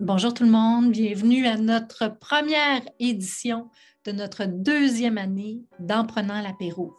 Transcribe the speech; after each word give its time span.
Bonjour 0.00 0.32
tout 0.32 0.44
le 0.44 0.50
monde, 0.50 0.92
bienvenue 0.92 1.46
à 1.46 1.58
notre 1.58 2.08
première 2.08 2.80
édition 2.98 3.68
de 4.06 4.12
notre 4.12 4.46
deuxième 4.46 5.18
année 5.18 5.60
d'En 5.78 6.06
prenant 6.06 6.40
l'apéro. 6.40 6.94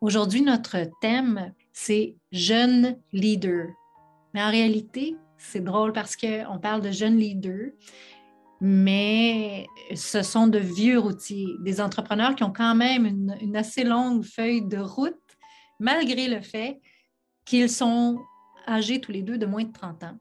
Aujourd'hui, 0.00 0.42
notre 0.42 0.88
thème, 1.00 1.52
c'est 1.72 2.14
Jeunes 2.30 2.96
leaders. 3.12 3.70
Mais 4.32 4.40
en 4.44 4.50
réalité, 4.50 5.16
c'est 5.36 5.64
drôle 5.64 5.92
parce 5.92 6.14
qu'on 6.14 6.60
parle 6.62 6.80
de 6.80 6.92
jeunes 6.92 7.18
leaders, 7.18 7.72
mais 8.60 9.66
ce 9.96 10.22
sont 10.22 10.46
de 10.46 10.60
vieux 10.60 11.00
routiers, 11.00 11.56
des 11.64 11.80
entrepreneurs 11.80 12.36
qui 12.36 12.44
ont 12.44 12.52
quand 12.52 12.76
même 12.76 13.04
une, 13.04 13.36
une 13.40 13.56
assez 13.56 13.82
longue 13.82 14.22
feuille 14.24 14.62
de 14.62 14.78
route, 14.78 15.16
malgré 15.80 16.28
le 16.28 16.40
fait 16.40 16.80
qu'ils 17.44 17.68
sont 17.68 18.20
âgés 18.68 19.00
tous 19.00 19.10
les 19.10 19.22
deux 19.22 19.38
de 19.38 19.46
moins 19.46 19.64
de 19.64 19.72
30 19.72 20.04
ans. 20.04 20.18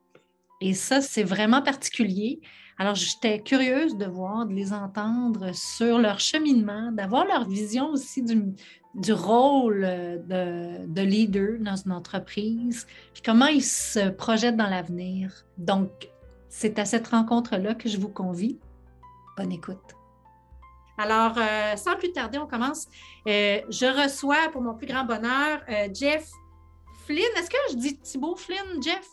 Et 0.66 0.74
ça, 0.74 1.00
c'est 1.00 1.22
vraiment 1.22 1.62
particulier. 1.62 2.42
Alors, 2.80 2.96
j'étais 2.96 3.40
curieuse 3.40 3.96
de 3.98 4.08
voir, 4.08 4.48
de 4.48 4.54
les 4.56 4.74
entendre 4.74 5.54
sur 5.54 6.00
leur 6.00 6.20
cheminement, 6.20 6.92
d'avoir 6.92 7.24
leur 7.26 7.48
vision 7.48 7.90
aussi 7.92 8.24
du, 8.24 9.14
rôle 9.14 9.82
de, 9.82 10.88
de, 10.88 11.02
leader 11.04 11.60
dans 11.60 11.76
une 11.76 11.92
entreprise, 11.92 12.88
puis 13.14 13.22
comment 13.24 13.46
ils 13.46 13.64
se 13.64 14.10
projettent 14.10 14.58
dans 14.58 14.68
l'avenir. 14.68 15.46
Donc, 15.60 16.10
c'est 16.50 16.80
à 16.80 16.86
cette 16.86 17.10
rencontre-là 17.10 17.76
que 17.76 17.88
je 17.88 18.00
vous 18.00 18.10
convie. 18.10 18.58
Bonne 19.38 19.52
écoute. 19.52 19.96
Alors, 20.98 21.38
euh, 21.38 21.76
sans 21.76 21.96
plus 21.96 22.12
tarder, 22.12 22.40
on 22.40 22.48
commence. 22.48 22.88
Euh, 23.28 23.62
je 23.70 24.04
reçois, 24.04 24.50
pour 24.52 24.64
mon 24.64 24.74
plus 24.74 24.88
grand 24.88 25.04
bonheur, 25.04 25.62
euh, 25.70 25.90
Jeff 25.94 26.28
Flynn. 27.06 27.20
Est-ce 27.38 27.52
que 27.52 27.58
je 27.70 27.76
dis 27.76 28.00
Thibault 28.00 28.36
Flynn, 28.36 28.82
Jeff? 28.82 29.08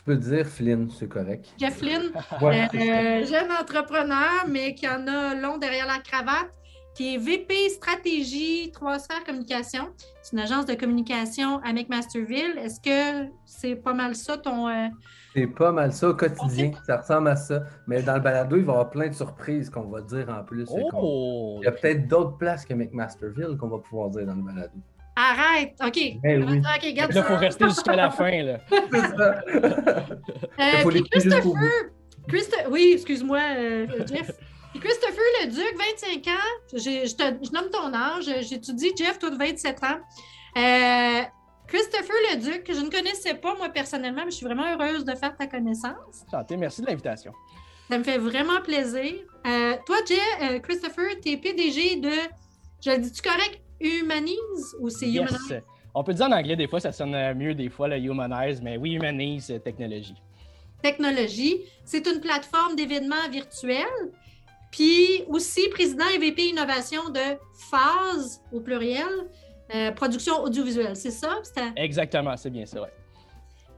Tu 0.00 0.04
peux 0.04 0.16
dire 0.16 0.46
Flynn, 0.46 0.88
c'est 0.88 1.08
correct. 1.10 1.44
Jeff 1.58 1.76
Flynn, 1.76 2.04
euh, 2.42 3.26
jeune 3.26 3.52
entrepreneur, 3.52 4.46
mais 4.48 4.74
qui 4.74 4.88
en 4.88 5.06
a 5.06 5.34
long 5.34 5.58
derrière 5.58 5.86
la 5.86 5.98
cravate, 5.98 6.50
qui 6.94 7.16
est 7.16 7.18
VP 7.18 7.68
Stratégie 7.68 8.70
Trois 8.72 8.98
Sphères 8.98 9.22
Communication. 9.24 9.90
C'est 10.22 10.32
une 10.32 10.38
agence 10.38 10.64
de 10.64 10.72
communication 10.72 11.58
avec 11.58 11.90
Masterville. 11.90 12.56
Est-ce 12.56 12.80
que 12.80 13.30
c'est 13.44 13.76
pas 13.76 13.92
mal 13.92 14.14
ça 14.14 14.38
ton. 14.38 14.68
Euh, 14.68 14.88
c'est 15.34 15.46
pas 15.46 15.70
mal 15.70 15.92
ça 15.92 16.08
au 16.08 16.14
quotidien. 16.14 16.72
Ça 16.86 16.96
ressemble 16.96 17.28
à 17.28 17.36
ça. 17.36 17.62
Mais 17.86 18.02
dans 18.02 18.14
le 18.14 18.20
balado, 18.20 18.56
il 18.56 18.64
va 18.64 18.72
y 18.72 18.76
avoir 18.76 18.88
plein 18.88 19.08
de 19.08 19.14
surprises 19.14 19.68
qu'on 19.68 19.90
va 19.90 20.00
dire 20.00 20.30
en 20.30 20.42
plus. 20.44 20.66
Oh! 20.94 21.58
Il 21.60 21.66
y 21.66 21.68
a 21.68 21.72
peut-être 21.72 22.08
d'autres 22.08 22.38
places 22.38 22.64
que 22.64 22.72
McMasterville 22.72 23.58
qu'on 23.58 23.68
va 23.68 23.78
pouvoir 23.80 24.08
dire 24.08 24.24
dans 24.24 24.34
le 24.34 24.42
balado. 24.42 24.78
Arrête! 25.22 25.74
OK. 25.84 25.98
Ben 26.22 26.44
oui. 26.48 26.58
OK, 26.58 26.94
garde 26.94 27.12
Là, 27.12 27.20
il 27.20 27.26
faut 27.26 27.36
rester 27.36 27.64
jusqu'à 27.66 27.96
la 27.96 28.10
fin. 28.10 28.42
Là. 28.42 28.58
C'est 28.70 29.00
ça. 29.16 29.42
Euh, 29.48 30.82
faut 30.82 30.88
puis 30.90 31.02
Christopher, 31.10 31.52
Christo- 32.28 32.68
oui, 32.70 32.92
excuse-moi, 32.94 33.38
euh, 33.56 33.86
Jeff. 34.06 34.30
Puis 34.72 34.80
Christopher 34.80 35.24
Leduc, 35.42 35.76
25 35.76 36.26
ans, 36.28 36.48
j'ai- 36.74 37.06
je, 37.06 37.14
te- 37.16 37.44
je 37.44 37.50
nomme 37.52 37.70
ton 37.70 37.92
âge, 37.92 38.24
j'étudie 38.48 38.92
Jeff, 38.96 39.18
toi 39.18 39.30
de 39.30 39.36
27 39.36 39.82
ans. 39.82 39.98
Euh, 40.56 41.22
Christopher 41.66 42.14
Leduc, 42.32 42.64
que 42.64 42.72
je 42.74 42.80
ne 42.80 42.90
connaissais 42.90 43.34
pas 43.34 43.54
moi 43.56 43.68
personnellement, 43.68 44.22
mais 44.24 44.30
je 44.30 44.36
suis 44.36 44.46
vraiment 44.46 44.64
heureuse 44.72 45.04
de 45.04 45.14
faire 45.14 45.36
ta 45.36 45.46
connaissance. 45.46 46.24
Santé, 46.30 46.56
merci 46.56 46.82
de 46.82 46.86
l'invitation. 46.86 47.32
Ça 47.90 47.98
me 47.98 48.04
fait 48.04 48.18
vraiment 48.18 48.60
plaisir. 48.62 49.12
Euh, 49.46 49.74
toi, 49.86 49.96
Jeff, 50.06 50.18
euh, 50.42 50.58
Christopher, 50.60 51.10
tu 51.22 51.30
es 51.32 51.36
PDG 51.36 51.96
de, 51.96 52.10
je 52.84 52.90
le 52.90 52.98
dis-tu 52.98 53.22
correct, 53.22 53.60
Humanise 53.80 54.76
ou 54.80 54.88
c'est 54.90 55.08
Yes. 55.08 55.30
Humanize? 55.30 55.62
On 55.94 56.04
peut 56.04 56.14
dire 56.14 56.26
en 56.26 56.32
anglais, 56.32 56.54
des 56.56 56.68
fois, 56.68 56.78
ça 56.80 56.92
sonne 56.92 57.34
mieux, 57.34 57.54
des 57.54 57.68
fois, 57.68 57.88
le 57.88 57.96
humanize, 57.98 58.60
mais 58.62 58.76
oui, 58.76 58.92
humanise 58.92 59.50
euh, 59.50 59.58
technologie. 59.58 60.14
technologie. 60.82 61.62
C'est 61.84 62.06
une 62.06 62.20
plateforme 62.20 62.76
d'événements 62.76 63.28
virtuels. 63.30 64.12
Puis 64.70 65.24
aussi 65.28 65.68
président 65.70 66.04
et 66.14 66.18
VP 66.18 66.42
innovation 66.50 67.10
de 67.10 67.18
Phase 67.70 68.40
au 68.52 68.60
pluriel, 68.60 69.08
euh, 69.74 69.90
production 69.90 70.40
audiovisuelle. 70.42 70.94
C'est 70.94 71.10
ça? 71.10 71.40
Exactement, 71.76 72.36
c'est 72.36 72.50
bien 72.50 72.66
ça, 72.66 72.82
ouais. 72.82 72.88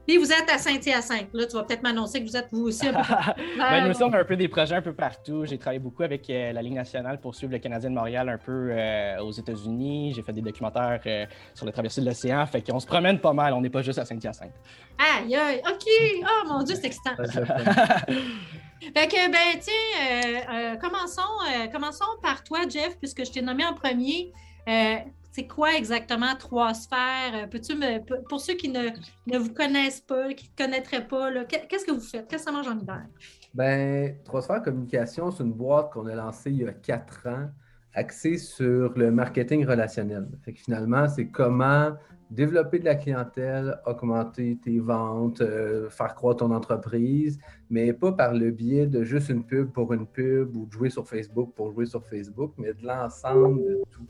Puis 0.07 0.17
vous 0.17 0.31
êtes 0.31 0.49
à 0.49 0.57
Saint-Hyacinthe. 0.57 1.29
Là, 1.33 1.45
tu 1.45 1.53
vas 1.53 1.63
peut-être 1.63 1.83
m'annoncer 1.83 2.21
que 2.21 2.29
vous 2.29 2.35
êtes 2.37 2.47
vous 2.51 2.67
aussi 2.67 2.87
un 2.87 2.93
peu. 2.93 2.99
Ben, 3.57 3.85
nous 3.85 3.91
aussi, 3.91 4.03
on 4.03 4.11
a 4.11 4.19
un 4.19 4.25
peu 4.25 4.35
des 4.35 4.47
projets 4.47 4.75
un 4.75 4.81
peu 4.81 4.93
partout. 4.93 5.45
J'ai 5.45 5.57
travaillé 5.57 5.79
beaucoup 5.79 6.03
avec 6.03 6.29
euh, 6.29 6.51
la 6.51 6.61
Ligue 6.61 6.73
nationale 6.73 7.19
pour 7.19 7.35
suivre 7.35 7.53
le 7.53 7.59
Canadien 7.59 7.89
de 7.89 7.95
Montréal 7.95 8.27
un 8.29 8.37
peu 8.37 8.69
euh, 8.71 9.19
aux 9.21 9.31
États-Unis. 9.31 10.13
J'ai 10.15 10.21
fait 10.21 10.33
des 10.33 10.41
documentaires 10.41 10.99
euh, 11.05 11.25
sur 11.53 11.65
la 11.65 11.71
traversée 11.71 12.01
de 12.01 12.05
l'océan. 12.05 12.45
Fait 12.45 12.61
qu'on 12.61 12.79
se 12.79 12.87
promène 12.87 13.19
pas 13.19 13.33
mal. 13.33 13.53
On 13.53 13.61
n'est 13.61 13.69
pas 13.69 13.81
juste 13.81 13.99
à 13.99 14.05
Saint-Hyacinthe. 14.05 14.51
Aïe, 14.97 15.35
aïe, 15.35 15.61
OK. 15.65 16.23
Oh 16.23 16.47
mon 16.47 16.63
Dieu, 16.63 16.75
c'est 16.75 16.87
excitant. 16.87 17.15
Fait 18.91 19.07
que, 19.07 19.31
ben, 19.31 19.59
tiens, 19.59 19.73
euh, 20.01 20.41
euh, 20.53 20.75
commençons, 20.75 21.21
euh, 21.49 21.67
commençons 21.67 22.03
par 22.21 22.43
toi, 22.43 22.59
Jeff, 22.67 22.97
puisque 22.97 23.25
je 23.25 23.31
t'ai 23.31 23.41
nommé 23.41 23.65
en 23.65 23.73
premier. 23.73 24.31
C'est 25.35 25.47
quoi 25.47 25.73
exactement 25.75 26.35
trois 26.37 26.75
sphères? 26.75 27.33
Euh, 27.33 27.47
Peux-tu 27.47 27.73
me. 27.75 27.99
Pour 28.29 28.39
ceux 28.39 28.53
qui 28.53 28.69
ne, 28.69 28.89
ne 29.25 29.37
vous 29.39 29.51
connaissent 29.51 30.01
pas, 30.01 30.31
qui 30.35 30.51
ne 30.55 30.63
connaîtraient 30.63 31.07
pas, 31.07 31.43
qu'est-ce 31.45 31.85
que 31.85 31.91
vous 31.91 31.99
faites? 31.99 32.27
Qu'est-ce 32.27 32.45
que 32.45 32.51
ça 32.51 32.55
mange 32.55 32.67
en 32.67 32.79
hiver? 32.79 33.07
Ben, 33.51 34.15
Transfert 34.25 34.61
Communication, 34.61 35.31
c'est 35.31 35.41
une 35.41 35.53
boîte 35.53 35.91
qu'on 35.91 36.05
a 36.05 36.13
lancée 36.13 36.51
il 36.51 36.57
y 36.57 36.67
a 36.67 36.71
quatre 36.71 37.27
ans, 37.27 37.49
axée 37.95 38.37
sur 38.37 38.93
le 38.95 39.09
marketing 39.09 39.65
relationnel. 39.65 40.27
Fait 40.45 40.53
que 40.53 40.59
finalement, 40.59 41.07
c'est 41.07 41.29
comment 41.29 41.93
développer 42.29 42.77
de 42.77 42.85
la 42.85 42.95
clientèle, 42.95 43.79
augmenter 43.87 44.59
tes 44.63 44.79
ventes, 44.79 45.41
euh, 45.41 45.89
faire 45.89 46.13
croître 46.13 46.41
ton 46.41 46.51
entreprise, 46.51 47.39
mais 47.71 47.91
pas 47.91 48.11
par 48.11 48.35
le 48.35 48.51
biais 48.51 48.85
de 48.85 49.03
juste 49.03 49.29
une 49.29 49.43
pub 49.43 49.71
pour 49.71 49.93
une 49.93 50.05
pub 50.05 50.55
ou 50.55 50.67
de 50.67 50.71
jouer 50.71 50.91
sur 50.91 51.07
Facebook 51.07 51.55
pour 51.55 51.71
jouer 51.71 51.87
sur 51.87 52.05
Facebook, 52.05 52.53
mais 52.59 52.73
de 52.73 52.85
l'ensemble 52.85 53.63
de 53.63 53.81
tout. 53.89 54.07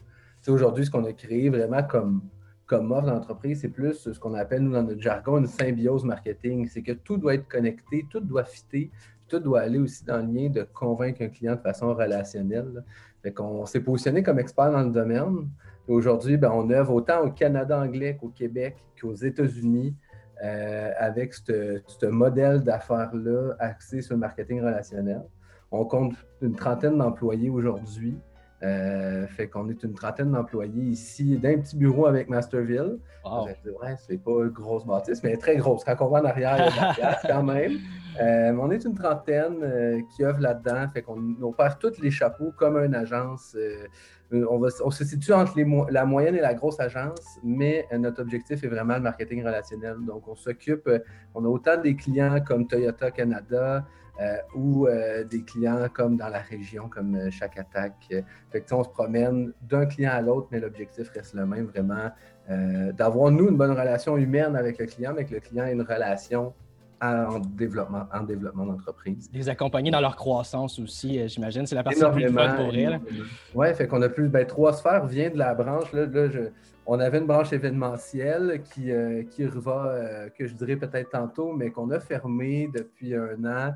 Aujourd'hui, 0.48 0.86
ce 0.86 0.92
qu'on 0.92 1.06
a 1.06 1.14
créé 1.14 1.50
vraiment 1.50 1.84
comme, 1.84 2.22
comme 2.66 2.92
offre 2.92 3.08
d'entreprise, 3.08 3.62
c'est 3.62 3.70
plus 3.70 4.12
ce 4.12 4.20
qu'on 4.20 4.34
appelle, 4.34 4.62
nous, 4.62 4.74
dans 4.74 4.84
notre 4.84 5.02
jargon, 5.02 5.38
une 5.38 5.48
symbiose 5.48 6.04
marketing. 6.04 6.68
C'est 6.68 6.82
que 6.82 6.92
tout 6.92 7.18
doit 7.18 7.36
être 7.36 7.48
connecté, 7.48 8.06
tout 8.10 8.20
doit 8.20 8.44
fitter, 8.44 8.92
tout 9.28 9.40
doit 9.40 9.62
aller 9.62 9.80
aussi 9.80 10.04
dans 10.04 10.18
le 10.18 10.32
lien 10.32 10.50
de 10.50 10.64
convaincre 10.74 11.22
un 11.22 11.30
client 11.30 11.56
de 11.56 11.62
façon 11.62 11.94
relationnelle. 11.94 12.84
Fait 13.22 13.32
qu'on 13.32 13.66
s'est 13.66 13.80
positionné 13.80 14.22
comme 14.22 14.40
expert 14.40 14.72
dans 14.72 14.84
le 14.84 14.92
domaine. 14.92 15.48
Aujourd'hui, 15.88 16.38
ben, 16.38 16.52
on 16.54 16.70
œuvre 16.70 16.94
autant 16.94 17.22
au 17.22 17.32
Canada 17.32 17.80
anglais 17.80 18.18
qu'au 18.20 18.30
Québec 18.30 18.78
qu'aux 19.00 19.16
États-Unis 19.16 19.96
euh, 20.44 20.92
avec 20.98 21.34
ce 21.34 22.06
modèle 22.06 22.62
d'affaires-là 22.64 23.56
axé 23.60 24.02
sur 24.02 24.16
le 24.16 24.20
marketing 24.20 24.62
relationnel. 24.62 25.24
On 25.72 25.86
compte 25.86 26.16
une 26.42 26.56
trentaine 26.56 26.98
d'employés 26.98 27.50
aujourd'hui. 27.50 28.18
Euh, 28.64 29.28
fait 29.28 29.50
qu'on 29.50 29.70
est 29.70 29.84
une 29.84 29.94
trentaine 29.94 30.32
d'employés 30.32 30.84
ici 30.84 31.38
d'un 31.38 31.60
petit 31.60 31.76
bureau 31.76 32.06
avec 32.06 32.30
Masterville. 32.30 32.98
Wow. 33.26 33.48
Ouais, 33.82 33.96
c'est 33.98 34.18
pas 34.18 34.44
une 34.44 34.50
grosse 34.50 34.86
bâtisse, 34.86 35.22
mais 35.22 35.36
très 35.36 35.58
grosse. 35.58 35.84
Quand 35.84 35.96
on 36.00 36.08
va 36.08 36.22
en 36.22 36.26
arrière, 36.26 36.56
il 36.58 36.60
y 36.60 36.68
a 36.68 36.72
de 36.72 36.76
la 36.76 36.94
place 36.94 37.22
quand 37.28 37.44
même. 37.44 37.74
Euh, 38.22 38.56
on 38.58 38.72
est 38.72 38.86
une 38.86 38.96
trentaine 38.96 39.58
euh, 39.64 40.02
qui 40.16 40.24
œuvre 40.24 40.40
là-dedans. 40.40 40.88
Fait 40.94 41.02
qu'on 41.02 41.36
on 41.42 41.52
perd 41.52 41.78
tous 41.80 42.00
les 42.02 42.12
chapeaux 42.12 42.54
comme 42.56 42.78
une 42.78 42.96
agence. 42.96 43.58
on, 44.32 44.60
va, 44.60 44.70
on 44.86 44.92
se 44.92 45.04
situe 45.04 45.34
entre 45.34 45.58
les 45.58 45.66
la 45.90 46.06
moyenne 46.06 46.36
et 46.36 46.42
la 46.42 46.54
grosse 46.54 46.80
agence, 46.80 47.40
mais 47.44 47.86
notre 47.98 48.22
objectif 48.22 48.64
est 48.64 48.68
vraiment 48.68 48.96
le 48.96 49.02
marketing 49.02 49.44
relationnel. 49.44 49.98
Donc, 50.06 50.26
on 50.30 50.36
s'occupe, 50.36 50.90
on 51.36 51.44
a 51.44 51.48
autant 51.50 51.76
des 51.82 51.96
clients 51.96 52.40
comme 52.40 52.66
Toyota 52.66 53.12
Canada 53.12 53.84
euh, 54.22 54.36
ou 54.56 54.88
euh, 54.88 55.24
des 55.24 55.42
clients 55.44 55.88
comme 55.94 56.18
dans 56.18 56.30
la 56.30 56.40
région, 56.40 56.88
comme 56.88 57.16
euh, 57.16 57.32
chaque 57.32 57.58
attaque. 57.58 57.94
Fait 58.10 58.22
que, 58.52 58.58
tu 58.60 58.68
sais, 58.68 58.74
on 58.74 58.84
se 58.84 58.90
promène 58.90 59.54
d'un 59.62 59.86
client 59.86 60.12
à 60.14 60.22
l'autre, 60.22 60.48
mais 60.52 60.60
l'objectif 60.60 61.10
reste 61.10 61.34
le 61.34 61.46
même, 61.46 61.66
vraiment, 61.66 62.12
d'avoir, 62.98 63.32
nous, 63.32 63.50
une 63.50 63.58
bonne 63.58 63.72
relation 63.72 64.18
humaine 64.18 64.56
avec 64.56 64.78
le 64.78 64.86
client, 64.86 65.14
mais 65.16 65.24
que 65.26 65.34
le 65.34 65.40
client 65.40 65.66
ait 65.66 65.72
une 65.74 65.82
relation 65.82 66.54
en, 67.02 67.36
en 67.36 67.40
développement, 67.40 68.06
en 68.14 68.24
développement 68.24 68.66
d'entreprise. 68.66 69.30
Les 69.34 69.50
accompagner 69.50 69.92
dans 69.92 70.02
leur 70.02 70.16
croissance 70.16 70.78
aussi, 70.80 71.28
j'imagine. 71.28 71.66
C'est 71.66 71.76
la 71.76 71.84
partie 71.84 72.00
la 72.02 72.10
plus 72.10 72.28
fun 72.30 72.56
pour 72.56 72.74
elle. 72.74 73.00
Oui, 73.56 73.74
fait 73.74 73.88
qu'on 73.88 74.02
a 74.02 74.10
plus. 74.10 74.28
Ben, 74.30 74.46
trois 74.46 74.74
sphères 74.74 75.06
vient 75.06 75.30
de 75.30 75.38
la 75.38 75.54
branche. 75.54 75.92
Là, 75.94 76.06
là, 76.06 76.30
je- 76.30 76.50
on 76.86 77.00
avait 77.00 77.20
une 77.20 77.28
branche 77.28 77.54
événementielle 77.54 78.62
qui, 78.74 78.92
euh, 78.92 79.24
qui 79.24 79.46
va, 79.46 79.86
euh, 79.88 80.30
que 80.38 80.46
je 80.48 80.54
dirais 80.54 80.76
peut-être 80.76 81.10
tantôt, 81.12 81.54
mais 81.54 81.72
qu'on 81.72 81.90
a 81.92 82.00
fermée 82.02 82.70
depuis 82.74 83.16
un 83.16 83.44
an, 83.46 83.74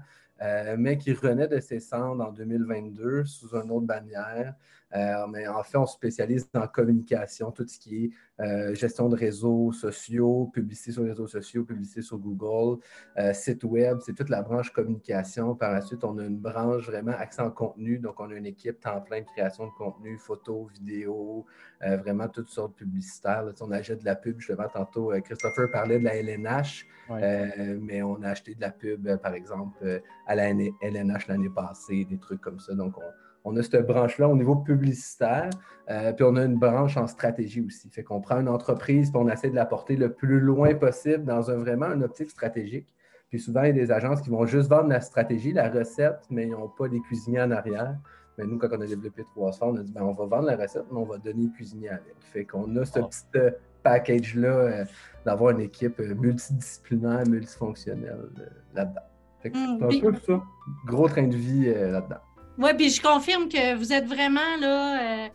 mais 0.77 0.97
qui 0.97 1.13
renaît 1.13 1.47
de 1.47 1.59
ses 1.59 1.79
cendres 1.79 2.23
en 2.23 2.31
2022 2.31 3.25
sous 3.25 3.55
une 3.55 3.71
autre 3.71 3.85
bannière. 3.85 4.53
Euh, 4.95 5.27
mais 5.27 5.47
en 5.47 5.63
fait, 5.63 5.77
on 5.77 5.85
se 5.85 5.95
spécialise 5.95 6.49
dans 6.51 6.61
la 6.61 6.67
communication, 6.67 7.51
tout 7.51 7.67
ce 7.67 7.77
qui 7.77 8.05
est 8.05 8.09
euh, 8.39 8.73
gestion 8.73 9.09
de 9.09 9.15
réseaux 9.15 9.71
sociaux, 9.71 10.49
publicité 10.53 10.91
sur 10.93 11.03
les 11.03 11.09
réseaux 11.09 11.27
sociaux, 11.27 11.63
publicité 11.65 12.01
sur 12.01 12.17
Google, 12.17 12.79
euh, 13.17 13.33
site 13.33 13.63
web, 13.65 13.97
c'est 14.05 14.13
toute 14.13 14.29
la 14.29 14.41
branche 14.41 14.71
communication. 14.71 15.55
Par 15.55 15.73
la 15.73 15.81
suite, 15.81 16.03
on 16.03 16.17
a 16.19 16.23
une 16.23 16.37
branche 16.37 16.85
vraiment 16.85 17.11
accent 17.11 17.49
contenu, 17.51 17.99
donc 17.99 18.19
on 18.19 18.29
a 18.31 18.35
une 18.35 18.45
équipe 18.45 18.79
temps 18.79 19.01
plein 19.01 19.21
de 19.21 19.25
création 19.25 19.65
de 19.65 19.71
contenu, 19.71 20.17
photos, 20.17 20.71
vidéos, 20.71 21.45
vraiment 21.81 22.27
toutes 22.27 22.49
sortes 22.49 22.75
publicitaires. 22.75 23.45
on 23.61 23.71
achète 23.71 23.99
de 23.99 24.05
la 24.05 24.15
pub, 24.15 24.39
justement, 24.39 24.67
tantôt, 24.69 25.11
Christopher 25.23 25.69
parlait 25.71 25.99
de 25.99 26.05
la 26.05 26.15
LNH, 26.15 26.87
mais 27.09 28.01
on 28.01 28.21
a 28.23 28.29
acheté 28.29 28.55
de 28.55 28.61
la 28.61 28.71
pub, 28.71 29.15
par 29.17 29.33
exemple, 29.33 30.01
à 30.25 30.35
la 30.35 30.49
LNH 30.49 31.27
l'année 31.27 31.49
passée, 31.49 32.05
des 32.05 32.17
trucs 32.17 32.41
comme 32.41 32.59
ça. 32.59 32.73
Donc, 32.73 32.97
on, 32.97 33.26
on 33.47 33.55
a 33.55 33.63
cette 33.63 33.87
branche-là 33.87 34.27
au 34.27 34.35
niveau 34.35 34.57
publicitaire, 34.57 35.49
euh, 35.89 36.11
puis 36.11 36.25
on 36.25 36.35
a 36.35 36.43
une 36.43 36.57
branche 36.57 36.97
en 36.97 37.07
stratégie 37.07 37.61
aussi. 37.61 37.89
Fait 37.89 38.03
qu'on 38.03 38.19
prend 38.19 38.41
une 38.41 38.49
entreprise, 38.49 39.09
puis 39.09 39.21
on 39.23 39.29
essaie 39.29 39.49
de 39.49 39.55
la 39.55 39.65
porter 39.65 39.95
le 39.95 40.11
plus 40.11 40.41
loin 40.41 40.75
possible 40.75 41.23
dans 41.23 41.49
un 41.49 41.55
vraiment 41.55 41.87
une 41.87 42.03
optique 42.03 42.29
stratégique. 42.29 42.93
Puis 43.29 43.39
souvent, 43.39 43.63
il 43.63 43.67
y 43.67 43.69
a 43.69 43.73
des 43.73 43.91
agences 43.91 44.21
qui 44.21 44.29
vont 44.29 44.45
juste 44.45 44.69
vendre 44.69 44.89
la 44.89 44.99
stratégie, 44.99 45.53
la 45.53 45.69
recette, 45.69 46.19
mais 46.29 46.43
ils 46.43 46.51
n'ont 46.51 46.67
pas 46.67 46.89
des 46.89 46.99
cuisiniers 46.99 47.41
en 47.41 47.51
arrière. 47.51 47.97
Mais 48.37 48.45
nous, 48.45 48.57
quand 48.57 48.67
on 48.71 48.81
a 48.81 48.85
développé 48.85 49.23
trois 49.23 49.51
on 49.61 49.77
a 49.77 49.81
dit 49.81 49.91
ben, 49.91 50.03
on 50.03 50.13
va 50.13 50.25
vendre 50.25 50.47
la 50.47 50.57
recette, 50.57 50.85
mais 50.91 50.99
on 50.99 51.05
va 51.05 51.17
donner 51.17 51.43
les 51.43 51.51
cuisiniers 51.51 51.89
avec. 51.89 52.15
Fait 52.19 52.43
qu'on 52.43 52.75
a 52.75 52.85
ce 52.85 52.99
petit 52.99 53.23
euh, 53.37 53.51
package-là 53.83 54.47
euh, 54.47 54.85
d'avoir 55.25 55.51
une 55.51 55.61
équipe 55.61 55.99
multidisciplinaire, 55.99 57.25
multifonctionnelle 57.27 58.29
là-dedans. 58.75 59.01
Fait 59.39 59.51
que 59.51 59.57
hmm, 59.57 59.89
c'est 59.89 60.07
un 60.07 60.11
peu 60.11 60.17
ça. 60.19 60.43
Gros 60.85 61.07
train 61.07 61.27
de 61.27 61.35
vie 61.35 61.65
là-dedans. 61.65 62.17
Oui, 62.59 62.71
puis 62.75 62.89
je 62.89 62.99
confirme 62.99 63.47
que 63.47 63.75
vous 63.75 63.93
êtes 63.93 64.07
vraiment 64.07 64.55
là, 64.59 64.99
euh, 64.99 65.27
euh, 65.27 65.29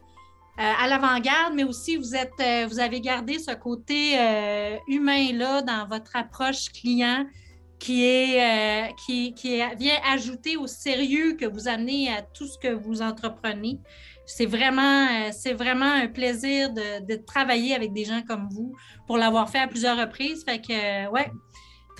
à 0.56 0.88
l'avant-garde, 0.88 1.54
mais 1.54 1.62
aussi 1.62 1.96
vous, 1.96 2.16
êtes, 2.16 2.32
euh, 2.40 2.66
vous 2.69 2.80
avez 2.80 3.00
gardé 3.00 3.38
ce 3.38 3.52
côté 3.52 4.16
humain-là 4.88 5.62
dans 5.62 5.86
votre 5.86 6.16
approche 6.16 6.70
client 6.72 7.24
qui, 7.78 8.04
est, 8.04 8.92
qui, 9.06 9.34
qui 9.34 9.60
vient 9.78 9.98
ajouter 10.12 10.56
au 10.56 10.66
sérieux 10.66 11.34
que 11.34 11.46
vous 11.46 11.69
amenez 11.69 12.12
à 12.12 12.22
tout 12.22 12.46
ce 12.46 12.58
que 12.58 12.72
vous 12.72 13.02
entreprenez. 13.02 13.78
C'est 14.26 14.46
vraiment, 14.46 15.30
c'est 15.32 15.52
vraiment 15.52 15.90
un 15.92 16.06
plaisir 16.06 16.72
de, 16.72 17.04
de, 17.04 17.16
travailler 17.16 17.74
avec 17.74 17.92
des 17.92 18.04
gens 18.04 18.22
comme 18.22 18.48
vous 18.50 18.72
pour 19.06 19.19
l'avoir 19.19 19.50
fait 19.50 19.58
à 19.58 19.66
plusieurs 19.66 19.98
reprises. 19.98 20.44
Fait 20.44 20.60
que, 20.60 21.08
ouais, 21.10 21.30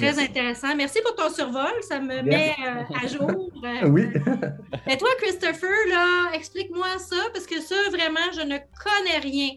Très 0.03 0.23
intéressant. 0.23 0.75
Merci 0.77 1.01
pour 1.03 1.15
ton 1.15 1.33
survol. 1.33 1.71
Ça 1.83 2.01
me 2.01 2.23
met 2.23 2.55
euh, 2.59 2.97
à 3.03 3.07
jour. 3.07 3.31
oui. 3.89 4.07
Et 4.91 4.97
toi, 4.97 5.09
Christopher, 5.19 5.71
là, 5.89 6.33
explique-moi 6.35 6.99
ça, 6.99 7.17
parce 7.33 7.47
que 7.47 7.61
ça, 7.61 7.77
vraiment, 7.91 8.33
je 8.35 8.41
ne 8.41 8.59
connais 8.59 9.19
rien. 9.21 9.51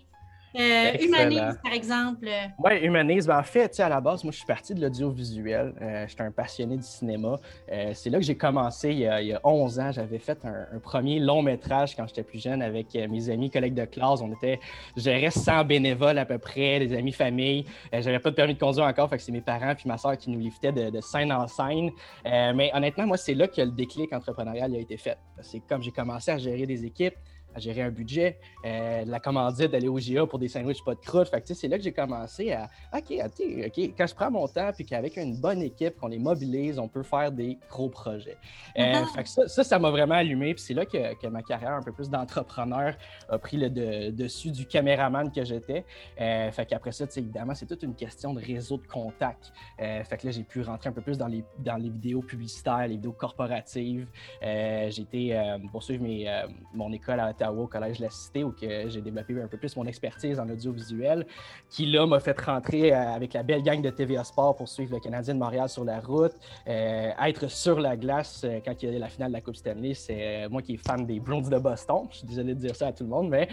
Euh, 0.58 0.92
humanise, 1.00 1.60
par 1.62 1.74
exemple. 1.74 2.30
Oui, 2.60 2.78
Humanise. 2.82 3.28
Ben, 3.28 3.40
en 3.40 3.44
fait, 3.44 3.80
à 3.80 3.90
la 3.90 4.00
base, 4.00 4.24
moi, 4.24 4.32
je 4.32 4.38
suis 4.38 4.46
parti 4.46 4.74
de 4.74 4.82
l'audiovisuel. 4.82 5.74
Euh, 5.82 6.06
J'étais 6.08 6.24
un 6.24 6.32
passionné 6.32 6.78
du 6.78 6.84
cinéma. 6.84 7.40
Euh, 7.72 7.92
c'est 7.94 8.10
là 8.10 8.20
que 8.20 8.24
j'ai 8.24 8.38
commencé 8.38 8.92
il 8.92 9.00
y, 9.00 9.08
a, 9.08 9.42
11 9.44 9.80
ans. 9.80 9.92
J'avais 9.92 10.20
fait 10.20 10.46
un, 10.46 10.80
premier 10.80 11.20
long 11.20 11.42
métrage 11.42 11.96
quand 11.96 12.08
j'étais 12.08 12.24
plus 12.24 12.42
jeune 12.42 12.62
avec 12.62 12.96
euh, 12.96 13.08
mes 13.08 13.30
amis, 13.30 13.50
collègues 13.50 13.74
de 13.74 13.86
classe. 13.86 14.22
On 14.22 14.32
était, 14.32 14.60
je 14.96 15.30
100 15.30 15.66
bénévoles 15.66 16.18
à 16.18 16.26
peu 16.26 16.38
près, 16.38 16.80
des 16.80 16.96
amis, 16.96 17.12
famille. 17.12 17.66
J'avais 17.92 18.20
pas 18.20 18.30
de 18.30 18.36
permis 18.36 18.54
de 18.54 18.60
conduire 18.60 18.86
encore, 18.86 19.10
fait 19.10 19.18
que 19.18 19.24
c'est 19.24 19.32
mes 19.32 19.42
parents 19.42 19.74
puis 19.76 19.88
ma 19.88 19.98
soeur 19.98 20.18
qui 20.18 20.30
nous 20.30 20.40
liftaient 20.40 20.72
de, 20.72 21.02
scène 21.02 21.32
en 21.32 21.48
scène. 21.48 21.92
mais 22.24 22.72
honnêtement, 22.74 23.08
moi, 23.08 23.18
c'est 23.18 23.34
là 23.34 23.48
que 23.48 23.62
le 23.62 23.72
déclic 23.72 24.14
entrepreneurial 24.14 24.74
a 24.74 24.78
été 24.78 24.98
fait. 24.98 25.18
C'est 25.42 25.62
comme 25.68 25.82
j'ai 25.82 25.92
commencé 25.92 26.32
à 26.32 26.38
gérer 26.38 26.66
des 26.66 26.86
équipes 26.86 27.16
à 27.56 27.60
gérer 27.60 27.82
un 27.82 27.90
budget, 27.90 28.38
euh, 28.66 29.04
la 29.06 29.20
commandite 29.20 29.72
d'aller 29.72 29.88
au 29.88 29.98
GA 29.98 30.26
pour 30.26 30.40
des 30.40 30.50
sandwichs 30.50 30.84
pas 30.84 30.94
de 30.94 31.00
croûte. 31.00 31.30
Fait 31.30 31.42
c'est 31.54 31.68
là 31.68 31.78
que 31.78 31.84
j'ai 31.84 31.94
commencé 31.94 32.52
à 32.52 32.70
OK, 32.94 33.14
OK, 33.24 33.94
quand 33.98 34.08
je 34.08 34.14
prends 34.14 34.30
mon 34.30 34.48
temps 34.48 34.72
puis 34.74 34.86
qu'avec 34.86 35.16
une 35.18 35.38
bonne 35.38 35.62
équipe, 35.62 35.96
qu'on 35.98 36.08
les 36.08 36.20
mobilise, 36.20 36.78
on 36.80 36.88
peut 36.88 37.04
faire 37.04 37.32
des 37.32 37.58
gros 37.70 37.90
projets. 37.90 38.38
Euh, 38.78 39.02
uh-huh. 39.04 39.48
ça, 39.48 39.64
ça 39.64 39.80
m'a 39.80 39.90
vraiment 39.90 40.16
allumé. 40.16 40.54
Puis 40.54 40.64
c'est 40.64 40.74
là 40.74 40.86
que, 40.86 41.28
ma 41.28 41.42
carrière 41.42 41.74
un 41.74 41.82
peu 41.82 41.92
plus 41.92 42.10
d'entrepreneur 42.10 42.96
a 43.30 43.38
pris 43.38 43.58
le 43.58 43.70
dessus 44.12 44.52
du 44.52 44.66
caméraman 44.66 45.32
que 45.32 45.44
j'étais. 45.44 45.86
Euh, 46.20 46.52
fait 46.52 46.66
qu'après 46.66 46.92
ça, 46.92 47.06
évidemment, 47.16 47.56
c'est 47.56 47.66
toute 47.66 47.84
une 47.84 47.96
question 47.96 48.34
de 48.34 48.42
réseau 48.42 48.78
de 48.78 48.86
contacts. 48.86 49.54
Euh, 49.82 50.04
fait 50.04 50.18
que 50.18 50.28
là, 50.28 50.32
j'ai 50.32 50.44
pu 50.44 50.62
rentrer 50.62 50.90
un 50.90 50.94
peu 50.94 51.02
plus 51.02 51.18
dans 51.18 51.28
les, 51.28 51.44
dans 51.60 51.78
les 51.78 51.90
vidéos 51.90 52.22
publicitaires, 52.22 52.88
les 52.88 52.96
vidéos 52.96 53.14
corporatives. 53.14 54.08
j'ai 54.42 55.02
été 55.02 55.58
poursuivre 55.72 56.04
mes, 56.04 56.44
mon 56.74 56.92
école 56.92 57.20
à 57.20 57.34
au 57.52 57.68
Collège 57.68 57.98
de 57.98 58.04
la 58.04 58.10
Cité 58.10 58.44
où 58.44 58.54
j'ai 58.60 59.02
développé 59.02 59.42
un 59.42 59.48
peu 59.48 59.58
plus 59.58 59.76
mon 59.76 59.86
expertise 59.86 60.40
en 60.40 60.50
audiovisuel, 60.50 61.26
qui 61.70 61.86
là 61.86 62.06
m'a 62.06 62.20
fait 62.20 62.40
rentrer 62.40 62.94
euh, 62.94 63.14
avec 63.14 63.34
la 63.34 63.44
belle 63.44 63.62
gang 63.62 63.82
de 63.82 63.90
TVA 63.90 64.24
Sport 64.24 64.56
pour 64.56 64.68
suivre 64.68 64.94
le 64.94 65.00
Canadien 65.00 65.34
de 65.34 65.40
Montréal 65.40 65.70
sur 65.70 65.84
la 65.84 66.00
route, 66.00 66.34
euh, 66.68 67.12
être 67.24 67.50
sur 67.50 67.80
la 67.80 67.98
glace 67.98 68.44
euh, 68.44 68.60
quand 68.64 68.82
il 68.82 68.92
y 68.92 68.96
a 68.96 69.00
la 69.00 69.10
finale 69.10 69.30
de 69.30 69.34
la 69.34 69.42
Coupe 69.42 69.56
Stanley. 69.56 69.94
C'est 69.94 70.48
moi 70.50 70.62
qui 70.62 70.74
est 70.74 70.78
fan 70.78 71.06
des 71.06 71.20
Browns 71.20 71.50
de 71.50 71.58
Boston. 71.58 72.08
Je 72.12 72.18
suis 72.18 72.28
désolé 72.28 72.54
de 72.54 72.60
dire 72.60 72.76
ça 72.76 72.88
à 72.88 72.92
tout 72.92 73.04
le 73.04 73.10
monde, 73.10 73.30
mais 73.30 73.50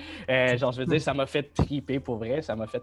genre, 0.57 0.73
je 0.73 0.81
veux 0.81 0.87
dire, 0.87 1.01
ça 1.01 1.15
m'a 1.15 1.27
fait 1.27 1.43
triper 1.55 2.01
pour 2.01 2.17
vrai. 2.17 2.43
Ça 2.43 2.57
m'a 2.57 2.67
fait 2.67 2.83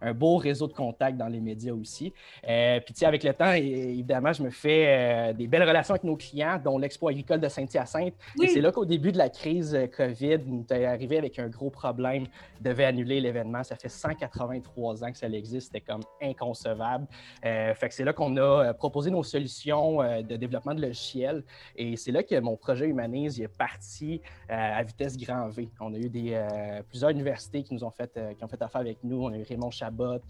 un, 0.00 0.12
beau 0.12 0.36
réseau 0.36 0.66
de 0.66 0.72
contacts 0.72 1.16
dans 1.16 1.28
les 1.28 1.40
médias 1.40 1.72
aussi. 1.72 2.12
puis, 2.42 2.94
tu 2.94 2.94
sais, 2.94 3.06
avec 3.06 3.22
le 3.24 3.32
temps, 3.32 3.52
évidemment, 3.52 4.32
je 4.32 4.42
me 4.42 4.50
fais 4.50 5.32
des 5.34 5.46
belles 5.46 5.66
relations 5.66 5.94
avec 5.94 6.04
nos 6.04 6.16
clients, 6.16 6.60
dont 6.62 6.78
l'Expo 6.78 7.08
agricole 7.08 7.40
de 7.40 7.48
Saint-Hyacinthe. 7.48 8.14
Et 8.42 8.48
c'est 8.48 8.60
là 8.60 8.72
qu'au 8.72 8.84
début 8.84 9.12
de 9.12 9.18
la 9.18 9.28
crise 9.28 9.78
COVID, 9.96 10.40
nous 10.46 10.64
est 10.70 10.84
arrivé 10.84 11.18
avec 11.18 11.38
un 11.38 11.48
gros 11.48 11.70
problème, 11.70 12.26
devait 12.60 12.84
annuler 12.84 13.20
l'événement. 13.20 13.62
Ça 13.62 13.76
fait 13.76 13.88
183 13.88 15.04
ans 15.04 15.12
que 15.12 15.18
ça 15.18 15.28
existe, 15.28 15.72
c'était 15.72 15.80
comme 15.80 16.02
inconcevable. 16.22 17.06
Euh, 17.44 17.74
fait 17.74 17.88
que 17.88 17.94
c'est 17.94 18.04
là 18.04 18.12
qu'on 18.12 18.36
a 18.36 18.40
euh, 18.40 18.72
proposé 18.72 19.10
nos 19.10 19.22
solutions 19.22 20.02
euh, 20.02 20.22
de 20.22 20.36
développement 20.36 20.74
de 20.74 20.82
logiciels 20.82 21.44
et 21.76 21.96
c'est 21.96 22.12
là 22.12 22.22
que 22.22 22.38
mon 22.40 22.56
projet 22.56 22.86
Humanise 22.86 23.40
est 23.40 23.48
parti 23.48 24.20
à 24.48 24.82
vitesse 24.82 25.16
grand 25.16 25.48
V. 25.48 25.68
On 25.80 25.92
a 25.94 25.98
eu 25.98 26.08
des, 26.08 26.40
plusieurs 26.88 27.10
universités 27.10 27.62
qui 27.62 27.74
nous 27.74 27.84
ont 27.84 27.90
fait, 27.90 28.18
qui 28.36 28.44
ont 28.44 28.48
fait 28.48 28.60
affaire 28.62 28.80
avec 28.80 28.98
nous. 29.02 29.24
On 29.24 29.32
a 29.32 29.38
eu 29.38 29.42
Raymond 29.42 29.70
Chabot, 29.70 30.20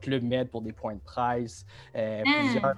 Club 0.00 0.22
Med 0.22 0.48
pour 0.48 0.62
des 0.62 0.72
points 0.72 0.94
de 0.94 1.00
presse, 1.00 1.64
ah! 1.94 2.22
plusieurs 2.24 2.76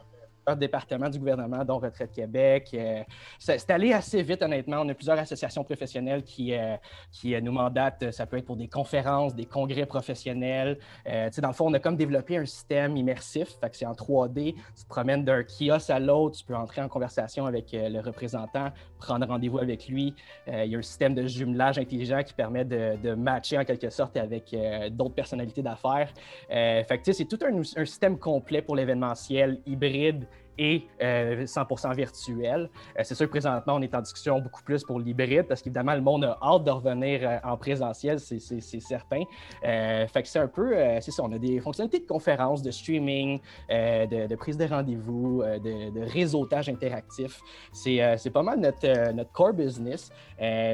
départements 0.56 1.08
du 1.08 1.18
gouvernement, 1.18 1.64
dont 1.64 1.78
Retraite 1.78 2.12
Québec. 2.12 2.70
Euh, 2.74 3.02
c'est 3.38 3.70
allé 3.70 3.92
assez 3.92 4.22
vite, 4.22 4.42
honnêtement. 4.42 4.78
On 4.80 4.88
a 4.88 4.94
plusieurs 4.94 5.18
associations 5.18 5.64
professionnelles 5.64 6.22
qui, 6.22 6.54
euh, 6.54 6.76
qui 7.12 7.34
euh, 7.34 7.40
nous 7.40 7.52
mandatent. 7.52 8.10
Ça 8.10 8.26
peut 8.26 8.38
être 8.38 8.46
pour 8.46 8.56
des 8.56 8.68
conférences, 8.68 9.34
des 9.34 9.46
congrès 9.46 9.86
professionnels. 9.86 10.78
dans 11.06 11.48
le 11.48 11.54
fond, 11.54 11.68
on 11.68 11.74
a 11.74 11.78
comme 11.78 11.96
développé 11.96 12.36
un 12.36 12.46
système 12.46 12.96
immersif. 12.96 13.56
C'est 13.72 13.86
en 13.86 13.92
3D. 13.92 14.54
Tu 14.54 14.84
te 14.84 14.88
promènes 14.88 15.24
d'un 15.24 15.42
kiosque 15.42 15.90
à 15.90 15.98
l'autre. 15.98 16.38
Tu 16.38 16.44
peux 16.44 16.56
entrer 16.56 16.82
en 16.82 16.88
conversation 16.88 17.46
avec 17.46 17.68
le 17.72 18.00
représentant, 18.00 18.70
prendre 18.98 19.26
rendez-vous 19.26 19.58
avec 19.58 19.88
lui. 19.88 20.14
il 20.46 20.66
y 20.66 20.74
a 20.74 20.78
un 20.78 20.82
système 20.82 21.14
de 21.14 21.26
jumelage 21.26 21.78
intelligent 21.78 22.22
qui 22.22 22.34
permet 22.34 22.64
de, 22.64 23.14
matcher 23.14 23.58
en 23.58 23.64
quelque 23.64 23.90
sorte 23.90 24.16
avec 24.16 24.54
d'autres 24.90 25.14
personnalités 25.14 25.62
d'affaires. 25.62 26.12
fait 26.48 27.00
c'est 27.12 27.24
tout 27.24 27.38
un 27.44 27.84
système 27.84 28.18
complet 28.18 28.62
pour 28.62 28.76
l'événementiel 28.76 29.60
hybride 29.66 30.26
et 30.58 30.86
100% 31.00 31.90
euh, 31.90 31.94
virtuel. 31.94 32.70
Euh, 32.98 33.02
c'est 33.02 33.14
sûr 33.14 33.26
que 33.26 33.30
présentement, 33.30 33.74
on 33.74 33.82
est 33.82 33.94
en 33.94 34.00
discussion 34.00 34.38
beaucoup 34.40 34.62
plus 34.62 34.84
pour 34.84 34.98
l'hybride 34.98 35.46
parce 35.46 35.62
qu'évidemment, 35.62 35.94
le 35.94 36.00
monde 36.00 36.24
a 36.24 36.38
hâte 36.42 36.64
de 36.64 36.70
revenir 36.70 37.20
euh, 37.22 37.38
en 37.44 37.56
présentiel, 37.56 38.20
c'est 38.20 38.40
certain. 38.80 39.22
fait 39.62 40.22
que 40.22 40.28
c'est 40.28 40.38
un 40.38 40.48
peu, 40.48 40.74
c'est 41.00 41.10
ça, 41.10 41.22
on 41.24 41.32
a 41.32 41.38
des 41.38 41.60
fonctionnalités 41.60 42.00
de 42.00 42.06
conférence, 42.06 42.62
de 42.62 42.70
streaming, 42.70 43.40
de, 43.68 44.36
prise 44.36 44.56
de 44.56 44.64
rendez-vous, 44.64 45.42
de, 45.42 46.12
réseautage 46.12 46.68
interactif. 46.68 47.40
C'est 47.72 48.30
pas 48.32 48.42
mal 48.42 48.60
notre, 48.60 49.12
notre 49.12 49.32
core 49.32 49.52
business. 49.52 50.10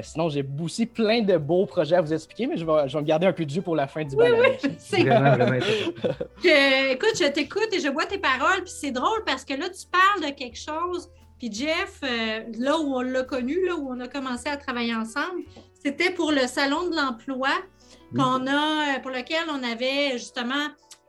sinon, 0.03 0.29
j'ai 0.29 0.45
aussi 0.63 0.87
plein 0.87 1.23
de 1.23 1.37
beaux 1.37 1.67
projets 1.67 1.97
à 1.97 2.01
vous 2.01 2.13
expliquer, 2.13 2.47
mais 2.47 2.57
je 2.57 2.65
vais, 2.65 2.89
je 2.89 2.97
vais 2.97 3.03
me 3.03 3.07
garder 3.07 3.27
un 3.27 3.33
peu 3.33 3.45
de 3.45 3.51
jus 3.51 3.63
pour 3.63 3.77
la 3.77 3.87
fin 3.87 4.05
du 4.05 4.15
oui, 4.17 4.27
Oui, 4.39 4.71
c'est 4.79 5.03
vraiment, 5.03 5.37
vraiment 5.37 5.57
Écoute, 6.91 7.13
je 7.19 7.29
t'écoute 7.31 7.69
et 7.73 7.81
je 7.81 7.89
vois 7.89 8.07
tes 8.07 8.19
paroles, 8.19 8.63
puis 8.63 8.73
c'est 8.75 8.91
drôle 8.91 9.23
parce 9.25 9.45
que 9.45 9.55
là, 9.55 9.66
tu 9.69 9.87
parles 9.91 10.31
de 10.31 10.37
quelque 10.37 10.59
chose, 10.59 11.11
puis 11.39 11.53
Jeff, 11.53 12.01
euh, 12.03 12.45
là 12.59 12.79
où 12.79 12.95
on 12.95 13.03
l'a 13.03 13.23
connu, 13.23 13.67
là 13.67 13.77
où 13.77 13.91
on 13.91 14.01
a 14.01 14.09
commencé 14.09 14.49
à 14.49 14.57
travailler 14.57 14.95
ensemble, 14.95 15.43
c'était 15.83 16.11
pour 16.11 16.33
le 16.33 16.47
salon 16.47 16.89
de 16.89 16.97
l'emploi 16.97 17.51
qu'on 18.15 18.47
a, 18.47 18.97
euh, 18.97 19.01
pour 19.01 19.11
lequel 19.11 19.45
on 19.51 19.63
avait 19.63 20.13
justement 20.13 20.69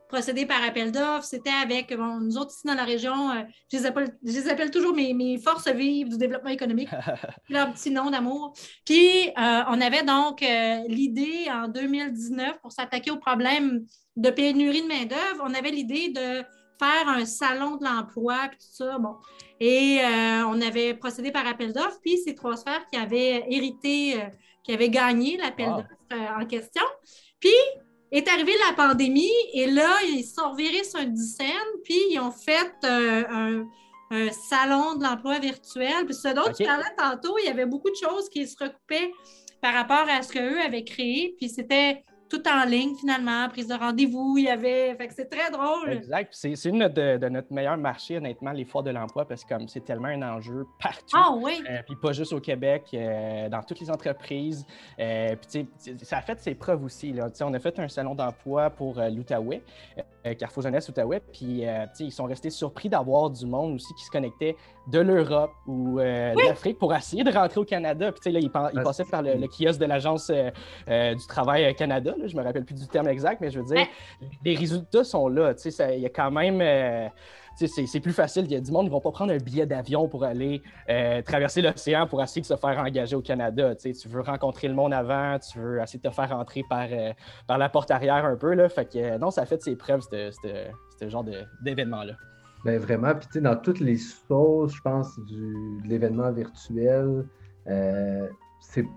procédé 0.10 0.46
par 0.46 0.62
appel 0.64 0.92
d'offres. 0.92 1.24
C'était 1.24 1.50
avec, 1.50 1.92
nous 1.92 2.38
autres 2.38 2.52
ici 2.52 2.68
dans 2.68 2.74
la 2.74 2.84
région, 2.84 3.32
euh, 3.32 3.44
je, 3.72 3.78
les 4.24 4.50
appelle, 4.50 4.72
toujours 4.72 4.94
mes, 4.94 5.14
mes, 5.14 5.38
forces 5.38 5.70
vives 5.70 6.10
du 6.10 6.18
développement 6.18 6.50
économique, 6.50 6.90
leur 7.50 7.72
petit 7.74 7.92
nom 7.92 8.10
d'amour. 8.10 8.54
Puis, 8.86 9.32
on 9.38 9.82
avait 9.82 10.04
donc 10.04 10.42
l'idée 10.88 11.48
en 11.52 11.68
2019 11.68 12.60
pour 12.62 12.72
s'attaquer 12.72 13.12
au 13.12 13.18
problème 13.18 13.86
de 14.16 14.30
pénurie 14.30 14.82
de 14.82 14.88
main-d'œuvre. 14.88 15.44
On 15.44 15.54
avait 15.54 15.72
l'idée 15.72 16.10
de 16.10 16.44
faire 16.80 17.08
un 17.08 17.26
salon 17.26 17.78
de 17.78 17.86
l'emploi, 17.86 18.48
puis 18.50 18.60
tout 18.60 18.84
ça. 18.86 18.98
Bon. 18.98 19.16
Et 19.60 20.00
euh, 20.02 20.46
on 20.48 20.62
avait 20.62 20.94
procédé 20.94 21.32
par 21.32 21.46
appel 21.48 21.74
d'offres, 21.74 22.00
puis 22.02 22.18
c'est 22.24 22.36
Trois 22.36 22.58
Sphères 22.58 22.86
qui 22.92 23.00
avait 23.00 23.46
hérité, 23.50 24.22
euh, 24.22 24.26
qui 24.64 24.74
avait 24.74 24.90
gagné 24.90 25.38
l'appel 25.38 25.68
d'offres 25.68 25.88
euh, 26.14 26.42
en 26.42 26.46
question. 26.46 26.84
Puis, 27.40 27.50
est 28.12 28.28
arrivée 28.30 28.54
la 28.70 28.74
pandémie 28.74 29.32
et 29.54 29.70
là, 29.70 29.90
ils 30.08 30.24
sont 30.24 30.52
revirés 30.52 30.84
sur 30.84 31.00
une 31.00 31.14
dizaine, 31.14 31.48
puis 31.84 32.00
ils 32.12 32.20
ont 32.20 32.32
fait 32.32 32.72
un, 32.84 33.66
salon 34.32 34.96
de 34.96 35.04
l'emploi 35.04 35.40
virtuel. 35.40 36.06
Puis 36.06 36.16
ce 36.16 36.34
dont 36.34 36.50
tu 36.58 36.64
parlais 36.64 36.86
tantôt, 36.98 37.38
il 37.40 37.48
y 37.48 37.50
avait 37.50 37.66
beaucoup 37.66 37.90
de 37.90 37.96
choses 37.96 38.30
qui 38.30 38.48
se 38.48 38.56
recoupaient 38.58 39.12
par 39.62 39.74
rapport 39.74 40.06
à 40.10 40.22
ce 40.22 40.32
qu'eux 40.32 40.62
avaient 40.62 40.86
créé. 40.86 41.36
Puis 41.38 41.50
c'était 41.50 42.06
tout 42.30 42.42
en 42.48 42.66
ligne 42.66 42.96
finalement, 42.96 43.48
prise 43.50 43.68
de 43.68 43.74
rendez-vous, 43.74 44.36
il 44.38 44.46
y 44.46 44.50
avait. 44.50 44.96
Fait 44.96 45.08
que 45.08 45.14
c'est 45.14 45.30
très 45.30 45.52
drôle. 45.52 45.92
Exact. 45.92 46.30
C'est 46.32 46.54
une 46.66 46.88
de, 46.88 47.18
de, 47.18 47.30
notre 47.30 47.52
meilleur 47.54 47.78
marché, 47.78 48.18
honnêtement, 48.18 48.52
les 48.52 48.66
foires 48.66 48.84
de 48.84 48.92
l'emploi, 48.92 49.28
parce 49.28 49.44
que 49.44 49.50
comme 49.50 49.68
c'est 49.68 49.84
tellement 49.84 50.08
un 50.08 50.22
enjeu 50.22 50.66
partout. 50.82 51.16
Ah 51.16 51.32
oui. 51.36 51.64
Euh, 51.70 51.82
puis 51.86 51.96
pas 51.96 52.14
juste 52.14 52.34
au 52.34 52.40
Québec, 52.40 52.84
euh, 52.94 53.50
dans 53.50 53.64
toutes 53.64 53.80
les 53.80 53.90
entreprises. 53.90 54.66
Euh, 55.00 55.36
puis 55.36 55.68
ça 56.04 56.18
a 56.18 56.22
fait 56.22 56.40
ses 56.40 56.56
preuves 56.56 56.84
aussi. 56.84 57.14
Là. 57.14 57.28
on 57.42 57.54
a 57.54 57.60
fait 57.60 57.80
un 57.80 57.88
salon 57.88 58.16
d'emploi 58.16 58.70
pour 58.70 59.00
l'Outaouais, 59.00 59.62
Carrefour 60.38 60.64
Jeunesse 60.64 60.90
Outaouais, 60.90 61.22
puis 61.32 61.64
ils 62.00 62.12
sont 62.12 62.26
restés 62.26 62.50
surpris 62.50 62.90
d'avoir 62.90 63.30
du 63.30 63.46
monde 63.46 63.76
aussi 63.76 63.94
qui 63.94 64.04
se 64.04 64.12
connectait 64.12 64.56
de 64.88 65.00
l'Europe 65.00 65.52
ou 65.68 66.00
de 66.00 66.48
l'Afrique 66.48 66.78
pour 66.78 66.94
essayer 66.94 67.24
de 67.24 67.32
rentrer 67.32 67.60
au 67.60 67.66
Canada. 67.66 68.12
Puis 68.12 68.32
là, 68.32 68.40
ils, 68.40 68.50
passaient 68.50 69.06
par 69.06 69.22
le, 69.22 69.36
le 69.36 69.48
kiosque 69.48 69.80
de 69.80 69.86
l'Agence 69.86 70.30
du 70.30 71.28
travail 71.28 71.74
Canada 71.76 72.16
je 72.26 72.36
me 72.36 72.44
rappelle 72.44 72.66
plus 72.66 72.76
du 72.76 72.88
terme 72.88 73.08
exact, 73.08 73.42
mais 73.42 73.52
je 73.52 73.60
veux 73.60 73.66
dire, 73.66 73.86
les 74.44 74.56
résultats 74.56 75.04
sont 75.04 75.28
là. 75.28 75.54
Il 75.66 76.00
y 76.00 76.06
a 76.06 76.10
quand 76.10 76.32
même. 76.32 76.62
Euh, 77.62 77.68
c'est 77.86 78.00
plus 78.00 78.14
facile. 78.14 78.46
Il 78.46 78.52
y 78.52 78.56
a 78.56 78.62
du 78.62 78.72
monde 78.72 78.84
qui 78.84 78.90
ne 78.90 78.94
vont 78.94 79.02
pas 79.02 79.12
prendre 79.12 79.34
un 79.34 79.38
billet 79.38 79.66
d'avion 79.66 80.08
pour 80.08 80.24
aller 80.24 80.62
euh, 80.90 81.22
traverser 81.22 81.62
l'océan 81.62 82.08
pour 82.08 82.22
essayer 82.22 82.42
de 82.42 82.46
se 82.46 82.56
faire 82.56 82.78
engager 82.78 83.16
au 83.16 83.22
Canada. 83.22 83.76
Tu 83.76 83.94
veux 84.08 84.22
rencontrer 84.22 84.68
le 84.68 84.74
monde 84.74 84.94
avant, 84.94 85.38
tu 85.40 85.60
veux 85.60 85.82
essayer 85.82 86.00
de 86.00 86.08
te 86.08 86.14
faire 86.14 86.32
entrer 86.32 86.64
par, 86.70 86.88
euh, 86.92 87.12
par 87.48 87.58
la 87.58 87.70
porte 87.70 87.92
arrière 87.92 88.26
un 88.26 88.36
peu. 88.36 88.54
Là. 88.54 88.70
Fait 88.70 88.86
que 88.86 89.18
non, 89.18 89.32
ça 89.32 89.42
a 89.42 89.46
fait 89.46 89.62
ses 89.62 89.76
preuves, 89.76 90.02
ce 90.02 91.10
genre 91.10 91.26
d'événement-là. 91.62 92.14
Ben 92.66 92.80
vraiment, 92.80 93.14
puis 93.14 93.40
dans 93.40 93.56
toutes 93.56 93.80
les 93.80 93.98
sources, 93.98 94.76
je 94.76 94.82
pense, 94.82 95.18
du, 95.28 95.82
de 95.84 95.88
l'événement 95.88 96.32
virtuel, 96.32 97.26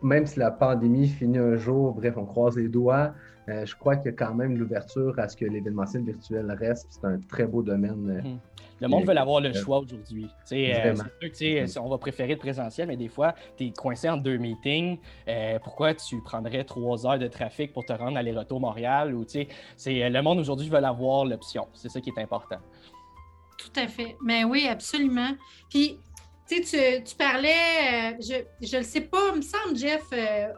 même 0.02 0.26
si 0.26 0.38
la 0.38 0.50
pandémie 0.50 1.08
finit 1.08 1.38
un 1.38 1.56
jour, 1.56 1.94
bref, 1.94 2.14
on 2.16 2.24
croise 2.24 2.56
les 2.56 2.68
doigts, 2.68 3.12
euh, 3.50 3.66
je 3.66 3.74
crois 3.74 3.96
qu'il 3.96 4.06
y 4.06 4.14
a 4.14 4.16
quand 4.16 4.34
même 4.34 4.56
l'ouverture 4.56 5.18
à 5.18 5.28
ce 5.28 5.36
que 5.36 5.44
l'événementiel 5.44 6.04
virtuel 6.04 6.50
reste. 6.52 6.86
C'est 6.90 7.04
un 7.04 7.18
très 7.18 7.46
beau 7.46 7.62
domaine. 7.62 8.10
Euh, 8.10 8.28
mhm. 8.28 8.38
Le 8.80 8.88
monde 8.88 9.06
veut 9.06 9.16
avoir 9.16 9.40
le 9.40 9.52
choix 9.52 9.78
aujourd'hui. 9.78 10.26
Euh, 10.52 10.94
on 11.80 11.88
va 11.88 11.98
préférer 11.98 12.32
le 12.32 12.38
présentiel, 12.38 12.88
mais 12.88 12.96
des 12.96 13.08
fois, 13.08 13.34
tu 13.56 13.66
es 13.66 13.70
coincé 13.70 14.08
entre 14.08 14.22
deux 14.22 14.38
meetings. 14.38 14.98
pourquoi 15.62 15.94
tu 15.94 16.20
prendrais 16.22 16.64
trois 16.64 17.06
heures 17.06 17.18
de 17.18 17.28
trafic 17.28 17.72
pour 17.72 17.84
te 17.84 17.92
rendre 17.92 18.18
à 18.18 18.22
retour 18.22 18.60
Montréal? 18.60 19.14
Ou, 19.14 19.24
le 19.86 20.20
monde 20.20 20.38
aujourd'hui 20.38 20.68
veut 20.68 20.78
avoir 20.78 21.24
l'option. 21.24 21.68
C'est 21.74 21.88
ça 21.88 22.00
qui 22.00 22.10
est 22.10 22.20
important. 22.20 22.58
Tout 23.58 23.80
à 23.80 23.86
fait. 23.86 24.16
Mais 24.24 24.44
oui, 24.44 24.66
absolument. 24.66 25.32
Puis, 25.68 25.98
tu, 26.58 27.16
parlais, 27.16 27.48
euh, 27.48 28.44
je 28.60 28.76
ne 28.76 28.78
le 28.80 28.84
sais 28.84 29.02
pas, 29.02 29.18
il 29.32 29.36
me 29.36 29.42
semble, 29.42 29.76
Jeff, 29.76 30.02
euh, 30.12 30.16
euh, 30.16 30.50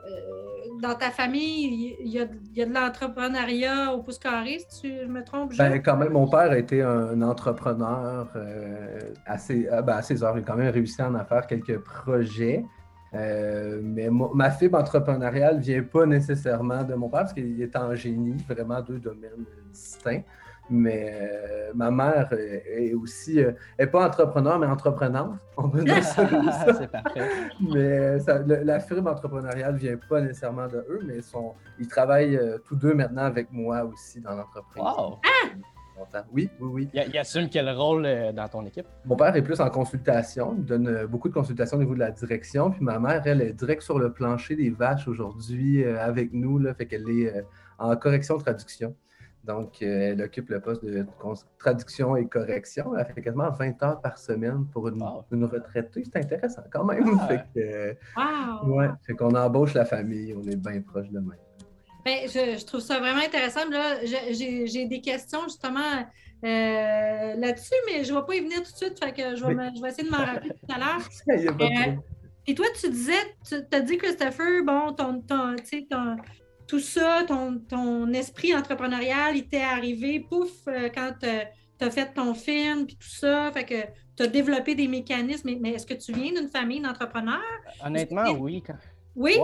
dans 0.80 0.94
ta 0.94 1.10
famille, 1.10 1.96
il 2.00 2.08
y 2.08 2.18
a, 2.18 2.26
de 2.26 2.72
l'entrepreneuriat 2.72 3.92
au 3.92 4.02
pouce 4.02 4.18
carré, 4.18 4.58
si 4.68 4.80
tu 4.80 5.06
me 5.06 5.22
trompes. 5.22 5.54
Ben, 5.56 5.82
quand 5.82 5.96
même, 5.96 6.12
mon 6.12 6.26
père 6.26 6.50
a 6.50 6.58
été 6.58 6.82
un, 6.82 7.20
entrepreneur 7.22 8.28
assez, 9.26 9.68
ben, 9.84 9.94
à 9.94 10.02
ses 10.02 10.22
heures. 10.24 10.36
Il 10.36 10.40
a 10.40 10.46
quand 10.46 10.56
même 10.56 10.72
réussi 10.72 11.02
à 11.02 11.10
en 11.10 11.24
faire 11.24 11.46
quelques 11.46 11.78
projets. 11.78 12.64
mais 13.12 14.08
ma 14.10 14.50
fibre 14.50 14.78
entrepreneuriale 14.78 15.56
ne 15.56 15.62
vient 15.62 15.82
pas 15.82 16.06
nécessairement 16.06 16.82
de 16.84 16.94
mon 16.94 17.08
père 17.08 17.20
parce 17.20 17.34
qu'il 17.34 17.60
est 17.60 17.76
en 17.76 17.94
génie, 17.94 18.36
vraiment 18.48 18.80
deux 18.80 18.98
domaines 18.98 19.44
distincts. 19.70 20.22
Mais 20.72 21.12
euh, 21.20 21.70
ma 21.74 21.90
mère 21.90 22.32
est 22.32 22.94
aussi, 22.94 23.34
n'est 23.34 23.54
euh, 23.78 23.86
pas 23.86 24.06
entrepreneur, 24.06 24.58
mais 24.58 24.66
entreprenante. 24.66 25.36
On 25.58 25.68
peut 25.68 25.84
dire 25.84 26.02
ça 26.02 26.26
C'est 26.78 26.90
parfait. 26.90 27.28
Mais 27.60 28.16
la 28.64 28.80
firme 28.80 29.06
entrepreneuriale 29.06 29.74
ne 29.74 29.78
vient 29.78 29.98
pas 30.08 30.22
nécessairement 30.22 30.68
de 30.68 30.78
eux, 30.88 31.00
mais 31.04 31.18
ils 31.78 31.88
travaillent 31.88 32.36
euh, 32.36 32.56
tous 32.64 32.74
deux 32.74 32.94
maintenant 32.94 33.24
avec 33.24 33.52
moi 33.52 33.84
aussi 33.84 34.22
dans 34.22 34.34
l'entreprise. 34.34 34.82
Wow! 34.82 35.18
Oui, 36.32 36.48
oui, 36.58 36.68
oui. 36.72 36.88
Il, 37.12 37.18
assume 37.18 37.48
quel 37.48 37.68
rôle 37.70 38.08
dans 38.34 38.48
ton 38.48 38.64
équipe? 38.64 38.86
Mon 39.04 39.14
père 39.14 39.36
est 39.36 39.42
plus 39.42 39.60
en 39.60 39.68
consultation. 39.68 40.54
Il 40.56 40.64
donne 40.64 41.06
beaucoup 41.06 41.28
de 41.28 41.34
consultations 41.34 41.76
au 41.76 41.80
niveau 41.80 41.94
de 41.94 42.00
la 42.00 42.10
direction. 42.10 42.72
Puis 42.72 42.82
ma 42.82 42.98
mère, 42.98 43.22
elle 43.24 43.40
est 43.40 43.52
direct 43.52 43.82
sur 43.82 44.00
le 44.00 44.10
plancher 44.10 44.56
des 44.56 44.70
vaches 44.70 45.06
aujourd'hui 45.06 45.84
avec 45.84 46.32
nous. 46.32 46.58
Là, 46.58 46.74
fait 46.74 46.86
qu'elle 46.86 47.08
est 47.08 47.44
en 47.78 47.94
correction-traduction. 47.94 48.96
Donc, 49.44 49.82
euh, 49.82 50.12
elle 50.12 50.22
occupe 50.22 50.50
le 50.50 50.60
poste 50.60 50.84
de 50.84 51.04
traduction 51.58 52.16
et 52.16 52.26
correction. 52.26 52.96
Elle 52.96 53.06
fait 53.12 53.22
quasiment 53.22 53.50
20 53.50 53.82
heures 53.82 54.00
par 54.00 54.16
semaine 54.18 54.66
pour 54.72 54.88
une, 54.88 55.02
retraitée. 55.44 56.04
C'est 56.04 56.16
intéressant 56.16 56.62
quand 56.70 56.84
même. 56.84 57.18
Ah. 57.20 57.28
Fait 57.54 57.98
ouais, 58.64 58.88
fait 59.04 59.14
qu'on 59.14 59.34
embauche 59.34 59.74
la 59.74 59.84
famille. 59.84 60.34
On 60.34 60.42
est 60.48 60.56
bien 60.56 60.80
proche 60.80 61.08
de 61.08 61.18
même. 61.18 61.38
Bien, 62.04 62.26
je, 62.26 62.64
trouve 62.64 62.80
ça 62.80 62.98
vraiment 62.98 63.22
intéressant. 63.22 63.60
j'ai 64.02 64.86
des 64.86 65.00
questions 65.00 65.42
justement 65.44 66.04
euh, 66.44 67.34
là-dessus, 67.36 67.74
mais 67.86 68.02
je 68.02 68.12
ne 68.12 68.18
vais 68.18 68.26
pas 68.26 68.34
y 68.34 68.40
venir 68.40 68.62
tout 68.62 68.72
de 68.72 68.76
suite. 68.76 68.98
Fait 69.02 69.12
que 69.12 69.36
je 69.36 69.44
vais, 69.44 69.88
essayer 69.88 70.08
de 70.08 70.10
m'en 70.10 70.24
rappeler 70.24 70.50
tout 70.50 70.74
à 70.74 70.78
l'heure. 70.78 71.08
Euh, 71.60 71.96
et 72.48 72.54
toi, 72.56 72.66
tu 72.78 72.90
disais, 72.90 73.12
tu 73.46 73.54
as 73.54 73.80
dit, 73.80 73.98
Christopher, 73.98 74.64
bon, 74.64 74.92
ton, 74.92 75.20
ton, 75.20 75.54
ton, 75.88 76.16
tout 76.72 76.80
ça, 76.80 77.26
ton, 77.28 78.12
esprit 78.14 78.54
entrepreneurial, 78.54 79.36
il 79.36 79.46
t'est 79.46 79.60
arrivé, 79.60 80.20
pouf, 80.20 80.48
euh, 80.68 80.88
quand 80.88 81.12
tu 81.20 81.84
as 81.84 81.90
fait 81.90 82.14
ton 82.14 82.32
film, 82.32 82.86
puis 82.86 82.96
tout 82.96 83.10
ça, 83.10 83.52
fait 83.52 83.66
que 83.66 83.82
tu 84.16 84.22
as 84.22 84.26
développé 84.26 84.74
des 84.74 84.88
mécanismes. 84.88 85.50
Mais, 85.60 85.72
est-ce 85.72 85.84
que 85.84 85.92
tu 85.92 86.14
viens 86.14 86.32
d'une 86.32 86.48
famille 86.48 86.80
d'entrepreneurs? 86.80 87.42
Honnêtement, 87.84 88.24
oui. 88.38 88.62
Oui? 89.14 89.34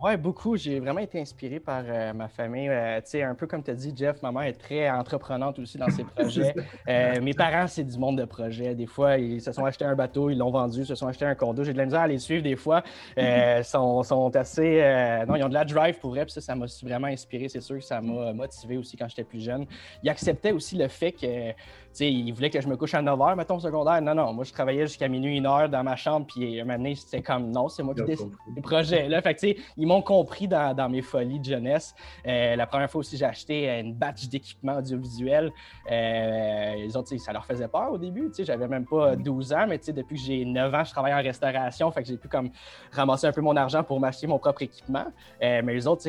Oui, 0.00 0.16
beaucoup. 0.16 0.56
J'ai 0.56 0.78
vraiment 0.78 1.00
été 1.00 1.20
inspiré 1.20 1.58
par 1.58 1.82
euh, 1.84 2.12
ma 2.12 2.28
famille. 2.28 2.68
Euh, 2.68 3.00
tu 3.00 3.10
sais, 3.10 3.22
un 3.22 3.34
peu 3.34 3.48
comme 3.48 3.64
tu 3.64 3.72
as 3.72 3.74
dit, 3.74 3.92
Jeff, 3.96 4.22
ma 4.22 4.30
mère 4.30 4.42
est 4.42 4.52
très 4.52 4.88
entreprenante 4.88 5.58
aussi 5.58 5.76
dans 5.76 5.90
ses 5.90 6.04
projets. 6.16 6.54
Euh, 6.88 7.20
mes 7.20 7.34
parents, 7.34 7.66
c'est 7.66 7.82
du 7.82 7.98
monde 7.98 8.16
de 8.18 8.24
projets. 8.24 8.76
Des 8.76 8.86
fois, 8.86 9.18
ils 9.18 9.42
se 9.42 9.50
sont 9.50 9.64
achetés 9.64 9.84
un 9.84 9.96
bateau, 9.96 10.30
ils 10.30 10.38
l'ont 10.38 10.52
vendu, 10.52 10.80
ils 10.80 10.86
se 10.86 10.94
sont 10.94 11.08
achetés 11.08 11.24
un 11.24 11.34
condo. 11.34 11.64
J'ai 11.64 11.72
de 11.72 11.78
la 11.78 11.84
misère 11.84 12.02
à 12.02 12.06
les 12.06 12.18
suivre 12.18 12.44
des 12.44 12.54
fois. 12.54 12.84
Ils 13.16 13.60
sont, 13.64 14.04
sont, 14.04 14.36
assez. 14.36 14.80
non, 15.26 15.34
ils 15.34 15.42
ont 15.42 15.48
de 15.48 15.54
la 15.54 15.64
drive 15.64 15.98
pour 15.98 16.10
vrai. 16.10 16.24
Puis 16.24 16.32
ça, 16.32 16.40
ça 16.40 16.54
m'a 16.54 16.66
vraiment 16.82 17.08
inspiré. 17.08 17.48
C'est 17.48 17.60
sûr 17.60 17.78
que 17.78 17.84
ça 17.84 18.00
m'a 18.00 18.32
motivé 18.32 18.76
aussi 18.76 18.96
quand 18.96 19.08
j'étais 19.08 19.24
plus 19.24 19.42
jeune. 19.42 19.66
Ils 20.04 20.10
acceptaient 20.10 20.52
aussi 20.52 20.76
le 20.76 20.86
fait 20.86 21.10
que 21.10 21.52
il 22.00 22.32
voulait 22.32 22.50
que 22.50 22.60
je 22.60 22.68
me 22.68 22.76
couche 22.76 22.94
à 22.94 23.02
9 23.02 23.18
h, 23.18 23.36
mettons, 23.36 23.56
au 23.56 23.60
secondaire. 23.60 24.00
Non, 24.02 24.14
non, 24.14 24.32
moi, 24.32 24.44
je 24.44 24.52
travaillais 24.52 24.86
jusqu'à 24.86 25.08
minuit, 25.08 25.36
une 25.36 25.46
heure 25.46 25.68
dans 25.68 25.82
ma 25.82 25.96
chambre, 25.96 26.26
puis 26.26 26.60
un 26.60 26.64
moment 26.64 26.78
donné, 26.78 26.94
c'était 26.94 27.22
comme 27.22 27.50
non, 27.50 27.68
c'est 27.68 27.82
moi 27.82 27.94
qui 27.94 28.04
décide 28.04 28.30
des 28.54 28.60
projets. 28.60 29.08
Là. 29.08 29.20
Fait 29.22 29.34
que, 29.34 29.46
ils 29.76 29.86
m'ont 29.86 30.02
compris 30.02 30.48
dans, 30.48 30.88
mes 30.88 31.02
folies 31.02 31.40
de 31.40 31.44
jeunesse. 31.44 31.94
Euh, 32.26 32.56
la 32.56 32.66
première 32.66 32.90
fois 32.90 33.00
aussi, 33.00 33.16
j'ai 33.16 33.24
acheté 33.24 33.68
une 33.80 33.94
batch 33.94 34.28
d'équipement 34.28 34.78
audiovisuel. 34.78 35.52
Euh, 35.90 36.74
les 36.76 36.96
autres, 36.96 37.16
ça 37.18 37.32
leur 37.32 37.44
faisait 37.44 37.68
peur 37.68 37.92
au 37.92 37.98
début. 37.98 38.30
J'avais 38.38 38.68
même 38.68 38.86
pas 38.86 39.16
12 39.16 39.52
ans, 39.52 39.66
mais 39.68 39.78
depuis 39.78 40.16
que 40.16 40.22
j'ai 40.22 40.44
9 40.44 40.74
ans, 40.74 40.84
je 40.84 40.90
travaille 40.90 41.14
en 41.14 41.22
restauration. 41.22 41.90
Fait 41.90 42.02
que 42.02 42.08
j'ai 42.08 42.16
pu 42.16 42.28
comme 42.28 42.50
ramasser 42.92 43.26
un 43.26 43.32
peu 43.32 43.40
mon 43.40 43.56
argent 43.56 43.82
pour 43.82 44.00
m'acheter 44.00 44.26
mon 44.26 44.38
propre 44.38 44.62
équipement. 44.62 45.06
Euh, 45.42 45.62
mais 45.64 45.74
les 45.74 45.86
autres, 45.86 46.04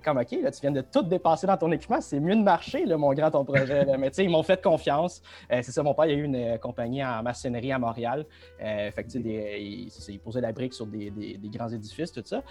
comme 0.00 0.18
OK, 0.18 0.30
là, 0.42 0.50
tu 0.50 0.60
viens 0.60 0.70
de 0.70 0.80
tout 0.80 1.02
dépasser 1.02 1.46
dans 1.46 1.56
ton 1.56 1.70
équipement, 1.72 2.00
c'est 2.00 2.20
mieux 2.20 2.36
de 2.36 2.42
marcher, 2.42 2.84
là, 2.84 2.96
mon 2.96 3.12
grand, 3.12 3.30
ton 3.30 3.44
projet. 3.44 3.86
Mais 3.98 4.08
ils 4.08 4.30
m'ont 4.30 4.42
fait 4.42 4.62
confiance. 4.62 5.19
Euh, 5.52 5.60
c'est 5.62 5.72
ça, 5.72 5.82
mon 5.82 5.94
père, 5.94 6.06
il 6.06 6.12
a 6.12 6.14
eu 6.14 6.24
une 6.24 6.36
euh, 6.36 6.58
compagnie 6.58 7.04
en 7.04 7.22
maçonnerie 7.22 7.72
à 7.72 7.78
Montréal. 7.78 8.26
Euh, 8.62 8.90
fait 8.90 9.04
que, 9.04 9.18
il, 9.18 9.90
il, 10.08 10.18
posait 10.20 10.40
la 10.40 10.52
brique 10.52 10.74
sur 10.74 10.86
des, 10.86 11.12
grands 11.44 11.68
édifices, 11.68 12.12
tout 12.12 12.22
ça. 12.24 12.42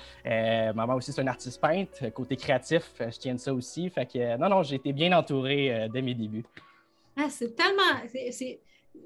maman 0.73 0.95
aussi, 0.95 1.11
c'est 1.11 1.21
un 1.21 1.27
artiste 1.27 1.61
peintre. 1.61 2.09
Côté 2.09 2.35
créatif, 2.35 2.91
je 2.99 3.17
tiens 3.17 3.35
de 3.35 3.39
ça 3.39 3.53
aussi. 3.53 3.89
Fait 3.89 4.05
que, 4.05 4.37
non, 4.37 4.49
non, 4.49 4.63
j'ai 4.63 4.75
été 4.75 4.93
bien 4.93 5.17
entouré 5.17 5.87
dès 5.91 6.01
mes 6.01 6.13
débuts. 6.13 6.45
Ah, 7.17 7.27
c'est 7.29 7.55
tellement 7.55 7.99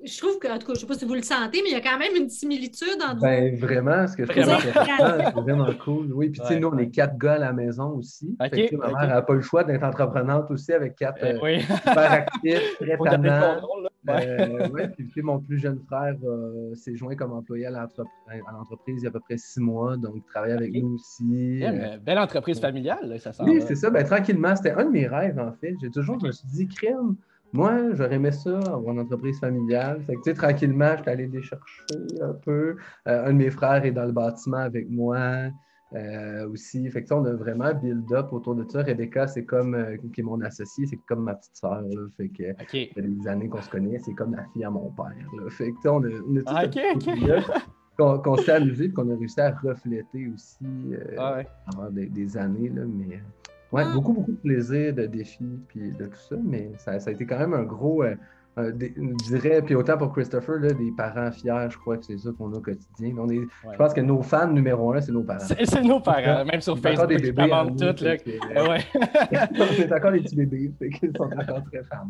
je 0.03 0.17
trouve 0.17 0.37
que, 0.39 0.47
en 0.47 0.59
tout 0.59 0.67
cas, 0.67 0.73
je 0.73 0.79
ne 0.79 0.79
sais 0.79 0.85
pas 0.85 0.93
si 0.95 1.05
vous 1.05 1.13
le 1.13 1.21
sentez, 1.21 1.61
mais 1.63 1.69
il 1.69 1.73
y 1.73 1.75
a 1.75 1.81
quand 1.81 1.97
même 1.97 2.15
une 2.15 2.29
similitude 2.29 3.01
entre 3.01 3.21
ben, 3.21 3.55
Vraiment, 3.55 4.07
ce 4.07 4.17
que 4.17 4.25
je 4.25 4.31
trouve 4.31 4.43
c'est 4.61 5.41
vraiment 5.41 5.73
cool. 5.83 6.11
Oui, 6.13 6.29
puis 6.29 6.41
tu 6.41 6.47
sais, 6.47 6.59
nous, 6.59 6.69
on 6.69 6.77
est 6.77 6.89
quatre 6.89 7.17
gars 7.17 7.33
à 7.33 7.39
la 7.39 7.53
maison 7.53 7.91
aussi. 7.91 8.35
ma 8.39 8.47
mère 8.49 9.07
n'a 9.07 9.21
pas 9.21 9.33
le 9.33 9.41
choix 9.41 9.63
d'être 9.63 9.83
entreprenante 9.83 10.51
aussi 10.51 10.73
avec 10.73 10.95
quatre 10.95 11.21
ben 11.21 11.39
euh, 11.41 11.59
super 11.59 12.11
actifs, 12.11 12.77
très 12.79 12.97
talents. 12.97 13.61
Euh, 14.09 14.67
ouais, 14.69 14.89
puis 14.89 15.21
mon 15.21 15.39
plus 15.39 15.59
jeune 15.59 15.79
frère 15.87 16.15
euh, 16.25 16.75
s'est 16.75 16.97
joint 16.97 17.15
comme 17.15 17.31
employé 17.31 17.67
à 17.67 17.71
l'entreprise 17.71 18.97
il 18.97 19.03
y 19.03 19.05
a 19.05 19.09
à 19.09 19.11
peu 19.11 19.21
près 19.21 19.37
six 19.37 19.61
mois, 19.61 19.95
donc 19.95 20.15
il 20.17 20.23
travaille 20.23 20.51
avec 20.51 20.73
nous 20.73 20.95
aussi. 20.95 21.63
belle 22.01 22.19
entreprise 22.19 22.59
familiale, 22.59 23.17
ça 23.19 23.31
sent. 23.31 23.43
Oui, 23.45 23.61
c'est 23.65 23.75
ça. 23.75 23.89
Ben, 23.89 24.05
tranquillement, 24.05 24.55
c'était 24.55 24.71
un 24.71 24.85
de 24.85 24.91
mes 24.91 25.07
rêves, 25.07 25.39
en 25.39 25.53
fait. 25.53 25.75
J'ai 25.81 25.89
toujours, 25.89 26.19
je 26.19 26.27
me 26.27 26.31
suis 26.31 26.47
dit, 26.47 26.67
crème 26.67 27.15
moi, 27.53 27.93
j'aurais 27.93 28.15
aimé 28.15 28.31
ça, 28.31 28.57
avoir 28.57 28.93
une 28.93 29.01
entreprise 29.01 29.39
familiale. 29.39 30.01
Fait 30.07 30.15
que, 30.15 30.21
tu 30.21 30.31
sais, 30.31 30.33
tranquillement, 30.33 30.95
je 30.97 31.03
suis 31.03 31.11
allé 31.11 31.27
les 31.27 31.41
chercher 31.43 31.83
un 32.21 32.33
peu. 32.33 32.75
Euh, 33.07 33.25
un 33.27 33.33
de 33.33 33.37
mes 33.37 33.51
frères 33.51 33.85
est 33.85 33.91
dans 33.91 34.05
le 34.05 34.11
bâtiment 34.11 34.57
avec 34.57 34.89
moi. 34.89 35.49
euh, 35.95 36.49
aussi. 36.49 36.89
Fait 36.89 37.03
que, 37.03 37.13
on 37.13 37.23
a 37.25 37.33
vraiment 37.33 37.71
build-up 37.73 38.33
autour 38.33 38.55
de 38.55 38.65
ça. 38.67 38.81
Rebecca, 38.81 39.27
c'est 39.27 39.45
comme, 39.45 39.75
euh, 39.75 39.95
qui 40.13 40.21
est 40.21 40.23
mon 40.23 40.41
associé, 40.41 40.87
c'est 40.87 40.97
comme 41.07 41.25
ma 41.25 41.35
petite 41.35 41.55
sœur. 41.55 41.83
Fait 42.17 42.29
que, 42.29 42.43
a 42.51 43.01
des 43.01 43.27
années 43.27 43.47
qu'on 43.47 43.61
se 43.61 43.69
connaît, 43.69 43.99
c'est 43.99 44.13
comme 44.13 44.35
la 44.35 44.43
fille 44.53 44.63
à 44.63 44.71
mon 44.71 44.89
père. 44.91 45.13
Fait 45.51 45.71
que, 45.71 45.87
on 45.87 46.03
a, 46.03 46.07
on 46.07 46.37
a 46.37 46.67
tout 46.67 46.79
ah, 47.99 48.19
qu'on 48.23 48.37
s'est 48.37 48.53
amusé 48.53 48.89
qu'on 48.89 49.11
a 49.11 49.15
réussi 49.15 49.39
à 49.39 49.51
refléter 49.51 50.27
aussi 50.33 50.65
ah 51.17 51.41
pendant 51.71 51.91
des, 51.91 52.37
années. 52.37 52.69
Là, 52.69 52.81
mais 52.87 53.21
ouais, 53.73 53.83
ah. 53.85 53.93
beaucoup, 53.93 54.13
beaucoup 54.13 54.31
de 54.31 54.37
plaisir, 54.37 54.93
de 54.93 55.05
défis, 55.05 55.59
puis 55.67 55.91
de 55.91 56.05
tout 56.05 56.19
ça. 56.29 56.37
Mais 56.43 56.71
ça, 56.77 56.99
ça 56.99 57.09
a 57.09 57.13
été 57.13 57.25
quand 57.25 57.39
même 57.39 57.53
un 57.53 57.63
gros, 57.63 58.03
euh, 58.59 58.71
je 58.77 59.35
dirais, 59.35 59.63
puis 59.63 59.73
autant 59.73 59.97
pour 59.97 60.13
Christopher, 60.13 60.59
là, 60.59 60.73
des 60.73 60.91
parents 60.91 61.31
fiers, 61.31 61.69
je 61.69 61.77
crois 61.77 61.97
que 61.97 62.05
c'est 62.05 62.19
ça 62.19 62.29
qu'on 62.37 62.53
a 62.53 62.57
au 62.57 62.61
quotidien. 62.61 63.15
On 63.17 63.27
est, 63.29 63.41
Je 63.71 63.77
pense 63.77 63.93
que 63.93 64.01
nos 64.01 64.21
fans 64.21 64.47
numéro 64.47 64.93
un, 64.93 65.01
c'est 65.01 65.11
nos 65.11 65.23
parents. 65.23 65.39
C'est 65.39 65.81
nos 65.81 65.99
parents, 65.99 66.45
même 66.45 66.61
sur 66.61 66.77
Facebook, 66.77 67.09
des 67.09 67.17
bébés 67.17 67.47
nous, 67.47 67.93
tout. 67.93 68.03
Là. 68.03 68.17
c'est 69.75 69.91
encore 69.91 70.11
des 70.11 70.21
petits 70.21 70.35
bébés, 70.35 70.71
ils 70.81 71.11
sont 71.17 71.23
encore 71.23 71.63
très 71.71 71.83
fans. 71.83 72.07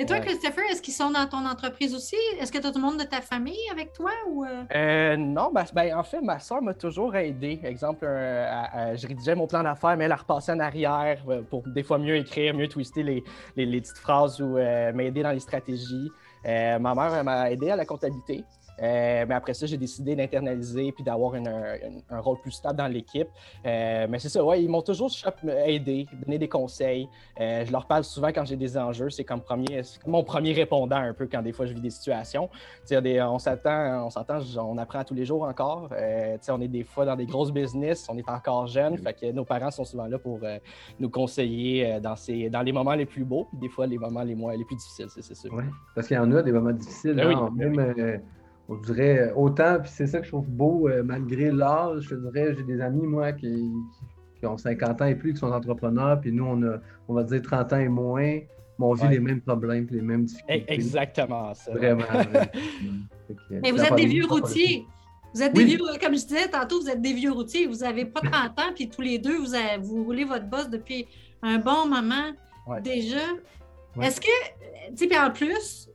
Et 0.00 0.06
toi, 0.06 0.18
Christopher, 0.18 0.64
est-ce 0.72 0.82
qu'ils 0.82 0.94
sont 0.94 1.10
dans 1.10 1.26
ton 1.28 1.46
entreprise 1.46 1.94
aussi? 1.94 2.16
Est-ce 2.40 2.50
que 2.50 2.58
tu 2.58 2.66
as 2.66 2.72
tout 2.72 2.78
le 2.78 2.84
monde 2.84 2.98
de 2.98 3.04
ta 3.04 3.20
famille 3.20 3.54
avec 3.70 3.92
toi? 3.92 4.10
Ou... 4.28 4.44
Euh? 4.44 4.64
Euh, 4.74 5.16
non, 5.16 5.52
ben, 5.54 5.64
ben, 5.74 5.96
en 5.96 6.02
fait, 6.02 6.20
ma 6.20 6.40
soeur 6.40 6.60
m'a 6.60 6.74
toujours 6.74 7.14
aidé. 7.14 7.60
Exemple, 7.62 8.04
je 8.04 9.06
rédigeais 9.06 9.36
mon 9.36 9.46
plan 9.46 9.62
d'affaires, 9.62 9.96
mais 9.96 10.04
elle 10.06 10.12
a 10.12 10.16
repassé 10.16 10.50
en 10.50 10.58
arrière 10.58 11.22
pour 11.50 11.62
des 11.68 11.84
fois 11.84 11.98
mieux 11.98 12.16
écrire, 12.16 12.52
mieux 12.54 12.68
twister 12.68 13.04
les, 13.04 13.22
les, 13.56 13.64
les 13.64 13.80
petites 13.80 13.98
phrases 13.98 14.40
ou 14.40 14.56
m'aider 14.94 15.22
dans 15.22 15.30
les 15.30 15.38
stratégies 15.38 15.67
euh, 15.68 16.78
ma 16.78 16.94
mère 16.94 17.24
m'a 17.24 17.50
aidé 17.50 17.70
à 17.70 17.76
la 17.76 17.84
comptabilité. 17.84 18.44
Euh, 18.82 19.24
mais 19.28 19.34
après 19.34 19.54
ça, 19.54 19.66
j'ai 19.66 19.76
décidé 19.76 20.14
d'internaliser 20.14 20.92
puis 20.92 21.04
d'avoir 21.04 21.34
un 21.34 22.20
rôle 22.20 22.40
plus 22.40 22.52
stable 22.52 22.78
dans 22.78 22.86
l'équipe. 22.86 23.28
Euh, 23.66 24.06
mais 24.08 24.18
c'est 24.18 24.28
ça, 24.28 24.44
ouais, 24.44 24.62
ils 24.62 24.68
m'ont 24.68 24.82
toujours 24.82 25.10
aidé, 25.66 26.06
donné 26.24 26.38
des 26.38 26.48
conseils. 26.48 27.08
je 27.38 27.70
leur 27.70 27.86
parle 27.86 28.04
souvent 28.04 28.28
quand 28.28 28.44
j'ai 28.44 28.56
des 28.56 28.76
enjeux. 28.76 29.10
C'est 29.10 29.24
comme, 29.24 29.40
premier, 29.40 29.82
mon 30.06 30.22
premier 30.22 30.52
répondant 30.52 30.96
un 30.96 31.14
peu 31.14 31.26
quand 31.30 31.42
des 31.42 31.52
fois 31.52 31.66
je 31.66 31.74
vis 31.74 31.80
des 31.80 31.90
situations. 31.90 32.48
Des, 32.88 33.20
on 33.22 33.38
s'attend, 33.38 34.06
on 34.06 34.10
s'entend, 34.10 34.38
on 34.58 34.78
apprend 34.78 35.04
tous 35.04 35.14
les 35.14 35.24
jours 35.24 35.42
encore. 35.42 35.90
on 36.48 36.60
est 36.60 36.68
des 36.68 36.84
fois 36.84 37.04
dans 37.04 37.16
des 37.16 37.26
grosses 37.26 37.52
business, 37.52 38.06
on 38.08 38.16
est 38.16 38.28
encore 38.28 38.66
jeune. 38.66 38.96
Fait 38.98 39.12
que 39.12 39.32
nos 39.32 39.44
parents 39.44 39.70
sont 39.70 39.84
souvent 39.84 40.06
là 40.06 40.18
pour 40.18 40.40
nous 40.98 41.10
conseiller 41.10 41.98
dans, 42.00 42.16
ces, 42.16 42.50
dans 42.50 42.62
les 42.62 42.72
moments 42.72 42.94
les 42.94 43.06
plus 43.06 43.24
beaux, 43.24 43.46
puis 43.50 43.58
des 43.58 43.68
fois 43.68 43.86
les 43.86 43.98
moments 43.98 44.22
les 44.22 44.34
moins 44.34 44.56
les 44.56 44.64
plus 44.64 44.76
difficiles, 44.76 45.06
c'est 45.08 45.34
sûr. 45.34 45.52
Oui, 45.52 45.64
parce 45.94 46.06
qu'il 46.06 46.16
y 46.16 46.20
en 46.20 46.30
a 46.32 46.42
des 46.42 46.52
moments 46.52 46.72
difficiles. 46.72 47.14
Ben 47.14 47.30
hein, 47.30 47.50
ben 47.52 47.72
même, 47.72 48.20
on 48.68 48.76
dirait 48.76 49.32
autant, 49.34 49.80
puis 49.80 49.90
c'est 49.92 50.06
ça 50.06 50.18
que 50.18 50.24
je 50.24 50.30
trouve 50.30 50.46
beau, 50.46 50.88
euh, 50.88 51.02
malgré 51.02 51.50
l'âge, 51.50 52.02
je 52.10 52.14
dirais, 52.14 52.54
j'ai 52.54 52.64
des 52.64 52.80
amis, 52.80 53.06
moi, 53.06 53.32
qui, 53.32 53.72
ont 54.42 54.58
50 54.58 55.02
ans 55.02 55.06
et 55.06 55.14
plus, 55.14 55.32
qui 55.32 55.40
sont 55.40 55.50
entrepreneurs, 55.50 56.20
puis 56.20 56.32
nous, 56.32 56.44
on 56.44 56.62
a, 56.62 56.78
on 57.08 57.14
va 57.14 57.24
dire 57.24 57.40
30 57.40 57.72
ans 57.72 57.78
et 57.78 57.88
moins, 57.88 58.22
mais 58.22 58.46
on 58.78 58.92
vit 58.92 59.08
les 59.08 59.20
mêmes 59.20 59.40
problèmes, 59.40 59.86
les 59.90 60.02
mêmes 60.02 60.24
difficultés. 60.24 60.64
Exactement 60.68 61.54
ça. 61.54 61.72
Vraiment. 61.72 62.04
mais 63.50 63.72
vous 63.72 63.80
êtes 63.80 63.96
des 63.96 64.06
vieux 64.06 64.26
routiers. 64.26 64.84
Vous 65.34 65.42
êtes 65.42 65.52
des 65.52 65.64
vieux, 65.64 65.78
comme 66.00 66.14
je 66.14 66.26
disais 66.26 66.48
tantôt, 66.48 66.80
vous 66.80 66.88
êtes 66.88 67.02
des 67.02 67.12
vieux 67.12 67.32
routiers. 67.32 67.66
Vous 67.66 67.78
n'avez 67.78 68.04
pas 68.04 68.20
30 68.20 68.34
ans, 68.60 68.72
puis 68.74 68.88
tous 68.88 69.02
les 69.02 69.18
deux, 69.18 69.38
vous, 69.38 69.46
vous 69.82 70.04
roulez 70.04 70.24
votre 70.24 70.46
boss 70.46 70.70
depuis 70.70 71.06
un 71.42 71.58
bon 71.58 71.86
moment 71.86 72.32
déjà. 72.82 73.20
Est-ce 74.00 74.20
que, 74.20 74.94
tu 74.96 75.08
sais, 75.08 75.18
en 75.18 75.30
plus, 75.30 75.88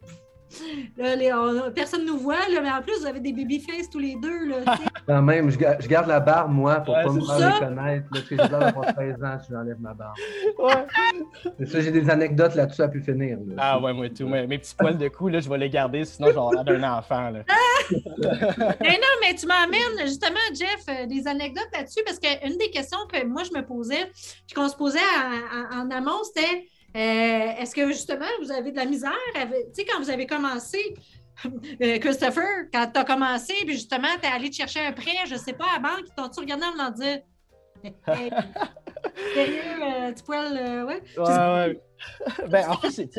personne 1.76 2.02
ne 2.02 2.08
nous 2.08 2.18
voit, 2.18 2.48
là, 2.50 2.62
mais 2.62 2.72
en 2.72 2.82
plus, 2.82 3.00
vous 3.00 3.06
avez 3.06 3.20
des 3.20 3.34
baby-face 3.34 3.90
tous 3.90 4.00
les 4.00 4.16
deux. 4.16 4.48
Là, 4.48 4.58
Quand 5.08 5.22
même, 5.22 5.50
je, 5.50 5.58
je, 5.58 5.88
garde 5.88 6.08
la 6.08 6.20
barbe, 6.20 6.52
moi, 6.52 6.76
pour 6.82 6.98
ne 6.98 7.04
pas 7.04 7.12
me 7.12 7.22
faire 7.22 7.56
reconnaître. 7.56 8.08
Parce 8.12 8.26
que 8.26 8.36
j'ai 8.38 8.48
d'avoir 8.48 8.94
13 8.94 9.24
ans 9.24 9.38
si 9.44 9.52
j'enlève 9.52 9.80
ma 9.80 9.94
barbe. 9.94 10.16
Ouais. 10.60 11.66
ça, 11.66 11.82
j'ai 11.82 11.92
des 11.92 12.10
anecdotes 12.10 12.56
là-dessus 12.56 12.82
à 12.82 12.88
pu 12.88 13.02
finir. 13.02 13.38
Ah 13.58 13.80
ouais, 13.80 13.94
moi 13.94 14.10
tout. 14.10 14.28
Mes, 14.28 14.48
petits 14.58 14.76
poils 14.76 14.98
de 14.98 15.08
cou, 15.08 15.28
là, 15.28 15.40
je 15.40 15.50
vais 15.50 15.58
les 15.58 15.70
garder, 15.70 16.06
sinon 16.06 16.30
je 16.30 16.34
vais 16.34 16.40
avoir 16.40 16.64
d'un 16.64 16.84
enfant. 16.84 17.30
Là. 17.30 17.44
mais 18.82 18.98
non, 18.98 19.14
mais 19.22 19.36
tu 19.36 19.46
m'amènes 19.46 20.06
justement, 20.06 20.40
Jeff, 20.54 20.84
euh, 20.90 21.06
des 21.06 21.28
anecdotes 21.28 21.70
là-dessus, 21.74 22.02
parce 22.06 22.20
qu'une 22.20 22.58
des 22.58 22.70
questions 22.70 23.00
que 23.12 23.26
moi, 23.26 23.44
je 23.44 23.58
me 23.58 23.66
posais, 23.66 24.12
puis 24.48 24.56
qu'on 24.56 24.70
se 24.70 24.76
posait 24.76 25.00
en 25.72 25.90
amont, 25.92 26.24
c'était 26.24 26.66
est-ce 26.94 27.76
que 27.76 27.88
justement, 27.88 28.26
vous 28.42 28.52
avez 28.52 28.72
de 28.72 28.78
la 28.78 28.86
misère? 28.86 29.12
Tu 29.34 29.50
sais, 29.74 29.86
quand 29.86 30.00
vous 30.00 30.10
avez 30.10 30.26
commencé, 30.26 30.96
euh, 31.82 32.00
Christopher, 32.00 32.68
quand 32.72 32.88
tu 32.94 33.00
as 33.00 33.04
commencé, 33.04 33.54
puis 33.66 33.74
justement, 33.74 34.08
tu 34.22 34.28
es 34.28 34.32
allé 34.32 34.50
te 34.50 34.56
chercher 34.56 34.82
un 34.82 34.92
prêt, 34.92 35.12
je 35.26 35.34
ne 35.34 35.40
sais 35.40 35.54
pas, 35.54 35.66
à 35.76 35.82
la 35.82 35.90
banque, 35.90 36.06
ils 36.08 36.16
t'ont-tu 36.16 36.40
regardé 36.40 36.66
en 36.66 36.74
me 36.74 36.96
dire 36.96 37.22
Hey, 38.08 38.32
sérieux, 39.34 39.62
euh, 39.84 40.14
tu 40.14 40.24
pourrais 40.24 40.50
le. 40.50 40.86
Ouais. 40.86 41.02
ouais, 41.18 41.24
ouais. 41.26 41.82
ben, 42.50 42.70
en 42.70 42.78
fait, 42.78 43.10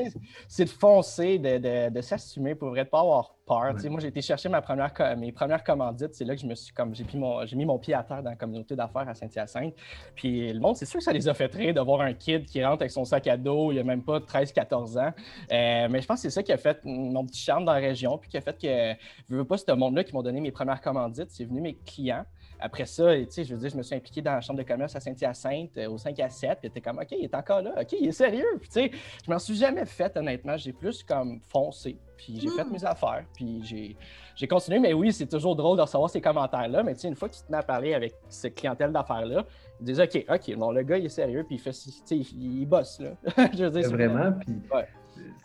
c'est 0.49 0.65
de 0.65 0.71
foncer, 0.71 1.39
de, 1.39 1.89
de, 1.91 2.01
s'assumer 2.01 2.55
pour 2.55 2.71
vrai, 2.71 2.85
de 2.85 2.89
pas 2.89 3.01
avoir 3.01 3.34
peur. 3.47 3.75
Moi, 3.91 4.01
j'ai 4.01 4.09
été 4.09 4.23
chercher 4.23 4.49
ma 4.49 4.63
première, 4.63 4.93
mes 5.17 5.33
premières 5.33 5.63
commandites. 5.63 6.15
C'est 6.15 6.25
là 6.25 6.35
que 6.35 6.41
je 6.41 6.47
me 6.47 6.55
suis 6.55 6.73
comme 6.73 6.95
j'ai 6.95 7.57
mis 7.57 7.65
mon 7.65 7.79
pied 7.79 7.95
à 7.95 8.03
terre 8.03 8.23
dans 8.23 8.31
la 8.31 8.37
communauté 8.37 8.75
d'affaires 8.75 9.09
à 9.09 9.15
Saint-Hyacinthe. 9.15 9.75
Puis 10.15 10.53
le 10.53 10.61
monde, 10.61 10.77
c'est 10.77 10.87
sûr 10.87 10.99
que 10.99 11.05
ça 11.05 11.13
les 11.13 11.29
a 11.29 11.35
fait 11.35 11.53
rire 11.55 11.75
de 11.75 11.81
voir 11.81 12.01
un 12.01 12.13
kid 12.13 12.47
qui 12.47 12.65
rentre 12.65 12.83
avec 12.83 12.91
son 12.91 13.05
sac 13.05 13.27
à 13.27 13.37
dos, 13.37 13.73
il 13.73 13.79
a 13.79 13.85
même 13.85 14.03
pas 14.03 14.19
13-14 14.19 14.99
ans. 14.99 15.13
Euh, 15.53 15.89
mais 15.91 16.01
je 16.01 16.07
pense 16.07 16.19
que 16.19 16.23
c'est 16.23 16.35
ça 16.35 16.43
qui 16.43 16.53
a 16.53 16.57
fait 16.57 16.81
mon 16.85 17.25
petit 17.27 17.41
charme 17.41 17.65
dans 17.65 17.73
la 17.73 17.81
région, 17.81 18.19
puis 18.19 18.29
qui 18.29 18.37
a 18.37 18.41
fait 18.41 18.59
que 18.59 19.01
je 19.29 19.37
veux 19.37 19.45
pas 19.45 19.59
ce 19.59 19.71
monde-là 19.73 20.05
qui 20.05 20.15
m'ont 20.15 20.23
donné 20.23 20.41
mes 20.41 20.53
premières 20.53 20.81
commandites. 20.81 21.31
C'est 21.31 21.45
venu 21.45 21.61
mes 21.61 21.75
clients. 21.75 22.25
Après 22.61 22.87
ça, 22.87 23.15
tu 23.17 23.27
sais, 23.31 23.45
je 23.45 23.55
veux 23.55 23.61
dire, 23.61 23.71
je 23.71 23.77
me 23.77 23.83
suis 23.83 23.95
impliqué 23.95 24.23
dans 24.23 24.33
la 24.33 24.41
chambre 24.41 24.59
de 24.59 24.65
commerce 24.65 24.97
à 24.97 25.01
Saint-Hyacinthe 25.01 25.77
euh, 25.79 25.89
au 25.89 25.99
5 25.99 26.19
à 26.21 26.29
7, 26.29 26.59
puis 26.59 26.69
était 26.69 26.81
comme, 26.81 26.99
OK, 26.99 27.09
il 27.13 27.25
est 27.25 27.35
encore 27.35 27.63
là, 27.63 27.75
OK, 27.81 27.93
il 28.01 28.09
est 28.09 28.13
sérieux. 28.13 28.59
Puis, 28.61 28.69
tu 28.69 28.81
sais, 28.81 28.91
je 29.25 29.31
m'en 29.31 29.39
suis 29.39 29.55
jamais 29.55 29.85
fait, 29.85 30.17
honnêtement. 30.17 30.57
J'ai 30.57 30.73
plus 30.73 31.03
comme 31.03 31.41
foncé, 31.41 31.99
puis 32.17 32.39
j'ai 32.41 32.49
fait 32.49 32.65
hmm. 32.65 32.73
mes 32.73 32.85
affaires, 32.85 33.25
puis 33.35 33.97
j'ai 34.37 34.49
continué. 34.49 34.79
Mais 34.79 34.93
oui, 34.93 35.13
c'est 35.13 35.27
toujours 35.27 35.57
drôle 35.57 35.77
de 35.77 35.83
recevoir 35.83 36.11
ces 36.11 36.21
commentaires-là. 36.21 36.83
Mais 36.83 36.95
tu 36.95 37.01
sais, 37.01 37.09
une 37.09 37.17
fois 37.17 37.29
que 37.29 37.35
tu 37.35 37.43
te 37.43 37.51
mets 37.51 37.59
à 37.59 37.63
parler 37.63 37.95
avec 37.95 38.15
cette 38.29 38.55
clientèle 38.55 38.93
d'affaires-là, 38.93 39.45
ils 39.81 39.87
disent, 39.87 40.01
OK, 40.01 40.25
OK, 40.29 40.49
non, 40.57 40.71
le 40.71 40.83
gars, 40.83 40.99
il 40.99 41.07
est 41.07 41.11
sérieux, 41.11 41.45
puis 41.47 41.57
il 41.57 41.61
fait, 41.61 41.73
tu 41.73 41.91
sais, 42.05 42.17
il, 42.17 42.67
bosse, 42.67 43.01
là. 43.01 43.11
je 43.53 43.65
veux 43.65 43.71
dire, 43.71 43.91
vraiment, 43.91 44.33
puis 44.33 44.55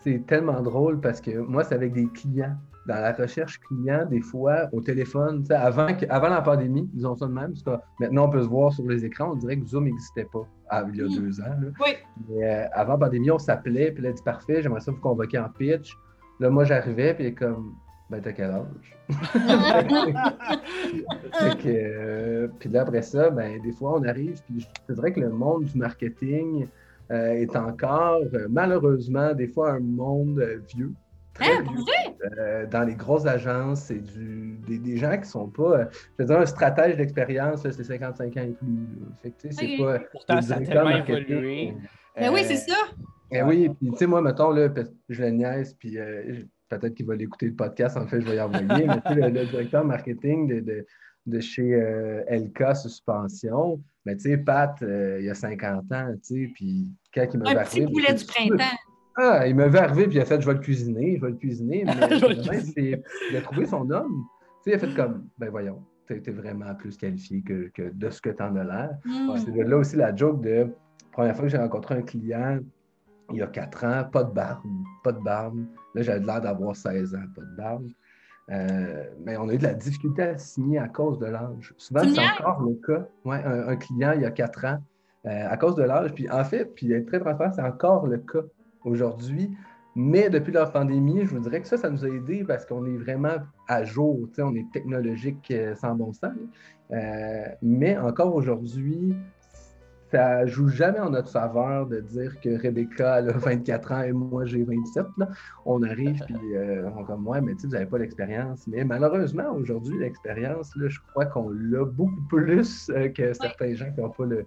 c'est 0.01 0.25
tellement 0.25 0.61
drôle 0.61 0.99
parce 0.99 1.21
que 1.21 1.37
moi, 1.37 1.63
c'est 1.63 1.75
avec 1.75 1.93
des 1.93 2.07
clients 2.07 2.55
dans 2.89 3.01
la 3.01 3.13
recherche 3.13 3.59
client, 3.59 4.05
des 4.09 4.21
fois, 4.21 4.67
au 4.73 4.81
téléphone, 4.81 5.45
avant, 5.51 5.87
avant 6.09 6.29
la 6.29 6.41
pandémie, 6.41 6.89
disons 6.91 7.15
ça 7.15 7.27
de 7.27 7.33
même, 7.33 7.53
parce 7.53 7.63
que 7.63 7.71
maintenant 7.99 8.25
on 8.25 8.29
peut 8.29 8.41
se 8.41 8.47
voir 8.47 8.73
sur 8.73 8.87
les 8.87 9.05
écrans, 9.05 9.33
on 9.33 9.35
dirait 9.35 9.57
que 9.57 9.67
Zoom 9.67 9.83
n'existait 9.85 10.25
pas 10.25 10.41
ah, 10.71 10.83
il 10.91 10.97
y 10.97 11.01
a 11.01 11.07
deux 11.07 11.39
ans. 11.41 11.55
Oui. 11.79 11.91
Mais, 12.27 12.43
euh, 12.43 12.65
avant 12.73 12.93
la 12.93 12.99
pandémie, 12.99 13.29
on 13.31 13.39
s'appelait, 13.39 13.91
puis 13.91 14.05
a 14.07 14.11
dit 14.11 14.23
parfait, 14.23 14.63
j'aimerais 14.63 14.81
ça 14.81 14.91
vous 14.91 14.99
convoquer 14.99 15.37
en 15.37 15.49
pitch. 15.49 15.95
Là, 16.39 16.49
moi, 16.49 16.63
j'arrivais, 16.63 17.13
puis 17.13 17.35
comme, 17.35 17.75
ben, 18.09 18.21
t'as 18.21 18.31
quel 18.31 18.49
âge? 18.51 18.97
que, 21.63 21.67
euh, 21.67 22.47
puis 22.59 22.69
là, 22.69 22.81
après 22.81 23.03
ça, 23.03 23.29
ben, 23.29 23.61
des 23.61 23.71
fois, 23.71 23.99
on 23.99 24.03
arrive, 24.03 24.41
puis 24.45 24.67
je 24.87 24.93
dirais 24.93 25.11
que 25.11 25.19
le 25.19 25.29
monde 25.29 25.65
du 25.65 25.77
marketing 25.77 26.65
euh, 27.11 27.33
est 27.33 27.55
encore, 27.55 28.21
malheureusement, 28.49 29.33
des 29.33 29.47
fois, 29.47 29.73
un 29.73 29.79
monde 29.79 30.43
vieux. 30.73 30.93
Hein, 31.41 31.63
euh, 32.37 32.65
dans 32.67 32.83
les 32.83 32.95
grosses 32.95 33.25
agences, 33.25 33.83
c'est 33.83 33.99
du, 33.99 34.59
des, 34.67 34.97
gens 34.97 35.17
qui 35.17 35.27
sont 35.27 35.47
pas. 35.47 35.79
Euh, 35.79 35.85
je 35.91 36.23
veux 36.23 36.25
dire, 36.25 36.39
un 36.39 36.45
stratège 36.45 36.97
d'expérience, 36.97 37.61
c'est 37.61 37.83
55 37.83 38.37
ans 38.37 38.41
et 38.41 38.47
plus. 38.47 38.87
Fait 39.21 39.31
que, 39.31 39.53
c'est 39.53 39.77
pas. 39.77 39.99
Pourtant, 40.11 40.41
ça 40.41 40.55
a 40.55 40.61
tellement 40.61 40.89
évolué. 40.89 41.73
Mais 42.15 42.27
ben 42.27 42.33
oui, 42.33 42.41
c'est 42.43 42.57
ça. 42.57 42.75
Ben 43.31 43.47
oui, 43.47 43.69
puis 43.69 43.91
tu 43.91 43.97
sais, 43.97 44.07
moi, 44.07 44.21
mettons, 44.21 44.51
là, 44.51 44.67
je 45.07 45.21
le 45.21 45.29
niaise, 45.29 45.75
puis 45.79 45.97
euh, 45.97 46.41
peut-être 46.67 46.95
qu'il 46.95 47.05
va 47.05 47.15
l'écouter 47.15 47.45
le 47.45 47.53
podcast, 47.53 47.95
en 47.95 48.07
fait, 48.07 48.21
je 48.21 48.25
vais 48.27 48.37
y 48.37 48.41
envoyer, 48.41 48.87
mais 48.87 49.01
tu 49.05 49.13
sais, 49.13 49.29
le, 49.29 49.45
directeur 49.45 49.85
marketing 49.85 50.47
de, 50.47 50.59
de, 50.59 50.85
de 51.27 51.39
chez 51.39 51.79
LK 52.29 52.75
Suspension, 52.75 53.81
mais 54.05 54.15
tu 54.15 54.23
sais, 54.23 54.37
Pat, 54.37 54.75
il 54.81 55.29
a 55.29 55.35
50 55.35 55.91
ans, 55.91 56.13
tu 56.23 56.47
sais, 56.47 56.51
puis 56.53 56.87
quand 57.13 57.27
il 57.31 57.39
m'a 57.39 57.51
Un 57.51 57.63
petit 57.63 57.85
poulet 57.85 58.13
du 58.13 58.25
printemps. 58.25 58.75
Ah, 59.21 59.47
il 59.47 59.55
m'avait 59.55 59.79
arrivé, 59.79 60.07
puis 60.07 60.15
il 60.15 60.21
a 60.21 60.25
fait 60.25 60.39
Je 60.39 60.47
vais 60.47 60.53
le 60.53 60.59
cuisiner, 60.59 61.17
je 61.17 61.21
vais 61.21 61.31
le 61.31 61.37
cuisiner. 61.37 61.83
Mais 62.75 63.01
il 63.31 63.37
a 63.37 63.41
trouvé 63.41 63.65
son 63.65 63.89
homme. 63.91 64.23
Tu 64.63 64.71
sais, 64.71 64.71
il 64.71 64.73
a 64.75 64.79
fait 64.79 64.95
comme 64.95 65.27
Ben 65.37 65.49
voyons, 65.49 65.83
tu 66.07 66.13
es 66.13 66.31
vraiment 66.31 66.73
plus 66.75 66.95
qualifié 66.95 67.41
que, 67.41 67.69
que 67.73 67.91
de 67.93 68.09
ce 68.09 68.21
que 68.21 68.29
tu 68.29 68.41
en 68.41 68.55
as 68.55 68.63
l'air. 68.63 68.91
Mm. 69.05 69.37
C'est 69.37 69.63
là 69.63 69.77
aussi 69.77 69.97
la 69.97 70.15
joke 70.15 70.41
de 70.41 70.69
première 71.11 71.35
fois 71.35 71.45
que 71.45 71.51
j'ai 71.51 71.57
rencontré 71.57 71.95
un 71.95 72.01
client, 72.01 72.59
il 73.31 73.37
y 73.37 73.41
a 73.41 73.47
quatre 73.47 73.83
ans, 73.83 74.05
pas 74.09 74.23
de 74.23 74.31
barbe, 74.31 74.63
pas 75.03 75.11
de 75.11 75.19
barbe. 75.19 75.65
Là, 75.95 76.01
j'avais 76.01 76.25
l'air 76.25 76.39
d'avoir 76.39 76.75
16 76.75 77.13
ans, 77.15 77.25
pas 77.35 77.41
de 77.41 77.55
barbe. 77.57 77.87
Euh, 78.51 79.03
mais 79.23 79.35
on 79.37 79.49
a 79.49 79.53
eu 79.53 79.57
de 79.57 79.63
la 79.63 79.73
difficulté 79.73 80.23
à 80.23 80.37
signer 80.37 80.79
à 80.79 80.87
cause 80.87 81.19
de 81.19 81.25
l'âge. 81.25 81.73
Souvent, 81.77 82.01
c'est 82.03 82.41
encore 82.41 82.61
le 82.61 82.75
cas. 82.75 83.05
Ouais, 83.25 83.43
un, 83.43 83.75
client, 83.75 84.13
il 84.15 84.21
y 84.21 84.25
a 84.25 84.31
quatre 84.31 84.65
ans, 84.65 84.79
euh, 85.25 85.47
à 85.49 85.57
cause 85.57 85.75
de 85.75 85.83
l'âge. 85.83 86.13
Puis 86.13 86.29
en 86.31 86.43
fait, 86.43 86.65
puis 86.73 86.91
être 86.93 87.05
très 87.05 87.19
transparent, 87.19 87.51
c'est 87.51 87.61
encore 87.61 88.07
le 88.07 88.17
cas 88.17 88.43
aujourd'hui, 88.89 89.51
Mais 89.95 90.29
depuis 90.29 90.53
la 90.53 90.65
pandémie, 90.67 91.25
je 91.25 91.35
vous 91.35 91.39
dirais 91.39 91.61
que 91.61 91.67
ça, 91.67 91.77
ça 91.77 91.89
nous 91.89 92.05
a 92.05 92.07
aidé 92.07 92.43
parce 92.43 92.65
qu'on 92.65 92.85
est 92.85 92.97
vraiment 92.97 93.37
à 93.67 93.83
jour. 93.83 94.29
On 94.37 94.55
est 94.55 94.71
technologique 94.71 95.51
euh, 95.51 95.75
sans 95.75 95.95
bon 95.95 96.13
sens. 96.13 96.31
Euh, 96.91 97.43
mais 97.61 97.97
encore 97.97 98.33
aujourd'hui, 98.35 99.15
ça 100.11 100.45
joue 100.45 100.69
jamais 100.69 100.99
en 100.99 101.11
notre 101.11 101.29
faveur 101.29 101.85
de 101.85 101.99
dire 101.99 102.39
que 102.41 102.61
Rebecca 102.61 103.15
a 103.15 103.21
24 103.21 103.91
ans 103.91 104.01
et 104.01 104.11
moi 104.11 104.45
j'ai 104.45 104.63
27. 104.63 105.05
On 105.65 105.83
arrive 105.83 106.23
puis 106.25 106.55
euh, 106.55 106.89
on 106.97 107.03
comme 107.03 107.21
moi, 107.21 107.41
mais 107.41 107.53
tu 107.53 107.61
sais, 107.61 107.67
vous 107.67 107.73
n'avez 107.73 107.85
pas 107.85 107.99
l'expérience. 107.99 108.65
Mais 108.67 108.83
malheureusement, 108.83 109.51
aujourd'hui, 109.53 109.97
l'expérience, 109.99 110.73
je 110.75 110.99
crois 111.11 111.25
qu'on 111.25 111.49
l'a 111.49 111.85
beaucoup 111.85 112.21
plus 112.29 112.89
euh, 112.89 113.09
que 113.09 113.33
certains 113.33 113.73
gens 113.75 113.91
qui 113.91 114.01
n'ont 114.01 114.09
pas 114.09 114.25
le, 114.25 114.45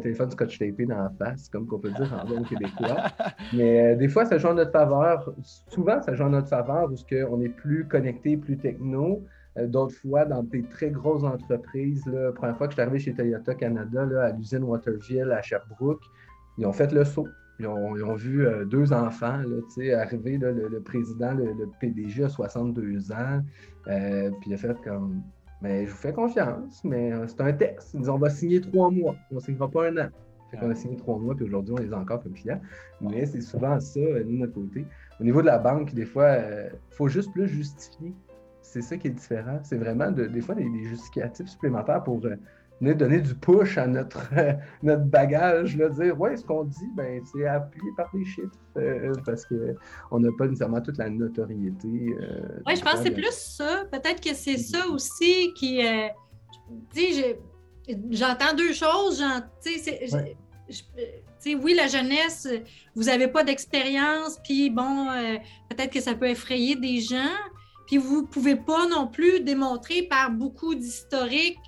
téléphone 0.00 0.30
scotch 0.30 0.58
tapé 0.58 0.86
dans 0.86 0.98
la 0.98 1.10
face, 1.18 1.48
comme 1.48 1.66
qu'on 1.66 1.78
peut 1.78 1.90
dire 1.90 2.12
en 2.12 2.28
bon 2.28 2.42
québécois. 2.42 3.04
mais 3.54 3.94
euh, 3.94 3.96
des 3.96 4.08
fois, 4.08 4.24
ça 4.26 4.38
joue 4.38 4.48
en 4.48 4.54
notre 4.54 4.72
faveur. 4.72 5.32
Souvent, 5.68 6.02
ça 6.02 6.14
joue 6.14 6.24
en 6.24 6.30
notre 6.30 6.48
faveur 6.48 6.88
parce 6.88 7.04
qu'on 7.04 7.40
est 7.40 7.48
plus 7.48 7.86
connecté, 7.86 8.36
plus 8.36 8.58
techno. 8.58 9.24
Euh, 9.58 9.66
d'autres 9.66 9.94
fois, 9.94 10.24
dans 10.24 10.42
des 10.42 10.62
très 10.62 10.90
grosses 10.90 11.24
entreprises, 11.24 12.04
la 12.06 12.32
première 12.32 12.56
fois 12.56 12.66
que 12.68 12.72
je 12.72 12.76
suis 12.76 12.82
arrivé 12.82 12.98
chez 12.98 13.14
Toyota 13.14 13.54
Canada, 13.54 14.06
à 14.22 14.32
l'usine 14.32 14.64
Waterville 14.64 15.30
à 15.32 15.42
Sherbrooke, 15.42 16.02
ils 16.58 16.66
ont 16.66 16.72
fait 16.72 16.92
le 16.92 17.04
saut. 17.04 17.28
Ils 17.60 17.66
ont, 17.66 18.14
vu 18.14 18.46
euh, 18.46 18.64
deux 18.64 18.92
enfants 18.92 19.38
là, 19.38 20.00
arriver, 20.00 20.38
le, 20.38 20.78
président, 20.78 21.34
le, 21.34 21.68
PDG 21.80 22.22
a 22.22 22.28
62 22.28 23.10
ans, 23.10 23.42
euh, 23.88 24.30
puis 24.40 24.50
il 24.50 24.54
a 24.54 24.56
fait 24.56 24.80
comme 24.84 25.22
Mais 25.60 25.84
je 25.84 25.90
vous 25.90 25.96
fais 25.96 26.12
confiance, 26.12 26.84
mais 26.84 27.10
c'est 27.26 27.40
un 27.40 27.52
test. 27.52 27.94
Ils 27.94 28.00
disent 28.00 28.08
On 28.10 28.18
va 28.18 28.30
signer 28.30 28.60
trois 28.60 28.92
mois, 28.92 29.16
on 29.32 29.36
ne 29.36 29.40
signera 29.40 29.68
pas 29.68 29.88
un 29.88 29.96
an. 29.96 30.08
Fait 30.52 30.56
qu'on 30.56 30.70
a 30.70 30.74
signé 30.76 30.96
trois 30.96 31.18
mois, 31.18 31.34
puis 31.34 31.46
aujourd'hui, 31.46 31.74
on 31.76 31.82
les 31.82 31.92
a 31.92 31.98
encore 31.98 32.22
comme 32.22 32.32
clients. 32.32 32.60
Mais 33.00 33.26
c'est 33.26 33.40
souvent 33.40 33.80
ça, 33.80 33.98
nous, 34.00 34.22
de 34.22 34.38
notre 34.38 34.54
côté. 34.54 34.86
Au 35.20 35.24
niveau 35.24 35.40
de 35.40 35.46
la 35.46 35.58
banque, 35.58 35.92
des 35.94 36.06
fois, 36.06 36.36
il 36.36 36.94
faut 36.94 37.08
juste 37.08 37.32
plus 37.32 37.48
justifier 37.48 38.14
c'est 38.80 38.88
ça 38.88 38.96
qui 38.96 39.08
est 39.08 39.12
différent. 39.12 39.58
C'est 39.62 39.76
vraiment 39.76 40.10
des 40.10 40.40
fois 40.40 40.54
des, 40.54 40.68
justificatifs 40.84 41.48
supplémentaires 41.48 42.02
pour 42.04 42.20
euh, 42.24 42.94
donner 42.94 43.20
du 43.20 43.34
push 43.34 43.76
à 43.78 43.86
notre, 43.86 44.30
notre 44.82 45.04
bagage, 45.04 45.76
là, 45.76 45.88
dire 45.88 46.18
ouais, 46.20 46.36
ce 46.36 46.44
qu'on 46.44 46.64
dit, 46.64 46.88
ben, 46.94 47.20
c'est 47.32 47.46
appuyé 47.46 47.90
par 47.96 48.10
des 48.14 48.24
chiffres 48.24 48.48
euh, 48.76 49.12
parce 49.26 49.44
qu'on 49.46 50.20
n'a 50.20 50.30
pas 50.38 50.46
nécessairement 50.46 50.80
toute 50.80 50.98
la 50.98 51.10
notoriété. 51.10 51.88
Euh, 51.88 52.60
oui, 52.66 52.76
je 52.76 52.82
pense 52.82 52.94
que 52.94 53.04
c'est 53.04 53.10
plus 53.10 53.32
ça. 53.32 53.84
Peut-être 53.90 54.22
que 54.22 54.34
c'est 54.34 54.58
ça 54.58 54.86
aussi 54.88 55.52
qui. 55.54 55.82
j'entends 58.10 58.54
deux 58.56 58.72
choses. 58.72 59.24
oui, 61.46 61.74
la 61.74 61.88
jeunesse, 61.88 62.48
vous 62.94 63.04
n'avez 63.04 63.28
pas 63.28 63.42
d'expérience, 63.42 64.38
puis 64.44 64.70
bon, 64.70 65.08
peut-être 65.68 65.92
que 65.92 66.00
ça 66.00 66.14
peut 66.14 66.28
effrayer 66.28 66.76
des 66.76 67.00
gens, 67.00 67.34
puis 67.88 67.96
vous 67.96 68.20
ne 68.20 68.26
pouvez 68.26 68.54
pas 68.54 68.86
non 68.86 69.08
plus 69.08 69.40
démontrer 69.40 70.02
par 70.02 70.30
beaucoup 70.30 70.74
d'historique 70.74 71.58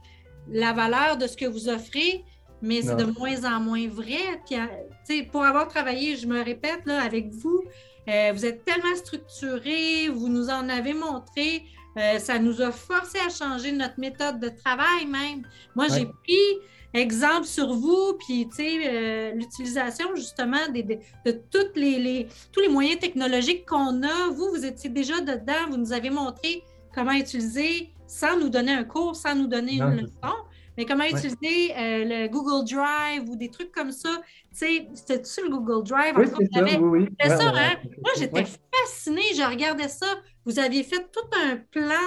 la 0.48 0.72
valeur 0.72 1.16
de 1.16 1.26
ce 1.26 1.36
que 1.36 1.46
vous 1.46 1.68
offrez, 1.68 2.24
mais 2.60 2.82
c'est 2.82 2.94
de 2.94 3.06
moins 3.06 3.44
en 3.44 3.58
moins 3.60 3.88
vrai. 3.88 4.40
Puis, 4.46 4.56
euh, 4.56 5.24
pour 5.32 5.44
avoir 5.44 5.66
travaillé, 5.66 6.16
je 6.16 6.26
me 6.26 6.44
répète, 6.44 6.84
là, 6.84 7.02
avec 7.02 7.30
vous, 7.30 7.64
euh, 8.08 8.32
vous 8.34 8.44
êtes 8.44 8.64
tellement 8.64 8.94
structuré, 8.96 10.08
vous 10.08 10.28
nous 10.28 10.50
en 10.50 10.68
avez 10.68 10.92
montré, 10.92 11.64
euh, 11.96 12.18
ça 12.18 12.38
nous 12.38 12.60
a 12.60 12.70
forcé 12.70 13.18
à 13.18 13.30
changer 13.30 13.72
notre 13.72 13.98
méthode 13.98 14.40
de 14.40 14.50
travail 14.50 15.06
même. 15.06 15.46
Moi, 15.74 15.86
j'ai 15.88 16.06
pris 16.06 16.58
exemple 16.94 17.46
sur 17.46 17.72
vous, 17.72 18.18
puis 18.18 18.48
euh, 18.58 19.32
l'utilisation 19.32 20.14
justement 20.14 20.68
de 20.72 21.30
toutes 21.50 21.76
les, 21.76 22.26
tous 22.52 22.60
les 22.60 22.68
moyens 22.68 22.98
technologiques 22.98 23.66
qu'on 23.66 24.02
a. 24.02 24.28
Vous, 24.30 24.50
vous 24.50 24.64
étiez 24.64 24.90
déjà 24.90 25.20
dedans, 25.20 25.68
vous 25.70 25.76
nous 25.76 25.92
avez 25.92 26.10
montré 26.10 26.62
comment 26.94 27.12
utiliser 27.12 27.90
sans 28.06 28.36
nous 28.38 28.48
donner 28.48 28.72
un 28.72 28.84
cours, 28.84 29.14
sans 29.14 29.34
nous 29.34 29.46
donner 29.46 29.74
une 29.74 30.02
leçon. 30.02 30.34
Mais 30.76 30.86
comment 30.86 31.04
utiliser 31.04 31.76
euh, 31.76 32.04
le 32.06 32.28
Google 32.28 32.64
Drive 32.66 33.28
ou 33.28 33.36
des 33.36 33.50
trucs 33.50 33.70
comme 33.70 33.92
ça? 33.92 34.22
C'était-tu 34.50 35.42
le 35.42 35.50
Google 35.50 35.86
Drive? 35.86 36.14
Oui, 36.16 36.26
c'est 36.26 36.58
ça, 36.58 36.64
oui, 36.80 37.08
ça 37.20 37.48
hein? 37.48 37.76
Moi, 38.02 38.12
j'étais 38.16 38.44
fascinée. 38.44 39.34
Je 39.36 39.42
regardais 39.42 39.88
ça. 39.88 40.06
Vous 40.46 40.58
aviez 40.58 40.82
fait 40.82 41.10
tout 41.12 41.28
un 41.36 41.56
plan 41.56 42.06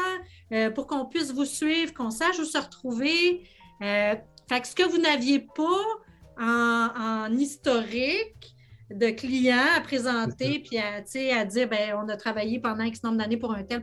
euh, 0.52 0.72
pour 0.72 0.88
qu'on 0.88 1.06
puisse 1.06 1.32
vous 1.32 1.46
suivre, 1.46 1.94
qu'on 1.94 2.10
sache 2.10 2.40
où 2.40 2.46
se 2.46 2.58
retrouver. 2.58 3.44
Fait 4.50 4.62
que 4.62 4.68
ce 4.68 4.76
que 4.76 4.90
vous 4.90 4.98
n'aviez 4.98 5.40
pas 5.40 5.64
en, 6.40 7.32
historique 7.32 8.56
de 8.92 9.10
clients 9.10 9.58
à 9.76 9.82
présenter, 9.82 10.60
puis 10.60 10.78
à, 10.78 10.98
à 10.98 11.46
dire, 11.46 11.70
ben, 11.70 11.96
on 12.04 12.08
a 12.10 12.18
travaillé 12.18 12.60
pendant 12.60 12.84
X 12.84 13.02
nombre 13.04 13.18
d'années 13.18 13.38
pour 13.38 13.54
un 13.54 13.64
tel. 13.64 13.82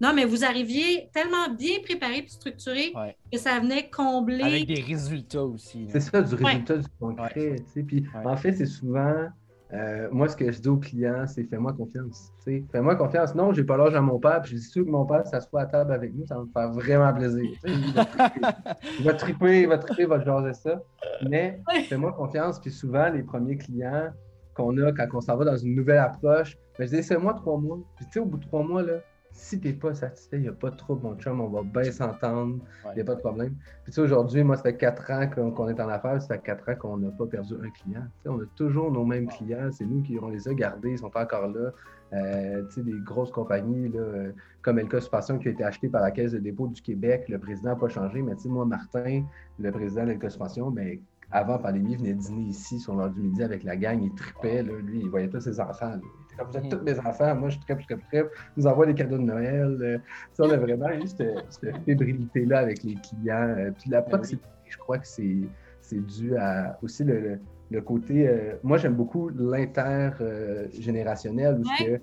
Non, 0.00 0.12
mais 0.14 0.24
vous 0.24 0.44
arriviez 0.44 1.08
tellement 1.12 1.48
bien 1.48 1.80
préparé 1.82 2.18
et 2.18 2.28
structuré 2.28 2.92
que 3.32 3.38
ça 3.38 3.58
venait 3.58 3.90
combler. 3.90 4.42
Avec 4.42 4.66
des 4.66 4.80
résultats 4.80 5.44
aussi. 5.44 5.88
C'est 5.90 6.00
ça, 6.00 6.22
du 6.22 6.34
résultat 6.34 6.76
du 6.76 6.88
concret. 7.00 7.56
Puis 7.86 8.04
en 8.24 8.36
fait, 8.36 8.52
c'est 8.52 8.66
souvent 8.66 9.28
euh, 9.74 10.08
moi, 10.12 10.28
ce 10.28 10.36
que 10.36 10.50
je 10.52 10.60
dis 10.60 10.68
aux 10.68 10.76
clients, 10.76 11.26
c'est 11.26 11.44
fais-moi 11.44 11.72
confiance. 11.72 12.32
Fais-moi 12.44 12.94
confiance. 12.96 13.34
Non, 13.34 13.52
j'ai 13.52 13.64
pas 13.64 13.76
l'âge 13.76 13.94
à 13.94 14.00
mon 14.00 14.18
père, 14.18 14.42
je 14.44 14.56
suis 14.56 14.60
sûr 14.60 14.84
que 14.84 14.90
mon 14.90 15.04
père 15.04 15.26
s'assoit 15.26 15.62
à 15.62 15.66
table 15.66 15.92
avec 15.92 16.14
nous, 16.14 16.26
ça 16.26 16.36
va 16.36 16.42
me 16.42 16.50
faire 16.52 16.70
vraiment 16.70 17.12
plaisir. 17.12 17.50
Il 17.66 19.04
va, 19.04 19.14
triper, 19.14 19.62
il 19.62 19.68
va 19.68 19.78
triper, 19.78 20.02
il 20.02 20.08
va 20.08 20.22
jaser 20.22 20.54
ça. 20.54 20.80
Mais 21.28 21.60
fais-moi 21.88 22.12
confiance, 22.12 22.60
puis 22.60 22.70
souvent, 22.70 23.08
les 23.10 23.22
premiers 23.22 23.56
clients 23.56 24.10
qu'on 24.54 24.76
a 24.78 24.92
quand 24.92 25.06
on 25.14 25.20
s'en 25.20 25.36
va 25.36 25.44
dans 25.44 25.56
une 25.56 25.74
nouvelle 25.74 25.98
approche, 25.98 26.56
ben, 26.78 26.86
je 26.86 26.96
dis, 26.96 27.02
c'est 27.02 27.18
moi 27.18 27.34
trois 27.34 27.58
mois. 27.58 27.78
Puis 27.96 28.06
tu 28.06 28.12
sais, 28.12 28.20
au 28.20 28.26
bout 28.26 28.38
de 28.38 28.44
trois 28.44 28.62
mois, 28.62 28.82
là, 28.82 29.00
si 29.34 29.58
tu 29.58 29.66
n'es 29.66 29.74
pas 29.74 29.92
satisfait, 29.94 30.36
il 30.36 30.42
n'y 30.42 30.48
a 30.48 30.52
pas 30.52 30.70
de 30.70 30.76
trouble, 30.76 31.02
mon 31.02 31.16
chum, 31.16 31.40
on 31.40 31.48
va 31.48 31.62
bien 31.62 31.90
s'entendre, 31.90 32.58
il 32.92 32.94
n'y 32.94 33.00
a 33.00 33.04
pas 33.04 33.16
de 33.16 33.20
problème. 33.20 33.54
Puis 33.82 33.92
tu 33.92 33.92
sais, 33.92 34.00
aujourd'hui, 34.00 34.44
moi, 34.44 34.56
ça 34.56 34.62
fait 34.62 34.76
quatre 34.76 35.10
ans 35.10 35.28
qu'on 35.28 35.68
est 35.68 35.80
en 35.80 35.88
affaires, 35.88 36.22
ça 36.22 36.34
fait 36.34 36.42
quatre 36.42 36.68
ans 36.68 36.76
qu'on 36.76 36.96
n'a 36.98 37.10
pas 37.10 37.26
perdu 37.26 37.54
un 37.54 37.68
client. 37.70 38.04
Tu 38.04 38.22
sais, 38.22 38.28
on 38.28 38.40
a 38.40 38.46
toujours 38.54 38.92
nos 38.92 39.04
mêmes 39.04 39.28
clients, 39.28 39.70
c'est 39.72 39.86
nous 39.86 40.02
qui 40.02 40.16
on 40.22 40.28
les 40.28 40.48
a 40.48 40.54
gardés, 40.54 40.92
ils 40.92 40.98
sont 40.98 41.10
encore 41.14 41.48
là. 41.48 41.72
Euh, 42.12 42.62
tu 42.68 42.74
sais, 42.74 42.82
des 42.82 42.98
grosses 43.04 43.32
compagnies, 43.32 43.88
là, 43.88 44.00
euh, 44.00 44.32
comme 44.62 44.78
Elka 44.78 45.00
Suspension 45.00 45.36
qui 45.38 45.48
a 45.48 45.50
été 45.50 45.64
acheté 45.64 45.88
par 45.88 46.02
la 46.02 46.12
Caisse 46.12 46.30
de 46.30 46.38
dépôt 46.38 46.68
du 46.68 46.80
Québec, 46.80 47.24
le 47.28 47.40
président 47.40 47.70
n'a 47.70 47.76
pas 47.76 47.88
changé, 47.88 48.22
mais 48.22 48.36
tu 48.36 48.42
sais, 48.42 48.48
moi, 48.48 48.64
Martin, 48.64 49.24
le 49.58 49.72
président 49.72 50.04
d'Elka 50.04 50.30
Suspension, 50.30 50.70
ben, 50.70 51.00
avant 51.32 51.58
pandémie, 51.58 51.92
il 51.92 51.98
venait 51.98 52.14
dîner 52.14 52.44
ici 52.44 52.78
sur 52.78 52.94
l'heure 52.94 53.10
du 53.10 53.20
midi 53.20 53.42
avec 53.42 53.64
la 53.64 53.76
gang, 53.76 54.00
il 54.00 54.14
tripait, 54.14 54.62
là, 54.62 54.74
lui, 54.78 55.00
il 55.00 55.08
voyait 55.08 55.28
tous 55.28 55.40
ses 55.40 55.58
enfants. 55.58 55.98
Quand 56.36 56.46
vous 56.46 56.56
êtes 56.56 56.68
tous 56.68 56.82
mes 56.82 56.98
enfants, 56.98 57.32
moi 57.34 57.48
je 57.48 57.56
suis 57.56 57.64
très, 57.64 57.76
très, 57.76 57.96
très, 57.96 58.28
nous 58.56 58.66
envoie 58.66 58.86
des 58.86 58.94
cadeaux 58.94 59.18
de 59.18 59.22
Noël. 59.22 59.76
Euh, 59.80 59.98
on 60.38 60.50
a 60.50 60.56
vraiment 60.56 60.90
eu 60.90 61.06
cette, 61.06 61.46
fébrilité-là 61.84 62.60
avec 62.60 62.82
les 62.82 62.94
clients. 62.94 63.54
Euh, 63.58 63.70
puis 63.78 63.90
la 63.90 64.00
ben 64.00 64.08
proximité, 64.10 64.48
je 64.68 64.78
crois 64.78 64.98
que 64.98 65.06
c'est 65.06 65.50
dû 65.92 66.36
à 66.36 66.76
aussi 66.82 67.04
le, 67.04 67.38
le, 67.70 67.80
côté. 67.80 68.28
Euh, 68.28 68.56
moi, 68.62 68.78
j'aime 68.78 68.94
beaucoup 68.94 69.28
l'intergénérationnel, 69.28 71.60
où 71.60 71.62
que 71.62 71.68
je 71.78 71.84
suis 71.84 72.00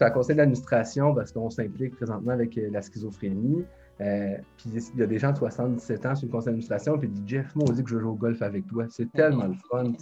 à 0.00 0.10
conseil 0.10 0.36
d'administration 0.36 1.12
parce 1.14 1.32
qu'on 1.32 1.50
s'implique 1.50 1.96
présentement 1.96 2.32
avec 2.32 2.58
la 2.70 2.82
schizophrénie. 2.82 3.64
puis 3.98 4.70
il 4.94 4.98
y 4.98 5.02
a 5.02 5.06
des 5.06 5.18
gens 5.18 5.32
de 5.32 5.38
77 5.38 6.06
ans 6.06 6.14
sur 6.14 6.26
le 6.26 6.32
conseil 6.32 6.46
d'administration, 6.46 6.98
puis 6.98 7.08
disent 7.08 7.24
Jeff, 7.26 7.54
moi, 7.56 7.64
on 7.68 7.72
dit 7.72 7.82
que 7.82 7.90
je 7.90 7.98
joue 7.98 8.10
au 8.10 8.14
golf 8.14 8.42
avec 8.42 8.64
toi. 8.66 8.86
C'est 8.90 9.10
tellement 9.12 9.46
le 9.46 9.54
fun. 9.70 9.92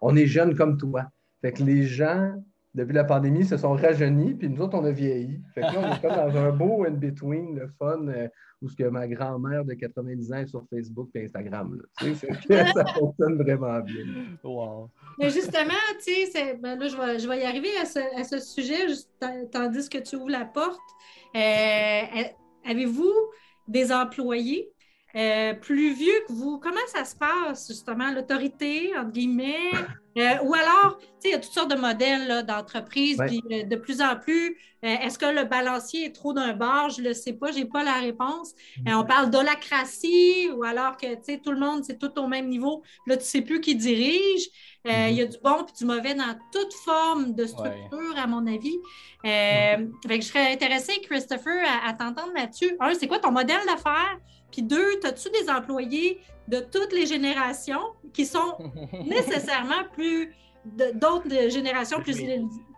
On 0.00 0.16
est 0.16 0.26
jeunes 0.26 0.54
comme 0.54 0.78
toi. 0.78 1.04
Fait 1.42 1.52
que 1.52 1.62
les 1.62 1.82
gens 1.84 2.34
depuis 2.74 2.92
la 2.94 3.04
pandémie, 3.04 3.44
se 3.44 3.56
sont 3.56 3.72
rajeunis, 3.72 4.34
puis 4.34 4.48
nous 4.48 4.60
autres, 4.62 4.78
on 4.78 4.84
a 4.84 4.92
vieilli. 4.92 5.40
Fait 5.54 5.60
que 5.60 5.66
là, 5.66 5.74
on 5.76 5.94
est 5.94 6.00
comme 6.00 6.16
dans 6.16 6.36
un 6.38 6.52
beau 6.52 6.84
in-between, 6.84 7.58
le 7.58 7.68
fun, 7.78 8.06
euh, 8.06 8.28
où 8.62 8.68
ce 8.68 8.76
que 8.76 8.84
ma 8.84 9.08
grand-mère 9.08 9.64
de 9.64 9.74
90 9.74 10.32
ans 10.32 10.36
est 10.36 10.46
sur 10.46 10.64
Facebook 10.68 11.10
et 11.14 11.24
Instagram. 11.24 11.82
Tu 11.98 12.14
sais, 12.14 12.28
ça 12.74 12.84
fonctionne 12.94 13.42
vraiment 13.42 13.80
bien. 13.80 14.04
Wow. 14.44 14.90
Mais 15.18 15.30
justement, 15.30 15.72
tu 16.04 16.26
sais, 16.26 16.54
ben 16.54 16.78
là, 16.78 16.88
je 16.88 16.96
vais, 16.96 17.18
je 17.18 17.28
vais, 17.28 17.40
y 17.40 17.44
arriver 17.44 17.76
à 17.80 17.86
ce, 17.86 17.98
à 18.18 18.24
ce 18.24 18.38
sujet, 18.38 18.88
juste, 18.88 19.10
tandis 19.50 19.88
que 19.88 19.98
tu 19.98 20.16
ouvres 20.16 20.30
la 20.30 20.44
porte. 20.44 20.78
Euh, 21.34 22.22
avez-vous 22.64 23.14
des 23.66 23.92
employés 23.92 24.70
euh, 25.16 25.54
plus 25.54 25.92
vieux 25.92 26.24
que 26.28 26.32
vous, 26.32 26.58
comment 26.58 26.78
ça 26.86 27.04
se 27.04 27.16
passe, 27.16 27.68
justement, 27.68 28.12
l'autorité, 28.12 28.92
entre 28.96 29.10
guillemets? 29.10 29.72
Euh, 30.18 30.36
ou 30.44 30.54
alors, 30.54 30.98
tu 30.98 31.04
sais, 31.20 31.28
il 31.28 31.30
y 31.30 31.34
a 31.34 31.38
toutes 31.38 31.52
sortes 31.52 31.70
de 31.70 31.76
modèles 31.76 32.44
d'entreprise, 32.46 33.20
puis 33.26 33.42
euh, 33.50 33.64
de 33.64 33.76
plus 33.76 34.00
en 34.02 34.16
plus, 34.16 34.56
est-ce 34.82 35.18
que 35.18 35.26
le 35.26 35.44
balancier 35.44 36.06
est 36.06 36.14
trop 36.14 36.32
d'un 36.32 36.54
bord? 36.54 36.88
Je 36.88 37.02
ne 37.02 37.08
le 37.08 37.14
sais 37.14 37.34
pas, 37.34 37.52
je 37.52 37.58
n'ai 37.58 37.64
pas 37.66 37.82
la 37.82 37.94
réponse. 37.94 38.54
on 38.86 39.04
parle 39.04 39.30
d'holacratie, 39.30 40.48
ou 40.56 40.64
alors 40.64 40.96
que, 40.96 41.14
tu 41.16 41.20
sais, 41.22 41.38
tout 41.38 41.52
le 41.52 41.58
monde, 41.58 41.84
c'est 41.84 41.98
tout 41.98 42.18
au 42.18 42.26
même 42.26 42.48
niveau. 42.48 42.82
Là, 43.06 43.16
tu 43.16 43.22
ne 43.22 43.26
sais 43.26 43.42
plus 43.42 43.60
qui 43.60 43.74
dirige. 43.74 44.46
Il 44.86 44.90
y 44.90 45.20
a 45.20 45.26
mm-hmm. 45.26 45.28
du 45.28 45.38
bon 45.44 45.66
et 45.66 45.78
du 45.78 45.84
mauvais 45.84 46.14
dans 46.14 46.34
toute 46.50 46.72
forme 46.72 47.34
de 47.34 47.44
structure, 47.44 48.16
à 48.16 48.26
mon 48.26 48.46
avis. 48.46 48.78
Mm-hmm. 49.22 49.90
je 50.08 50.20
serais 50.22 50.52
intéressée, 50.52 50.98
Christopher, 51.02 51.62
à, 51.66 51.90
à 51.90 51.92
t'entendre 51.92 52.32
là-dessus. 52.34 52.74
Un, 52.80 52.94
c'est 52.94 53.06
quoi 53.06 53.18
ton 53.18 53.32
modèle 53.32 53.60
d'affaires? 53.66 54.18
Puis 54.60 54.66
deux, 54.68 55.00
as-tu 55.04 55.30
des 55.30 55.48
employés 55.48 56.20
de 56.46 56.60
toutes 56.60 56.92
les 56.92 57.06
générations 57.06 57.94
qui 58.12 58.26
sont 58.26 58.58
nécessairement 59.06 59.84
plus 59.94 60.34
d'autres 60.64 61.50
générations 61.50 62.00
plus, 62.00 62.16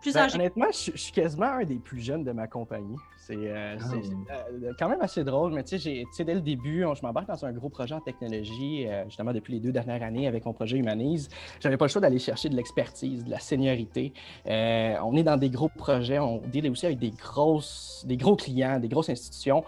plus 0.01 0.13
ben, 0.13 0.21
âgées? 0.21 0.35
Honnêtement, 0.35 0.67
je, 0.71 0.91
suis 0.95 1.11
quasiment 1.11 1.47
un 1.47 1.63
des 1.63 1.79
plus 1.79 1.99
jeunes 1.99 2.23
de 2.23 2.31
ma 2.31 2.47
compagnie. 2.47 2.95
C'est 3.25 3.37
euh, 3.37 3.77
ah 3.79 4.33
euh, 4.33 4.73
quand 4.77 4.89
même 4.89 5.01
assez 5.01 5.23
drôle, 5.23 5.53
mais 5.53 5.63
tu 5.63 5.79
sais, 5.79 6.03
dès 6.25 6.33
le 6.33 6.41
début, 6.41 6.81
je 6.93 7.01
m'embarque 7.03 7.27
dans 7.27 7.45
un 7.45 7.53
gros 7.53 7.69
projet 7.69 7.95
en 7.95 8.01
technologie, 8.01 8.85
euh, 8.85 9.05
justement 9.05 9.31
depuis 9.31 9.53
les 9.53 9.59
deux 9.61 9.71
dernières 9.71 10.03
années 10.03 10.27
avec 10.27 10.45
mon 10.45 10.51
projet 10.51 10.77
Humanise. 10.77 11.29
J'avais 11.61 11.77
pas 11.77 11.85
le 11.85 11.89
choix 11.89 12.01
d'aller 12.01 12.19
chercher 12.19 12.49
de 12.49 12.55
l'expertise, 12.55 13.23
de 13.23 13.31
la 13.31 13.39
seniorité. 13.39 14.11
on 14.45 15.15
est 15.15 15.23
dans 15.23 15.37
des 15.37 15.49
gros 15.49 15.69
projets, 15.69 16.19
on 16.19 16.39
deal 16.39 16.69
aussi 16.69 16.85
avec 16.85 16.99
des, 16.99 17.11
grosses, 17.11 18.03
des 18.05 18.17
gros 18.17 18.35
clients, 18.35 18.77
des 18.79 18.89
grosses 18.89 19.09
institutions. 19.09 19.63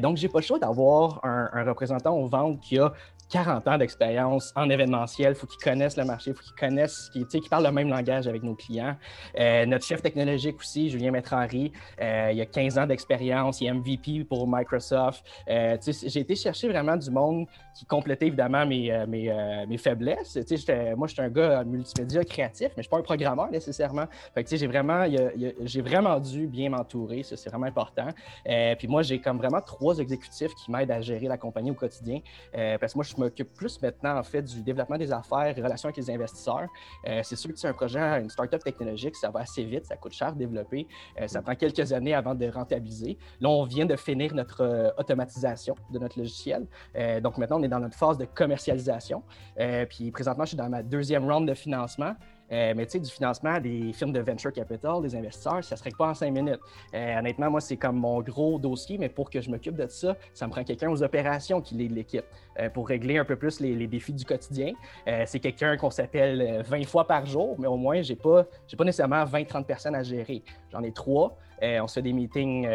donc, 0.00 0.16
j'ai 0.16 0.28
pas 0.28 0.38
le 0.38 0.44
choix 0.44 0.60
d'avoir 0.60 1.24
un, 1.24 1.50
un 1.52 1.64
représentant 1.64 2.16
aux 2.16 2.28
ventes 2.28 2.60
qui 2.60 2.78
a 2.78 2.92
40 3.30 3.68
ans 3.68 3.78
d'expérience 3.78 4.52
en 4.56 4.68
événementiel. 4.68 5.32
Il 5.32 5.34
faut 5.36 5.46
qu'ils 5.46 5.62
connaissent 5.62 5.96
le 5.96 6.04
marché, 6.04 6.30
il 6.30 6.36
faut 6.36 6.42
qu'ils 6.42 6.54
connaissent, 6.54 7.08
qu'ils 7.10 7.26
qu 7.26 7.48
parlent 7.48 7.64
le 7.64 7.72
même 7.72 7.88
langage 7.88 8.26
avec 8.26 8.42
nos 8.42 8.54
clients. 8.54 8.96
Euh, 9.38 9.64
notre 9.66 9.84
chef 9.84 10.02
technologique 10.02 10.58
aussi, 10.58 10.90
Julien 10.90 11.12
Maître-Henri, 11.12 11.72
euh, 12.00 12.30
il 12.32 12.40
a 12.40 12.46
15 12.46 12.78
ans 12.78 12.86
d'expérience, 12.86 13.60
il 13.60 13.68
est 13.68 13.72
MVP 13.72 14.24
pour 14.24 14.48
Microsoft. 14.48 15.24
Euh, 15.48 15.76
j'ai 15.86 16.20
été 16.20 16.34
chercher 16.34 16.68
vraiment 16.68 16.96
du 16.96 17.10
monde 17.10 17.46
qui 17.74 17.86
complétait 17.86 18.26
évidemment 18.26 18.66
mes, 18.66 19.06
mes, 19.06 19.32
mes 19.68 19.78
faiblesses. 19.78 20.36
moi, 20.96 21.06
je 21.06 21.12
suis 21.12 21.22
un 21.22 21.28
gars 21.28 21.62
multimédia 21.64 22.24
créatif, 22.24 22.68
mais 22.68 22.72
je 22.74 22.78
ne 22.78 22.82
suis 22.82 22.90
pas 22.90 22.98
un 22.98 23.02
programmeur 23.02 23.50
nécessairement. 23.50 24.06
j'ai 24.36 24.66
vraiment, 24.66 25.04
vraiment 25.84 26.18
dû 26.18 26.46
bien 26.48 26.70
m'entourer, 26.70 27.22
ça 27.22 27.36
c'est 27.36 27.48
vraiment 27.48 27.66
important. 27.66 28.08
puis 28.78 28.88
moi, 28.88 29.02
j'ai 29.02 29.20
comme 29.20 29.38
vraiment 29.38 29.60
trois 29.60 29.98
exécutifs 29.98 30.52
qui 30.56 30.70
m'aident 30.70 30.90
à 30.90 31.00
gérer 31.00 31.28
la 31.28 31.38
compagnie 31.38 31.70
au 31.70 31.74
quotidien. 31.74 32.20
parce 32.52 32.92
que 32.92 32.98
moi, 32.98 33.04
m'occupe 33.20 33.54
plus 33.54 33.80
maintenant, 33.80 34.18
en 34.18 34.22
fait, 34.22 34.42
du 34.42 34.62
développement 34.62 34.98
des 34.98 35.12
affaires, 35.12 35.54
relations 35.56 35.88
avec 35.88 35.96
les 35.96 36.10
investisseurs. 36.10 36.68
Euh, 37.06 37.20
c'est 37.22 37.36
sûr 37.36 37.52
que 37.52 37.58
c'est 37.58 37.68
un 37.68 37.72
projet, 37.72 38.00
une 38.20 38.30
startup 38.30 38.62
technologique, 38.62 39.14
ça 39.16 39.30
va 39.30 39.40
assez 39.40 39.64
vite, 39.64 39.86
ça 39.86 39.96
coûte 39.96 40.12
cher 40.12 40.28
à 40.28 40.32
développer. 40.32 40.86
Euh, 41.20 41.26
ça 41.26 41.42
prend 41.42 41.54
quelques 41.54 41.92
années 41.92 42.14
avant 42.14 42.34
de 42.34 42.46
rentabiliser. 42.48 43.18
Là, 43.40 43.48
on 43.48 43.64
vient 43.64 43.86
de 43.86 43.96
finir 43.96 44.34
notre 44.34 44.62
euh, 44.62 44.90
automatisation 44.98 45.74
de 45.92 45.98
notre 45.98 46.18
logiciel. 46.18 46.66
donc 47.22 47.38
maintenant, 47.38 47.60
on 47.60 47.62
est 47.62 47.68
dans 47.68 47.80
notre 47.80 47.96
phase 47.96 48.18
de 48.18 48.24
commercialisation. 48.24 49.22
puis 49.88 50.10
présentement, 50.10 50.44
je 50.44 50.50
suis 50.50 50.56
dans 50.56 50.68
ma 50.68 50.82
deuxième 50.82 51.30
round 51.30 51.48
de 51.48 51.54
financement. 51.54 52.14
Euh, 52.52 52.74
mais 52.76 52.86
tu 52.86 52.92
sais, 52.92 53.00
du 53.00 53.10
financement 53.10 53.60
des 53.60 53.92
firmes 53.92 54.12
de 54.12 54.20
venture 54.20 54.52
capital, 54.52 55.02
des 55.02 55.14
investisseurs, 55.14 55.62
ça 55.62 55.74
ne 55.74 55.78
serait 55.78 55.90
pas 55.96 56.08
en 56.08 56.14
cinq 56.14 56.32
minutes. 56.32 56.60
Euh, 56.94 57.18
honnêtement, 57.18 57.50
moi, 57.50 57.60
c'est 57.60 57.76
comme 57.76 57.96
mon 57.96 58.20
gros 58.20 58.58
dossier, 58.58 58.98
mais 58.98 59.08
pour 59.08 59.30
que 59.30 59.40
je 59.40 59.50
m'occupe 59.50 59.76
de 59.76 59.86
ça, 59.88 60.16
ça 60.34 60.46
me 60.46 60.52
prend 60.52 60.64
quelqu'un 60.64 60.90
aux 60.90 61.02
opérations 61.02 61.60
qui 61.60 61.74
l'équipe 61.74 62.24
euh, 62.58 62.68
pour 62.68 62.88
régler 62.88 63.18
un 63.18 63.24
peu 63.24 63.36
plus 63.36 63.60
les, 63.60 63.86
défis 63.86 64.12
du 64.12 64.24
quotidien. 64.24 64.72
c'est 65.26 65.40
quelqu'un 65.40 65.76
qu'on 65.76 65.90
s'appelle 65.90 66.62
20 66.62 66.86
fois 66.86 67.06
par 67.06 67.26
jour, 67.26 67.56
mais 67.58 67.66
au 67.66 67.76
moins, 67.76 68.02
je 68.02 68.12
n'ai 68.12 68.16
pas, 68.16 68.44
pas 68.76 68.84
nécessairement 68.84 69.24
20-30 69.24 69.64
personnes 69.64 69.94
à 69.94 70.02
gérer. 70.02 70.42
J'en 70.70 70.82
ai 70.82 70.92
trois. 70.92 71.36
On 71.62 71.86
se 71.86 71.94
fait 71.94 72.02
des 72.02 72.12
meetings 72.12 72.68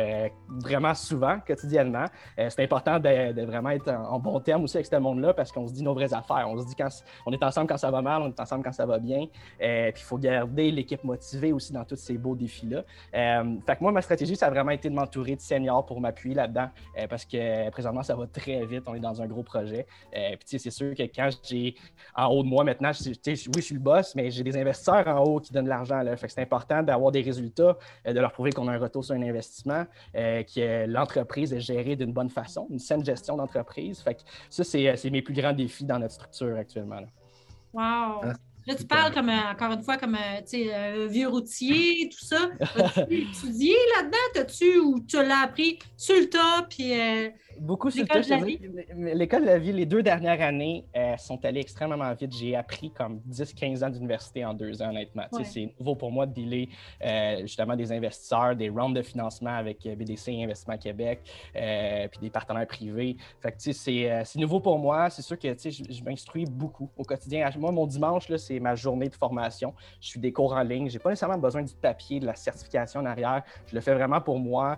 vraiment 0.48 0.94
souvent, 0.94 1.40
quotidiennement. 1.46 2.06
c'est 2.38 2.64
important 2.64 3.00
de, 3.00 3.46
vraiment 3.46 3.70
être 3.70 3.90
en, 3.90 4.20
bon 4.20 4.40
terme 4.40 4.64
aussi 4.64 4.78
avec 4.78 4.88
ce 4.88 4.96
monde-là 4.96 5.34
parce 5.34 5.52
qu'on 5.52 5.68
se 5.68 5.74
dit 5.74 5.84
nos 5.84 5.94
vraies 5.94 6.14
affaires. 6.14 6.48
On 6.50 6.60
se 6.60 6.68
dit 6.68 6.76
quand 6.76 6.90
on 7.26 7.32
est 7.32 7.44
ensemble 7.44 7.68
quand 7.68 7.78
ça 7.78 7.92
va 7.92 8.02
mal, 8.02 8.22
on 8.22 8.28
est 8.28 8.40
ensemble 8.40 8.64
quand 8.64 8.72
ça 8.72 8.86
va 8.86 9.00
bien. 9.00 9.28
Euh, 9.62 9.92
puis 9.92 10.02
il 10.02 10.06
faut 10.06 10.18
garder 10.18 10.72
l'équipe 10.72 11.04
motivée 11.04 11.54
aussi 11.54 11.74
dans 11.74 11.84
tous 11.84 11.96
ces 11.96 12.18
beaux 12.18 12.36
défis-là. 12.36 12.84
Euh, 13.16 13.56
fait 13.66 13.76
que 13.76 13.82
moi, 13.82 13.92
ma 13.92 14.02
stratégie, 14.02 14.36
ça 14.36 14.48
a 14.48 14.50
vraiment 14.50 14.72
été 14.72 14.90
de 14.90 14.96
m'entourer 14.96 15.36
de 15.36 15.42
seniors 15.42 15.86
pour 15.86 16.00
m'appuyer 16.02 16.36
là-dedans 16.36 16.70
euh, 16.98 17.08
parce 17.08 17.26
que 17.26 17.70
présentement, 17.70 18.04
ça 18.04 18.16
va 18.16 18.28
très 18.28 18.66
vite. 18.66 18.84
On 18.88 18.96
est 18.96 19.00
dans 19.00 19.22
un 19.22 19.28
gros 19.28 19.44
projet. 19.44 19.86
puis 20.12 20.60
c'est 20.60 20.70
sûr 20.70 20.96
que 20.96 21.04
quand 21.04 21.30
j'ai 21.44 21.76
en 22.16 22.28
haut 22.28 22.44
de 22.44 22.48
moi 22.48 22.64
maintenant, 22.64 22.92
oui, 23.06 23.36
je 23.36 23.60
suis 23.62 23.76
le 23.76 23.82
boss, 23.82 24.16
mais 24.16 24.32
j'ai 24.32 24.44
des 24.44 24.58
investisseurs 24.58 25.08
en 25.08 25.24
haut 25.24 25.40
qui 25.40 25.54
donnent 25.54 25.66
de 25.66 25.70
l'argent. 25.70 26.02
Fait 26.18 26.28
que 26.28 26.34
c'est 26.34 26.42
important 26.42 26.84
d'avoir 26.84 27.12
des 27.12 27.22
résultats, 27.22 27.78
de 28.06 28.20
leur 28.20 28.32
prouver 28.32 28.52
qu'on 28.52 28.68
a 28.68 28.75
un 28.76 28.80
retour 28.80 29.04
sur 29.04 29.16
un 29.16 29.22
investissement, 29.22 29.86
que 30.14 30.86
l'entreprise 30.86 31.54
est 31.54 31.60
gérée 31.60 31.96
d'une 31.96 32.14
bonne 32.14 32.30
façon, 32.30 32.68
une 32.70 32.80
saine 32.80 33.04
gestion 33.04 33.38
d'entreprise. 33.38 34.00
Fait 34.02 34.16
que 34.16 34.22
ça, 34.50 34.64
c'est 34.64 35.10
mes 35.10 35.22
plus 35.22 35.34
grands 35.34 35.54
défis 35.54 35.86
dans 35.86 36.00
notre 36.00 36.14
structure 36.14 36.58
actuellement. 36.58 37.02
Wow! 37.74 38.22
Ah, 38.24 38.34
Là, 38.68 38.74
tu 38.74 38.86
parles 38.86 39.14
comme, 39.14 39.30
encore 39.30 39.74
une 39.74 39.84
fois 39.84 39.98
comme 39.98 40.16
un 40.16 41.08
vieux 41.08 41.28
routier, 41.28 42.10
tout 42.10 42.26
ça. 42.26 42.50
As-tu 42.60 43.14
étudié 43.14 43.76
là-dedans? 43.96 44.18
T'as-tu 44.34 44.80
ou 44.80 45.00
tu 45.08 45.18
l'as 45.18 45.44
appris 45.44 45.78
sur 45.96 46.16
le 46.16 46.28
tas? 46.28 46.66
Puis, 46.68 47.00
euh, 47.00 47.30
Beaucoup 47.60 47.90
sur 47.90 48.04
L'école 48.04 49.42
de 49.42 49.46
la 49.46 49.58
vie, 49.58 49.72
les 49.72 49.86
deux 49.86 50.04
dernières 50.04 50.42
années 50.42 50.86
euh, 50.96 51.18
sont 51.18 51.44
allées 51.46 51.62
extrêmement 51.62 52.14
vite. 52.14 52.34
J'ai 52.36 52.56
appris 52.56 52.92
comme 52.92 53.22
10-15 53.30 53.86
ans 53.86 53.90
d'université 53.90 54.46
en 54.46 54.54
deux 54.54 54.82
ans, 54.82 54.90
honnêtement. 54.90 55.24
C'est 55.44 55.74
nouveau 55.80 55.96
pour 55.96 56.12
moi 56.12 56.26
de 56.26 56.34
dealer 56.34 56.70
euh, 57.04 57.42
justement 57.42 57.76
des 57.76 57.92
investisseurs, 57.92 58.56
des 58.56 58.70
rounds 58.70 58.96
de 58.96 59.02
financement 59.02 59.56
avec 59.56 59.86
euh, 59.86 59.96
BDC 59.96 60.30
Investissement 60.30 60.78
Québec, 60.78 61.20
puis 61.54 62.20
des 62.22 62.30
partenaires 62.30 62.68
privés. 62.68 63.18
Fait 63.42 63.52
que 63.52 63.72
c'est 63.74 64.36
nouveau 64.36 64.60
pour 64.60 64.78
moi. 64.78 65.10
C'est 65.10 65.22
sûr 65.22 65.38
que 65.38 65.48
je, 65.48 65.70
je 65.70 66.04
m'instruis 66.04 66.46
beaucoup 66.46 66.90
au 66.98 67.04
quotidien. 67.04 67.50
Moi, 67.58 67.72
mon 67.72 67.88
dimanche, 67.88 68.28
c'est 68.38 68.60
ma 68.60 68.76
journée 68.76 69.10
de 69.10 69.16
formation. 69.16 69.74
Je 70.02 70.10
suis 70.10 70.20
des 70.20 70.32
cours 70.32 70.54
en 70.54 70.62
ligne. 70.62 70.90
Je 70.90 70.94
n'ai 70.94 71.00
pas 71.00 71.10
nécessairement 71.10 71.38
besoin 71.38 71.64
du 71.64 71.74
papier, 71.74 72.20
de 72.20 72.26
la 72.26 72.36
certification 72.36 73.02
en 73.02 73.06
arrière. 73.06 73.44
Je 73.68 73.76
le 73.76 73.82
fais 73.82 73.94
vraiment 73.94 74.22
pour 74.22 74.40
moi 74.40 74.78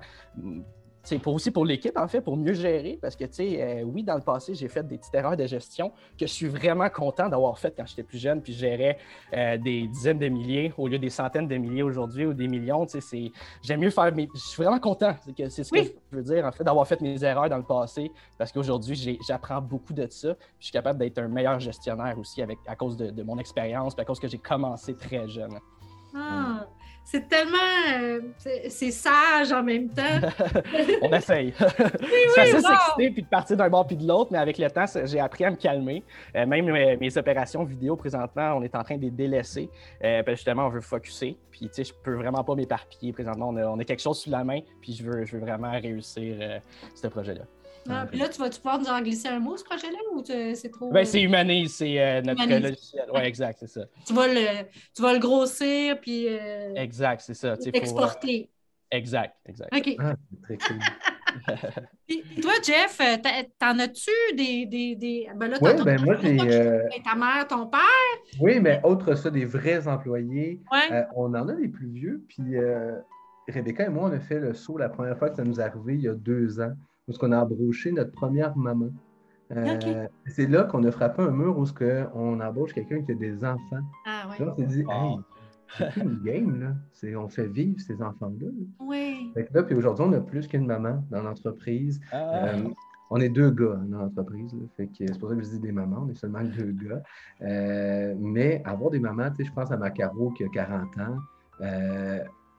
c'est 1.08 1.20
pour, 1.20 1.34
aussi 1.34 1.52
pour 1.52 1.64
l'équipe, 1.64 1.98
en 1.98 2.10
fait, 2.10 2.20
pour 2.20 2.36
mieux 2.36 2.52
gérer. 2.52 3.00
Parce 3.02 3.16
que, 3.16 3.24
tu 3.24 3.34
sais, 3.36 3.62
euh, 3.62 3.84
oui, 3.84 4.04
dans 4.04 4.16
le 4.16 4.22
passé, 4.22 4.54
j'ai 4.56 4.68
fait 4.68 4.86
des 4.86 4.98
petites 4.98 5.16
erreurs 5.16 5.38
de 5.38 5.48
gestion 5.48 5.94
que 6.20 6.28
je 6.28 6.34
suis 6.34 6.48
vraiment 6.48 6.90
content 6.90 7.30
d'avoir 7.30 7.58
faites 7.58 7.76
quand 7.78 7.86
j'étais 7.86 8.04
plus 8.04 8.18
jeune, 8.18 8.42
puis 8.42 8.52
je 8.52 8.60
gérais 8.60 8.98
euh, 9.34 9.58
des 9.58 9.88
dizaines 9.88 10.20
de 10.20 10.28
milliers 10.28 10.74
au 10.78 10.90
lieu 10.90 11.00
des 11.00 11.10
centaines 11.10 11.48
de 11.48 11.56
milliers 11.56 11.84
aujourd'hui 11.84 12.26
ou 12.26 12.34
des 12.34 12.50
millions. 12.50 12.86
Tu 12.86 13.00
sais, 13.00 13.32
j'aime 13.62 13.80
mieux 13.80 13.90
faire 13.90 14.14
mes. 14.14 14.28
Je 14.34 14.40
suis 14.40 14.62
vraiment 14.62 14.80
content. 14.80 15.16
C'est 15.50 15.64
ce 15.64 15.72
que 15.72 15.82
je 15.82 16.18
veux 16.18 16.24
dire, 16.24 16.44
en 16.44 16.52
fait, 16.52 16.66
d'avoir 16.66 16.86
fait 16.86 17.00
mes 17.00 17.24
erreurs 17.24 17.48
dans 17.48 17.58
le 17.58 17.64
passé, 17.64 18.12
parce 18.38 18.52
qu'aujourd'hui, 18.52 19.18
j'apprends 19.26 19.62
beaucoup 19.62 19.94
de 19.94 20.08
ça. 20.10 20.34
Puis 20.34 20.56
je 20.60 20.66
suis 20.66 20.74
capable 20.74 21.00
d'être 21.00 21.20
un 21.20 21.30
meilleur 21.30 21.58
gestionnaire 21.62 22.20
aussi 22.20 22.42
avec, 22.42 22.58
à 22.68 22.76
cause 22.76 22.98
de, 22.98 23.24
mon 23.24 23.38
expérience, 23.38 23.96
puis 23.96 24.02
à 24.02 24.06
cause 24.06 24.20
que 24.20 24.28
j'ai 24.28 24.40
commencé 24.40 24.94
très 24.94 25.26
jeune. 25.30 25.58
Ah 26.14 26.68
c'est 27.10 27.30
tellement. 27.30 27.58
Euh, 28.02 28.20
c'est 28.68 28.92
sage 28.92 29.54
en 29.54 29.64
même 29.64 29.88
temps. 29.88 30.28
On 31.02 31.10
essaye. 31.14 31.54
c'est 31.58 32.36
facile 32.36 32.62
s'exciter 32.62 33.12
puis 33.12 33.24
de 33.24 33.28
partir 33.30 33.56
d'un 33.56 33.70
bord 33.70 33.88
puis 33.88 33.96
de 33.96 34.06
l'autre, 34.06 34.30
mais 34.34 34.40
avec 34.40 34.58
le 34.58 34.70
temps, 34.70 34.84
j'ai 35.06 35.22
appris 35.22 35.46
à 35.46 35.52
me 35.52 35.56
calmer. 35.56 36.04
Euh, 36.36 36.46
même 36.46 36.66
mes, 36.66 37.18
opérations 37.18 37.64
vidéo 37.64 37.96
présentement, 37.96 38.56
on 38.58 38.62
est 38.62 38.76
en 38.76 38.84
train 38.84 38.98
de 38.98 39.04
les 39.04 39.12
délaisser. 39.12 39.70
Euh, 40.04 40.22
justement, 40.28 40.66
on 40.66 40.70
veut 40.70 40.82
focuser. 40.82 41.38
Puis, 41.50 41.70
tu 41.70 41.76
sais, 41.76 41.84
je 41.86 41.94
peux 41.94 42.16
vraiment 42.16 42.44
pas 42.44 42.56
m'éparpiller 42.56 43.14
présentement. 43.14 43.54
On 43.56 43.80
a, 43.80 43.86
quelque 43.86 44.02
chose 44.02 44.20
sous 44.20 44.30
la 44.30 44.44
main, 44.44 44.60
puis 44.82 44.92
je 44.92 45.04
veux, 45.04 45.26
je 45.26 45.38
veux 45.38 45.42
vraiment 45.42 45.72
réussir 45.72 46.36
ce 46.94 47.08
projet-là. 47.08 47.44
Ah, 47.90 48.06
puis 48.10 48.20
là, 48.20 48.30
tu 48.30 48.40
vas-tu 48.40 48.60
pouvoir 48.60 48.80
nous 48.80 48.88
en 48.88 49.02
glisser 49.02 49.28
un 49.28 49.40
mot, 49.40 49.56
ce 49.58 49.64
projet-là, 49.64 49.98
ou 50.14 50.24
c'est 50.26 50.70
trop. 50.70 50.92
Ben, 50.92 51.06
c'est 51.06 51.22
Humanise, 51.22 51.76
c'est 51.76 52.00
euh, 52.00 52.22
notre 52.22 52.46
logiciel. 52.46 53.06
Oui, 53.14 53.22
exact, 53.22 53.60
c'est 53.60 53.70
ça. 53.70 53.86
Tu 54.06 54.14
vas 54.14 54.28
le, 54.28 54.64
tu 54.96 55.02
vas 55.02 55.14
le 55.14 55.20
grossir, 55.20 56.00
puis. 56.00 56.28
Euh, 56.28 56.74
exact, 56.76 57.22
c'est 57.22 57.34
ça. 57.34 57.56
Exporter. 57.74 58.50
Exact, 58.90 59.36
exact. 59.46 59.76
OK. 59.76 59.96
Ah, 60.00 60.14
très 60.44 60.58
cool. 60.58 60.78
puis, 62.08 62.24
toi, 62.42 62.54
Jeff, 62.66 63.00
euh, 63.02 63.18
t'en 63.60 63.78
as-tu 63.80 64.36
des, 64.36 64.66
des, 64.66 64.96
des... 64.96 65.28
Ben 65.36 65.50
là, 65.50 65.58
oui, 65.62 65.72
ben 65.84 66.02
moi, 66.06 66.16
j'ai... 66.22 66.38
Ta 67.04 67.16
mère, 67.16 67.46
ton 67.50 67.68
père? 67.68 67.80
Oui, 68.40 68.62
mais 68.62 68.80
autre 68.84 69.14
ça, 69.16 69.30
des 69.30 69.44
vrais 69.44 69.88
employés. 69.90 70.62
Ouais. 70.72 71.06
on 71.16 71.34
en 71.36 71.50
a 71.50 71.54
des 71.54 71.68
plus 71.68 71.90
vieux, 71.90 72.26
puis 72.30 72.56
Rebecca 73.50 73.86
et 73.86 73.90
moi, 73.90 74.10
on 74.10 74.14
a 74.14 74.20
fait 74.20 74.40
le 74.40 74.54
saut 74.54 74.78
la 74.78 74.88
première 74.88 75.18
fois 75.18 75.30
que 75.30 75.36
ça 75.36 75.44
nous 75.44 75.60
est 75.60 75.64
arrivé 75.64 75.96
il 75.96 76.02
y 76.02 76.08
a 76.08 76.14
deux 76.14 76.62
ans 76.62 76.74
où 77.08 77.14
on 77.22 77.32
a 77.32 77.40
embauché 77.44 77.92
notre 77.92 78.12
première 78.12 78.56
maman. 78.58 78.90
Euh, 79.56 80.08
c'est 80.26 80.48
là 80.48 80.64
qu'on 80.66 80.84
a 80.84 80.92
frappé 80.92 81.22
un 81.22 81.32
mur 81.32 81.58
où 81.58 81.66
on 82.14 82.40
embauche 82.42 82.74
quelqu'un 82.74 83.02
qui 83.02 83.14
a 83.14 83.16
des 83.16 83.46
enfants. 83.46 83.82
Ah, 84.06 84.28
ouais. 84.30 84.46
Là, 84.46 84.52
on 84.52 84.56
s'est 84.58 84.66
dit, 84.66 84.84
hey, 84.90 85.18
c'est 85.78 85.98
une 85.98 86.20
game, 86.24 86.60
là. 86.60 87.20
on 87.20 87.30
fait 87.30 87.48
vivre 87.48 87.80
ces 87.80 88.02
enfants-là. 88.02 88.48
Oui. 88.82 89.32
là, 89.54 89.64
puis 89.64 89.76
aujourd'hui, 89.76 90.06
on 90.08 90.14
a 90.14 90.20
plus 90.20 90.48
qu'une 90.48 90.66
maman 90.66 91.04
dans 91.10 91.22
l'entreprise. 91.22 92.00
Ah. 92.12 92.48
Euh, 92.48 92.70
on 93.10 93.22
est 93.22 93.30
deux 93.30 93.52
gars 93.52 93.80
dans 93.88 94.00
l'entreprise. 94.00 94.54
Fait 94.76 94.88
que 94.88 95.08
c'est 95.08 95.18
pour 95.18 95.30
ça 95.30 95.36
que 95.36 95.42
je 95.42 95.50
dis 95.50 95.60
des 95.60 95.72
mamans, 95.72 96.04
on 96.06 96.10
est 96.10 96.16
seulement 96.16 96.44
deux 96.44 96.74
gars. 96.74 97.02
Euh, 97.42 98.16
mais 98.20 98.62
avoir 98.66 98.92
des 98.92 99.00
mamans, 99.00 99.30
tu 99.30 99.38
sais, 99.38 99.46
je 99.46 99.54
pense 99.54 99.72
à 99.72 99.78
Macaro 99.78 100.32
qui 100.32 100.44
a 100.44 100.50
40 100.50 100.98
ans 100.98 101.18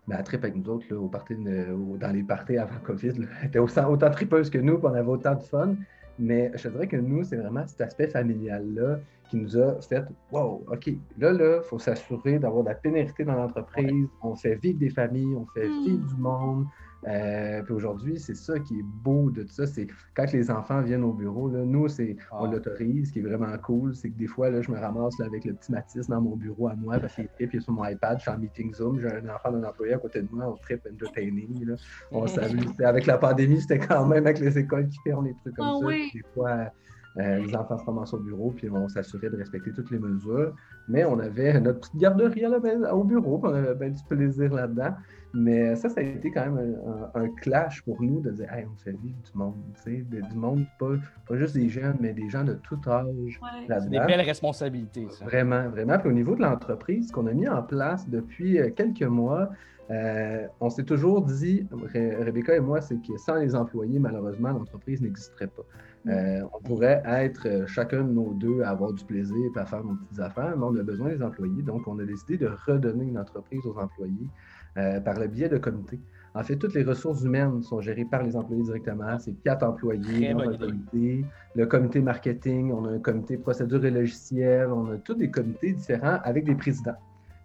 mais 0.09 0.17
elle 0.19 0.25
tripe 0.25 0.43
avec 0.43 0.57
nous 0.57 0.69
autres 0.71 0.87
là, 0.91 0.99
au 0.99 1.09
party 1.09 1.35
dans 1.37 2.13
les 2.13 2.23
parties 2.23 2.57
avant 2.57 2.79
COVID. 2.83 3.13
Elle 3.43 3.49
était 3.49 3.59
autant, 3.59 3.91
autant 3.91 4.11
tripeuse 4.11 4.49
que 4.49 4.59
nous, 4.59 4.79
puis 4.79 4.87
on 4.87 4.95
avait 4.95 5.07
autant 5.07 5.35
de 5.35 5.43
fun. 5.43 5.77
Mais 6.19 6.51
je 6.57 6.69
dirais 6.69 6.89
que 6.89 6.97
nous, 6.97 7.23
c'est 7.23 7.37
vraiment 7.37 7.65
cet 7.67 7.81
aspect 7.83 8.09
familial-là 8.09 8.99
qui 9.31 9.37
nous 9.37 9.57
a 9.57 9.81
fait 9.83 10.05
Wow, 10.33 10.65
OK, 10.67 10.91
là, 11.19 11.33
là, 11.33 11.61
il 11.63 11.69
faut 11.69 11.79
s'assurer 11.79 12.39
d'avoir 12.39 12.65
de 12.65 12.71
la 12.71 12.75
pénérité 12.75 13.23
dans 13.25 13.35
l'entreprise. 13.35 14.09
On 14.23 14.35
fait 14.35 14.57
vivre 14.57 14.79
des 14.79 14.91
familles, 14.91 15.37
on 15.37 15.47
fait 15.55 15.69
hmm. 15.69 15.85
vivre 15.85 16.07
du 16.07 16.21
monde. 16.21 16.65
Euh, 17.07 17.63
puis 17.63 17.73
aujourd'hui, 17.75 18.19
c'est 18.19 18.35
ça 18.35 18.59
qui 18.59 18.81
est 18.81 18.85
beau 18.85 19.31
de 19.31 19.43
tout 19.43 19.53
ça. 19.53 19.67
C'est 19.67 19.87
quand 20.17 20.31
les 20.33 20.51
enfants 20.51 20.81
viennent 20.83 21.05
au 21.05 21.13
bureau, 21.13 21.49
là, 21.49 21.65
nous, 21.65 21.87
c'est, 21.89 22.17
on 22.33 22.45
Ah. 22.45 22.51
l'autorise, 22.51 23.09
ce 23.09 23.13
qui 23.13 23.21
est 23.21 23.23
vraiment 23.23 23.57
cool. 23.59 23.95
C'est 23.95 24.11
que 24.11 24.19
des 24.19 24.27
fois, 24.27 24.51
là, 24.51 24.61
je 24.63 24.71
me 24.71 24.79
ramasse 24.79 25.17
là, 25.19 25.27
avec 25.27 25.45
le 25.45 25.55
petit 25.55 25.71
Mathis 25.71 26.09
dans 26.09 26.21
mon 26.21 26.35
bureau 26.35 26.69
à 26.69 26.75
moi 26.75 26.99
parce 26.99 27.15
qu'il 27.15 27.29
est 27.39 27.61
sur 27.61 27.73
mon 27.73 27.85
iPad, 27.87 28.19
je 28.19 28.23
suis 28.23 28.31
en 28.31 28.39
meeting 28.39 28.75
Zoom, 28.75 29.01
j'ai 29.01 29.07
un 29.13 29.29
enfant 29.35 29.53
d'un 29.53 29.63
employé 29.69 29.95
à 29.95 29.99
côté 29.99 30.23
de 30.23 30.29
moi, 30.33 30.47
on 30.49 30.57
trip 30.57 30.81
entertaining. 30.93 31.65
Là. 31.67 31.75
On 32.11 32.27
s'amuse. 32.27 32.73
Avec 32.85 33.07
la 33.07 33.19
pandémie, 33.19 33.61
c'était 33.61 33.79
quand 33.79 34.05
même 34.07 34.27
avec 34.27 34.41
les 34.41 34.59
écoles 34.59 34.89
qui 34.89 34.99
ferment 35.05 35.23
des 35.23 35.35
trucs 35.35 35.55
comme 35.55 35.67
Ah 35.67 35.77
ça. 35.81 35.87
oui. 35.87 36.11
Des 36.13 36.23
fois, 36.35 36.73
euh, 37.19 37.39
les 37.39 37.57
enfants 37.57 37.77
se 37.79 37.85
ramassent 37.85 38.15
au 38.15 38.19
bureau, 38.21 38.53
puis 38.53 38.69
on 38.71 38.89
s'assurait 38.89 39.31
de 39.31 39.37
respecter 39.37 39.73
toutes 39.73 39.91
les 39.91 39.99
mesures. 39.99 40.55
Mais 40.89 41.05
on 41.05 41.19
avait 41.19 41.61
notre 41.61 41.81
petite 41.81 41.97
garderie 41.97 42.45
à 42.45 42.49
la 42.49 42.61
maison- 42.61 42.91
au 42.93 43.05
bureau, 43.05 43.39
puis 43.39 43.51
on 43.51 43.55
avait 43.55 43.75
bien 43.75 43.91
du 43.91 44.03
plaisir 44.09 44.53
là-dedans. 44.55 44.95
Mais 45.35 45.77
ça, 45.77 45.89
ça 45.91 46.01
a 46.01 46.05
été 46.05 46.31
quand 46.31 46.47
même 46.51 46.77
un, 47.15 47.21
un- 47.21 47.25
un 47.25 47.29
clash 47.43 47.83
pour 47.83 48.01
nous 48.03 48.21
de 48.21 48.31
dire, 48.31 48.51
hey, 48.53 48.65
on 48.73 48.77
fait 48.79 48.93
vivre 48.93 49.19
du 49.31 49.39
monde, 49.39 49.55
tu 49.75 49.81
sais, 49.83 50.07
de- 50.11 50.21
du 50.23 50.35
monde, 50.37 50.65
pas, 50.79 50.93
pas 51.29 51.37
juste 51.37 51.55
des 51.55 51.69
jeunes, 51.69 51.97
mais 52.01 52.15
des 52.15 52.29
gens 52.31 52.45
de 52.45 52.55
tout 52.55 52.79
âge 52.87 53.05
Ouais. 53.43 53.67
C'est 53.69 53.91
des 53.91 53.99
belles 54.01 54.21
responsabilités, 54.23 55.07
ça. 55.11 55.25
Vraiment, 55.27 55.69
vraiment. 55.69 55.99
Puis 55.99 56.09
au 56.09 56.13
niveau 56.13 56.35
de 56.35 56.41
l'entreprise, 56.43 57.09
ce 57.09 57.13
qu'on 57.13 57.27
a 57.27 57.33
mis 57.33 57.47
en 57.49 57.63
place 57.63 58.09
depuis 58.09 58.59
euh, 58.59 58.71
quelques 58.71 59.03
mois, 59.03 59.51
euh, 59.91 60.47
on 60.61 60.71
s'est 60.71 60.85
toujours 60.85 61.23
dit, 61.23 61.67
Rebecca 61.73 62.55
et 62.55 62.61
moi, 62.61 62.81
c'est 62.81 62.97
que 62.97 63.17
sans 63.17 63.37
les 63.37 63.55
employés, 63.55 63.99
malheureusement, 63.99 64.51
l'entreprise 64.51 65.01
n'existerait 65.01 65.49
pas. 65.49 65.65
Euh, 66.07 66.41
on 66.55 66.63
pourrait 66.63 67.03
être 67.07 67.47
euh, 67.47 67.67
chacun 67.67 68.03
de 68.03 68.11
nos 68.11 68.33
deux 68.33 68.63
à 68.63 68.71
avoir 68.71 68.93
du 68.93 69.05
plaisir 69.05 69.37
et 69.37 69.59
à 69.59 69.67
faire 69.67 69.85
nos 69.85 69.95
petites 69.95 70.21
affaires, 70.21 70.57
mais 70.57 70.65
on 70.65 70.77
a 70.77 70.83
besoin 70.83 71.09
des 71.09 71.23
employés. 71.23 71.63
Donc, 71.63 71.87
on 71.87 71.99
a 71.99 72.05
décidé 72.05 72.39
de 72.39 72.51
redonner 72.67 73.05
une 73.05 73.19
entreprise 73.19 73.65
aux 73.67 73.77
employés 73.77 74.29
euh, 74.77 75.01
par 75.01 75.19
le 75.19 75.27
biais 75.27 75.49
de 75.49 75.59
comités. 75.59 76.01
En 76.35 76.43
fait, 76.43 76.57
toutes 76.57 76.75
les 76.75 76.85
ressources 76.85 77.23
humaines 77.23 77.63
sont 77.63 77.81
gérées 77.81 78.05
par 78.05 78.23
les 78.23 78.37
employés 78.37 78.63
directement. 78.63 79.19
C'est 79.19 79.35
quatre 79.43 79.65
employés 79.65 80.33
dans 80.33 80.51
idée. 80.51 80.59
comité. 80.59 81.25
Le 81.55 81.67
comité 81.67 82.01
marketing, 82.01 82.73
on 82.73 82.85
a 82.85 82.93
un 82.93 82.99
comité 83.01 83.37
procédure 83.37 83.85
et 83.85 83.91
logiciel, 83.91 84.69
on 84.71 84.91
a 84.93 84.97
tous 84.99 85.15
des 85.15 85.31
comités 85.31 85.73
différents 85.73 86.19
avec 86.23 86.45
des 86.45 86.55
présidents. 86.55 86.97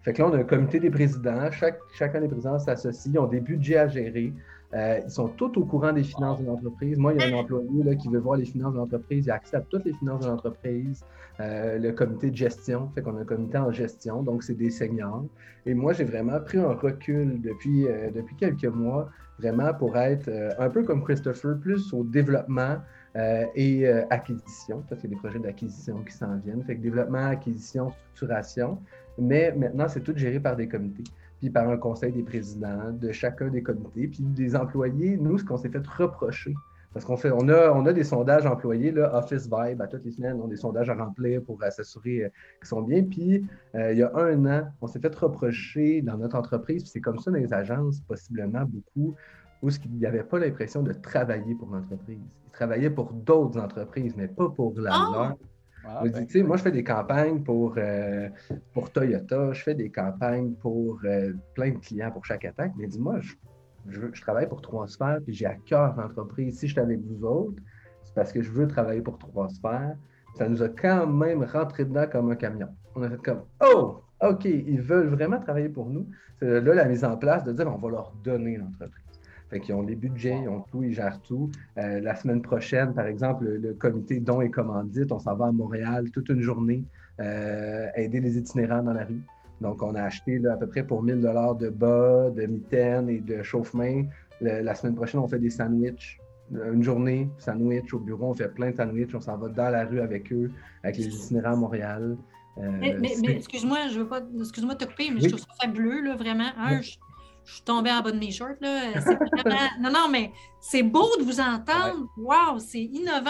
Fait 0.04 0.14
que 0.14 0.22
là, 0.22 0.28
on 0.30 0.34
a 0.34 0.38
un 0.38 0.44
comité 0.44 0.80
des 0.80 0.90
présidents. 0.90 1.50
Chaque, 1.52 1.80
chacun 1.94 2.20
des 2.20 2.28
présidents 2.28 2.60
s'associe, 2.60 3.14
ils 3.14 3.20
ont 3.20 3.28
des 3.28 3.40
budgets 3.40 3.78
à 3.78 3.88
gérer. 3.88 4.34
Euh, 4.74 5.00
ils 5.04 5.12
sont 5.12 5.28
tous 5.28 5.56
au 5.58 5.66
courant 5.66 5.94
des 5.94 6.04
finances 6.04 6.42
de 6.42 6.46
l'entreprise. 6.46 6.98
Moi, 6.98 7.14
il 7.14 7.22
y 7.22 7.24
a 7.24 7.36
un 7.36 7.40
employé 7.40 7.84
là, 7.84 7.96
qui 7.96 8.10
veut 8.10 8.20
voir 8.20 8.38
les 8.38 8.46
finances 8.46 8.74
de 8.74 8.80
l'entreprise. 8.80 9.26
Il 9.26 9.32
a 9.32 9.40
à 9.54 9.62
toutes 9.62 9.86
les 9.86 9.94
finances 9.94 10.22
de 10.22 10.28
l'entreprise. 10.28 11.06
Euh, 11.40 11.78
le 11.78 11.92
comité 11.92 12.32
de 12.32 12.36
gestion, 12.36 12.90
fait 12.94 13.02
qu'on 13.02 13.16
a 13.18 13.22
un 13.22 13.26
comité 13.26 13.58
en 13.58 13.72
gestion, 13.72 14.24
donc 14.24 14.44
c'est 14.44 14.56
des 14.56 14.70
seniors. 14.70 15.26
Et 15.66 15.74
moi, 15.74 15.94
j'ai 15.94 16.04
vraiment 16.04 16.40
pris 16.40 16.60
un 16.60 16.74
recul 16.74 17.42
depuis, 17.42 17.88
euh, 17.88 18.10
depuis 18.12 18.36
quelques 18.36 18.66
mois, 18.66 19.10
vraiment 19.40 19.74
pour 19.74 19.98
être 19.98 20.30
un 20.60 20.70
peu 20.70 20.84
comme 20.84 21.04
Christopher, 21.04 21.58
plus 21.60 21.94
au 21.94 22.04
développement 22.04 22.78
et 23.56 23.88
acquisition. 24.10 24.84
Ça, 24.90 24.96
c'est 24.96 25.08
des 25.08 25.16
projets 25.16 25.40
d'acquisition 25.40 25.98
qui 26.04 26.14
s'en 26.14 26.38
viennent. 26.38 26.64
Fait 26.64 26.76
que 26.76 26.82
développement, 26.82 27.28
acquisition, 27.28 27.92
structuration. 28.14 28.80
Mais 29.18 29.52
maintenant, 29.56 29.88
c'est 29.88 30.02
tout 30.02 30.14
géré 30.16 30.40
par 30.40 30.56
des 30.56 30.68
comités, 30.68 31.04
puis 31.40 31.50
par 31.50 31.70
un 31.70 31.78
conseil 31.78 32.12
des 32.12 32.24
présidents 32.24 32.92
de 32.92 33.12
chacun 33.12 33.50
des 33.50 33.62
comités, 33.62 34.08
puis 34.08 34.24
des 34.24 34.56
employés. 34.56 35.18
Nous, 35.18 35.38
ce 35.38 35.44
qu'on 35.46 35.58
s'est 35.58 35.70
fait 35.70 35.86
reprocher, 35.86 36.56
parce 36.94 37.06
qu'on 37.06 37.18
fait, 37.18 37.32
on 37.32 37.48
a, 37.50 37.72
on 37.72 37.86
a 37.88 37.94
des 37.94 38.04
sondages 38.04 38.46
employés, 38.46 38.92
là, 38.92 39.16
Office 39.18 39.50
Vibe, 39.52 39.82
à 39.82 39.88
toutes 39.88 40.06
les 40.06 40.12
semaines, 40.12 40.40
on 40.42 40.46
a 40.46 40.50
des 40.50 40.58
sondages 40.58 40.90
à 40.90 40.96
remplir 40.96 41.42
pour 41.44 41.60
s'assurer 41.70 42.26
euh, 42.26 42.30
qu'ils 42.60 42.68
sont 42.68 42.84
bien. 42.84 43.04
Puis, 43.04 43.46
euh, 43.74 43.94
il 43.94 43.98
y 43.98 44.04
a 44.04 44.12
un 44.16 44.46
an, 44.46 44.68
on 44.80 44.88
s'est 44.88 45.00
fait 45.00 45.14
reprocher 45.16 46.02
dans 46.04 46.18
notre 46.18 46.36
entreprise, 46.38 46.84
puis 46.84 46.92
c'est 46.92 47.02
comme 47.02 47.18
ça 47.20 47.32
dans 47.32 47.38
les 47.38 47.52
agences, 47.52 48.00
possiblement 48.02 48.64
beaucoup, 48.66 49.16
où 49.64 49.70
il 49.70 49.92
n'y 49.98 50.06
avait 50.06 50.24
pas 50.24 50.38
l'impression 50.40 50.84
de 50.84 50.94
travailler 50.94 51.56
pour 51.56 51.70
l'entreprise. 51.70 52.20
Ils 52.46 52.52
travaillaient 52.52 52.90
pour 52.92 53.12
d'autres 53.14 53.60
entreprises, 53.60 54.14
mais 54.16 54.28
pas 54.28 54.50
pour 54.50 54.74
la 54.80 54.92
Ah! 54.94 55.10
leur. 55.14 55.38
Ah, 55.86 56.00
On 56.02 56.06
dit, 56.06 56.12
ben, 56.12 56.26
tu 56.26 56.34
sais, 56.40 56.44
moi, 56.44 56.58
je 56.58 56.64
fais 56.64 56.72
des 56.72 56.84
campagnes 56.84 57.44
pour, 57.44 57.76
euh, 57.78 58.30
pour 58.74 58.92
Toyota, 58.92 59.52
je 59.54 59.62
fais 59.64 59.76
des 59.76 59.90
campagnes 59.90 60.54
pour 60.54 61.00
euh, 61.04 61.34
plein 61.56 61.72
de 61.72 61.78
clients 61.78 62.12
pour 62.12 62.26
chaque 62.26 62.46
attaque, 62.46 62.72
mais 62.78 62.88
dis-moi, 62.88 63.20
je, 63.22 63.34
je, 63.90 64.00
veux- 64.00 64.12
je 64.14 64.22
travaille 64.22 64.48
pour 64.48 64.62
Trois 64.62 64.88
Sphères, 64.88 65.20
puis 65.24 65.34
j'ai 65.34 65.46
à 65.46 65.56
cœur 65.56 65.96
l'entreprise. 65.98 66.58
Si 66.60 66.68
je 66.68 66.74
suis 66.74 66.82
avec 66.82 67.00
vous 67.02 67.26
autres, 67.26 67.62
c'est 68.06 68.14
parce 68.16 68.32
que 68.32 68.42
je 68.42 68.52
veux 68.52 68.68
travailler 68.68 69.02
pour 69.02 69.18
Trois 69.18 69.50
Sphères. 69.50 69.96
Ça 70.38 70.48
nous 70.50 70.64
a 70.64 70.70
quand 70.70 71.06
même 71.08 71.44
rentré 71.44 71.86
dedans 71.86 72.06
comme 72.12 72.32
un 72.32 72.36
camion. 72.36 72.70
On 72.96 73.04
a 73.04 73.10
fait 73.10 73.18
comme, 73.22 73.44
oh, 73.64 74.02
OK, 74.22 74.46
ils 74.46 74.82
veulent 74.82 75.10
vraiment 75.10 75.40
travailler 75.40 75.70
pour 75.70 75.90
nous. 75.90 76.08
C'est 76.40 76.62
là 76.62 76.74
la 76.74 76.86
mise 76.86 77.04
en 77.04 77.18
place 77.18 77.44
de 77.44 77.52
dire, 77.52 77.68
on 77.68 77.78
va 77.78 77.90
leur 77.90 78.14
donner 78.24 78.58
l'entreprise. 78.58 79.03
Fait 79.54 79.60
qu'ils 79.60 79.76
ont 79.76 79.84
des 79.84 79.96
budgets, 79.96 80.36
ils 80.42 80.50
ont 80.50 80.62
tout, 80.62 80.82
ils 80.82 80.94
gèrent 80.94 81.22
tout. 81.22 81.52
Euh, 81.78 82.00
la 82.02 82.16
semaine 82.16 82.42
prochaine, 82.42 82.92
par 82.96 83.06
exemple, 83.06 83.44
le, 83.46 83.58
le 83.58 83.74
comité 83.76 84.20
dons 84.20 84.42
et 84.42 84.50
commandites, 84.50 85.12
on 85.12 85.20
s'en 85.20 85.36
va 85.36 85.46
à 85.46 85.52
Montréal 85.52 86.10
toute 86.10 86.30
une 86.30 86.42
journée 86.42 86.84
euh, 87.20 87.86
aider 87.96 88.20
les 88.20 88.36
itinérants 88.40 88.82
dans 88.82 88.94
la 88.94 89.06
rue. 89.06 89.22
Donc, 89.62 89.84
on 89.84 89.94
a 89.94 90.02
acheté 90.02 90.40
là, 90.40 90.54
à 90.54 90.58
peu 90.58 90.66
près 90.66 90.82
pour 90.84 91.04
1000 91.04 91.22
dollars 91.22 91.54
de 91.54 91.70
bas, 91.70 92.32
de 92.32 92.48
mitaines 92.48 93.10
et 93.10 93.20
de 93.20 93.44
chauffe-main. 93.44 94.06
La 94.42 94.74
semaine 94.74 94.96
prochaine, 94.96 95.20
on 95.22 95.28
fait 95.28 95.38
des 95.38 95.52
sandwichs. 95.52 96.20
Une 96.52 96.82
journée, 96.82 97.30
sandwich 97.38 97.94
au 97.94 98.00
bureau, 98.00 98.32
on 98.32 98.34
fait 98.34 98.50
plein 98.52 98.72
de 98.72 98.76
sandwichs, 98.76 99.14
on 99.14 99.22
s'en 99.22 99.38
va 99.38 99.50
dans 99.50 99.70
la 99.70 99.86
rue 99.86 100.00
avec 100.02 100.34
eux, 100.34 100.50
avec 100.84 100.98
les 100.98 101.06
itinérants 101.06 101.54
à 101.54 101.56
Montréal. 101.56 102.18
Euh, 102.58 102.70
Mais, 102.82 102.98
mais- 103.00 103.08
c'est- 103.10 103.22
mais 103.28 103.36
excuse-moi, 103.38 103.78
je 103.92 104.00
veux 104.00 104.08
pas. 104.08 104.22
Excuse-moi 104.40 104.74
de 104.74 104.80
te 104.80 104.90
couper, 104.90 105.10
mais 105.12 105.18
Oui. 105.22 105.30
je 105.30 105.30
trouve 105.30 105.40
ça 105.42 105.66
fabuleux, 105.68 106.02
là, 106.02 106.16
vraiment. 106.16 106.50
Un, 106.58 106.82
je, 106.82 106.98
je 107.46 107.54
suis 107.56 107.64
tombée 107.64 107.92
en 107.92 108.02
bas 108.02 108.12
de 108.12 108.20
mes 108.20 108.32
shorts, 108.32 108.56
là. 108.62 108.92
Vraiment- 109.00 109.58
Non, 109.82 109.92
non, 109.92 110.08
mais 110.12 110.32
c'est 110.60 110.84
beau 110.84 111.08
de 111.20 111.24
vous 111.24 111.40
entendre. 111.40 112.08
Wow, 112.18 112.60
c'est 112.60 112.82
innovant. 112.84 113.30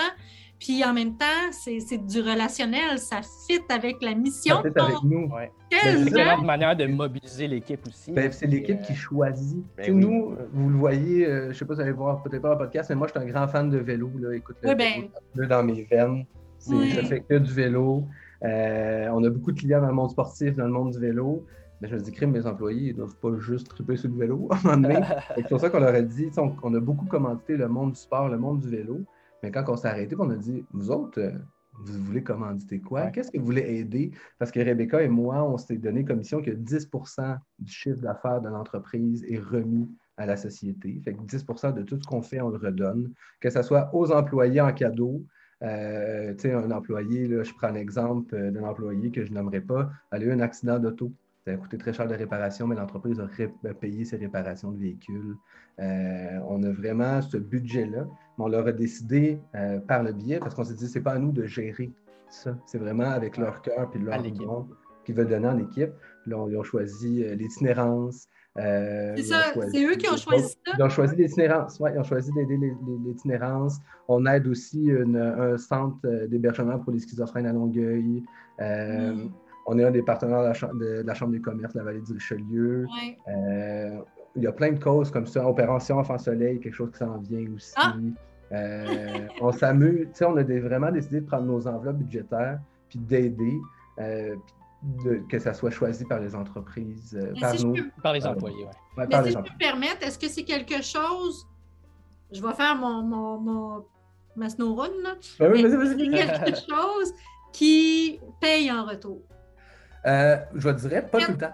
Puis 0.59 0.81
en 0.85 0.93
même 0.93 1.17
temps, 1.17 1.25
c'est 1.51 1.97
du 2.05 2.21
relationnel. 2.21 2.97
Ça 2.97 3.19
fit 3.47 3.59
avec 3.69 4.01
la 4.01 4.13
mission. 4.15 4.55
ça 4.57 4.61
fait 4.61 4.79
avec 4.79 5.03
nous. 5.03 5.27
ouais. 5.27 5.51
C'est 5.71 5.77
une 5.77 6.05
Tellement. 6.05 6.05
excellente 6.21 6.45
manière 6.45 6.75
de 6.77 6.85
mobiliser 6.85 7.47
l'équipe 7.47 7.85
aussi. 7.87 8.11
Ben, 8.13 8.31
c'est 8.31 8.45
l'équipe 8.47 8.77
Puis, 8.77 8.87
qui 8.87 8.93
euh, 8.93 8.95
choisit. 8.95 9.57
ben 9.75 9.83
Tu 9.83 9.85
sais, 9.85 9.91
oui. 9.91 9.99
Nous, 10.05 10.35
vous 10.53 10.69
le 10.69 10.77
voyez, 10.77 11.25
euh, 11.25 11.43
je 11.45 11.47
ne 11.49 11.53
sais 11.53 11.65
pas 11.65 11.73
si 11.73 11.77
vous 11.77 11.81
allez 11.81 11.91
voir 11.91 12.23
peut-être 12.23 12.41
pas 12.43 12.51
le 12.51 12.57
podcast, 12.59 12.89
mais 12.91 12.95
moi, 12.95 13.07
je 13.13 13.19
suis 13.19 13.27
un 13.27 13.29
grand 13.31 13.47
fan 13.49 13.69
de 13.69 13.77
vélo. 13.79 14.09
Là. 14.19 14.35
Écoute, 14.35 14.55
le 14.61 14.69
Oui, 14.69 14.75
ben. 14.75 14.93
vélo, 15.01 15.07
c'est 15.11 15.17
un 15.17 15.41
peu 15.41 15.47
dans 15.47 15.63
mes 15.63 15.83
veines. 15.83 16.25
Oui. 16.67 16.91
Je 16.91 17.01
fais 17.01 17.19
que 17.19 17.33
du 17.39 17.51
vélo. 17.51 18.05
Euh, 18.45 19.07
on 19.11 19.21
a 19.23 19.29
beaucoup 19.29 19.51
de 19.51 19.59
clients 19.59 19.81
dans 19.81 19.87
le 19.87 19.93
monde 19.93 20.11
sportif, 20.11 20.55
dans 20.55 20.65
le 20.65 20.71
monde 20.71 20.91
du 20.91 20.99
vélo. 20.99 21.45
Mais 21.83 21.89
je 21.89 21.95
me 21.95 21.99
dis, 21.99 22.13
crime, 22.13 22.31
mes 22.31 22.45
employés, 22.45 22.91
ils 22.91 22.93
ne 22.93 22.99
doivent 22.99 23.17
pas 23.17 23.37
juste 23.39 23.67
triper 23.67 23.97
sur 23.97 24.09
le 24.09 24.15
vélo 24.15 24.47
à 24.51 24.55
un 24.55 24.61
moment 24.77 24.87
donné. 24.87 25.05
C'est 25.35 25.49
pour 25.49 25.59
ça 25.59 25.69
qu'on 25.69 25.81
leur 25.81 25.93
a 25.93 26.01
dit, 26.01 26.29
on, 26.37 26.55
on 26.63 26.73
a 26.75 26.79
beaucoup 26.79 27.05
commandité 27.05 27.57
le 27.57 27.67
monde 27.67 27.91
du 27.91 27.99
sport, 27.99 28.29
le 28.29 28.37
monde 28.37 28.61
du 28.61 28.69
vélo. 28.69 29.01
Mais 29.43 29.51
quand 29.51 29.65
on 29.67 29.75
s'est 29.75 29.89
arrêté, 29.89 30.15
on 30.17 30.29
a 30.29 30.37
dit, 30.37 30.63
vous 30.71 30.91
autres, 30.91 31.19
euh, 31.19 31.33
vous 31.73 32.01
voulez 32.05 32.23
commanditer 32.23 32.79
quoi? 32.79 33.03
Ouais. 33.03 33.11
Qu'est-ce 33.11 33.29
que 33.29 33.37
vous 33.37 33.43
voulez 33.43 33.79
aider? 33.79 34.11
Parce 34.39 34.49
que 34.49 34.61
Rebecca 34.61 35.01
et 35.01 35.09
moi, 35.09 35.43
on 35.43 35.57
s'est 35.57 35.75
donné 35.75 36.05
comme 36.05 36.19
mission 36.19 36.41
que 36.41 36.51
10% 36.51 37.37
du 37.59 37.69
chiffre 37.73 37.99
d'affaires 37.99 38.39
de 38.39 38.47
l'entreprise 38.47 39.25
est 39.27 39.39
remis 39.39 39.91
à 40.15 40.25
la 40.25 40.37
société. 40.37 41.01
Fait 41.03 41.13
que 41.13 41.19
10% 41.19 41.73
de 41.73 41.81
tout 41.81 41.99
ce 42.01 42.07
qu'on 42.07 42.21
fait, 42.21 42.39
on 42.39 42.47
le 42.47 42.59
redonne. 42.59 43.11
Que 43.41 43.49
ce 43.49 43.61
soit 43.61 43.93
aux 43.93 44.09
employés 44.13 44.61
en 44.61 44.71
cadeau. 44.71 45.21
Euh, 45.63 46.33
tu 46.35 46.43
sais, 46.43 46.53
un 46.53 46.71
employé, 46.71 47.27
là, 47.27 47.43
je 47.43 47.53
prends 47.53 47.71
l'exemple 47.71 48.33
euh, 48.35 48.51
d'un 48.51 48.63
employé 48.63 49.11
que 49.11 49.25
je 49.25 49.33
nommerai 49.33 49.59
pas, 49.59 49.89
elle 50.11 50.23
a 50.23 50.25
eu 50.25 50.31
un 50.31 50.39
accident 50.39 50.79
d'auto. 50.79 51.11
Ça 51.45 51.51
a 51.51 51.57
coûté 51.57 51.77
très 51.77 51.91
cher 51.91 52.07
de 52.07 52.13
réparation, 52.15 52.67
mais 52.67 52.75
l'entreprise 52.75 53.19
a 53.19 53.25
ré- 53.25 53.53
a 53.67 53.73
payé 53.73 54.05
ses 54.05 54.15
réparations 54.15 54.71
de 54.71 54.79
véhicules. 54.79 55.35
Euh, 55.79 56.39
on 56.47 56.63
a 56.63 56.71
vraiment 56.71 57.21
ce 57.21 57.35
budget-là, 57.37 58.05
mais 58.37 58.45
on 58.45 58.47
leur 58.47 58.65
a 58.67 58.71
décidé 58.71 59.39
euh, 59.55 59.79
par 59.79 60.03
le 60.03 60.13
biais, 60.13 60.39
parce 60.39 60.55
qu'on 60.55 60.63
s'est 60.63 60.73
dit, 60.75 60.87
c'est 60.87 61.01
pas 61.01 61.11
à 61.13 61.19
nous 61.19 61.31
de 61.33 61.45
gérer 61.45 61.91
ça. 62.29 62.57
C'est 62.65 62.77
vraiment 62.77 63.09
avec 63.09 63.37
leur 63.37 63.61
cœur 63.61 63.91
et 63.93 63.97
À 63.97 64.17
leur 64.21 64.31
don 64.31 64.67
qu'ils 65.03 65.15
veulent 65.15 65.27
donner 65.27 65.47
en 65.49 65.57
équipe. 65.57 65.91
Là, 66.27 66.37
on- 66.37 66.47
ils 66.49 66.55
ont 66.57 66.63
choisi 66.63 67.23
euh, 67.25 67.35
l'itinérance. 67.35 68.27
euh, 68.57 69.13
C'est 69.17 69.23
ça, 69.23 69.51
choisi- 69.51 69.71
c'est 69.71 69.83
eux 69.85 69.95
qui 69.95 70.07
ont 70.09 70.15
choisi 70.15 70.55
ça? 70.65 70.73
Ils 70.77 70.83
ont 70.83 70.89
choisi 70.89 71.15
l'itinérance, 71.17 71.77
oui, 71.81 71.89
ils 71.93 71.99
ont 71.99 72.03
choisi 72.03 72.31
d'aider 72.33 72.55
les- 72.55 72.67
les- 72.87 72.97
l'itinérance. 73.09 73.79
On 74.07 74.25
aide 74.27 74.47
aussi 74.47 74.85
une- 74.85 75.17
un 75.17 75.57
centre 75.57 76.07
d'hébergement 76.27 76.77
pour 76.79 76.93
les 76.93 76.99
schizophrènes 76.99 77.47
à 77.47 77.51
Longueuil. 77.51 78.23
Euh, 78.61 79.13
Mm. 79.13 79.31
On 79.65 79.77
est 79.79 79.83
un 79.83 79.91
des 79.91 80.01
partenaires 80.03 80.41
de 80.41 80.47
la, 80.47 80.53
Chambre, 80.53 80.73
de, 80.75 81.01
de 81.01 81.07
la 81.07 81.13
Chambre 81.13 81.31
des 81.31 81.41
commerces 81.41 81.73
de 81.73 81.79
la 81.79 81.85
vallée 81.85 82.01
du 82.01 82.13
Richelieu. 82.13 82.85
Ouais. 82.85 83.17
Euh, 83.29 83.99
il 84.35 84.43
y 84.43 84.47
a 84.47 84.51
plein 84.51 84.71
de 84.71 84.79
causes 84.83 85.09
comme 85.11 85.25
ça. 85.27 85.47
Opération 85.47 85.97
Enfant 85.99 86.17
Soleil, 86.17 86.59
quelque 86.59 86.73
chose 86.73 86.91
qui 86.91 86.97
s'en 86.97 87.17
vient 87.19 87.45
aussi. 87.55 87.73
Ah! 87.77 87.93
Euh, 88.51 89.27
on 89.41 89.51
s'amuse. 89.51 90.07
Tu 90.09 90.15
sais, 90.15 90.25
on 90.25 90.35
a 90.37 90.43
des- 90.43 90.59
vraiment 90.59 90.91
décidé 90.91 91.21
de 91.21 91.25
prendre 91.25 91.45
nos 91.45 91.67
enveloppes 91.67 91.97
budgétaires 91.97 92.59
puis 92.89 92.99
d'aider, 92.99 93.57
euh, 93.99 94.35
de- 95.05 95.21
que 95.29 95.39
ça 95.39 95.53
soit 95.53 95.71
choisi 95.71 96.03
par 96.05 96.19
les 96.19 96.35
entreprises, 96.35 97.17
euh, 97.19 97.33
par 97.39 97.51
si 97.55 97.65
peux 97.65 97.89
Par 98.03 98.13
les 98.13 98.25
employés, 98.27 98.57
ouais. 98.57 98.65
ouais, 98.65 98.69
Mais 98.97 99.07
par 99.07 99.21
si 99.21 99.25
les 99.27 99.31
je 99.31 99.35
peux 99.37 99.39
entreprises. 99.41 99.67
me 99.67 99.71
permettre, 99.71 100.05
est-ce 100.07 100.19
que 100.19 100.27
c'est 100.27 100.43
quelque 100.43 100.81
chose. 100.83 101.47
Je 102.31 102.41
vais 102.41 102.53
faire 102.53 102.75
mon, 102.75 103.01
mon, 103.03 103.37
mon- 103.39 103.85
ma 104.35 104.49
snow 104.49 104.75
run, 104.75 104.89
là. 105.03 105.13
Ouais, 105.39 105.51
oui, 105.53 105.63
Mais 105.63 105.69
vas-y, 105.69 105.77
vas-y, 105.77 105.87
c'est 105.89 106.09
vas-y. 106.09 106.43
quelque 106.43 106.57
chose 106.59 107.13
qui 107.53 108.19
paye 108.41 108.71
en 108.71 108.85
retour. 108.85 109.21
Euh, 110.05 110.37
je 110.55 110.69
dirais 110.69 111.05
pas 111.05 111.19
tout 111.19 111.31
le 111.31 111.37
temps. 111.37 111.53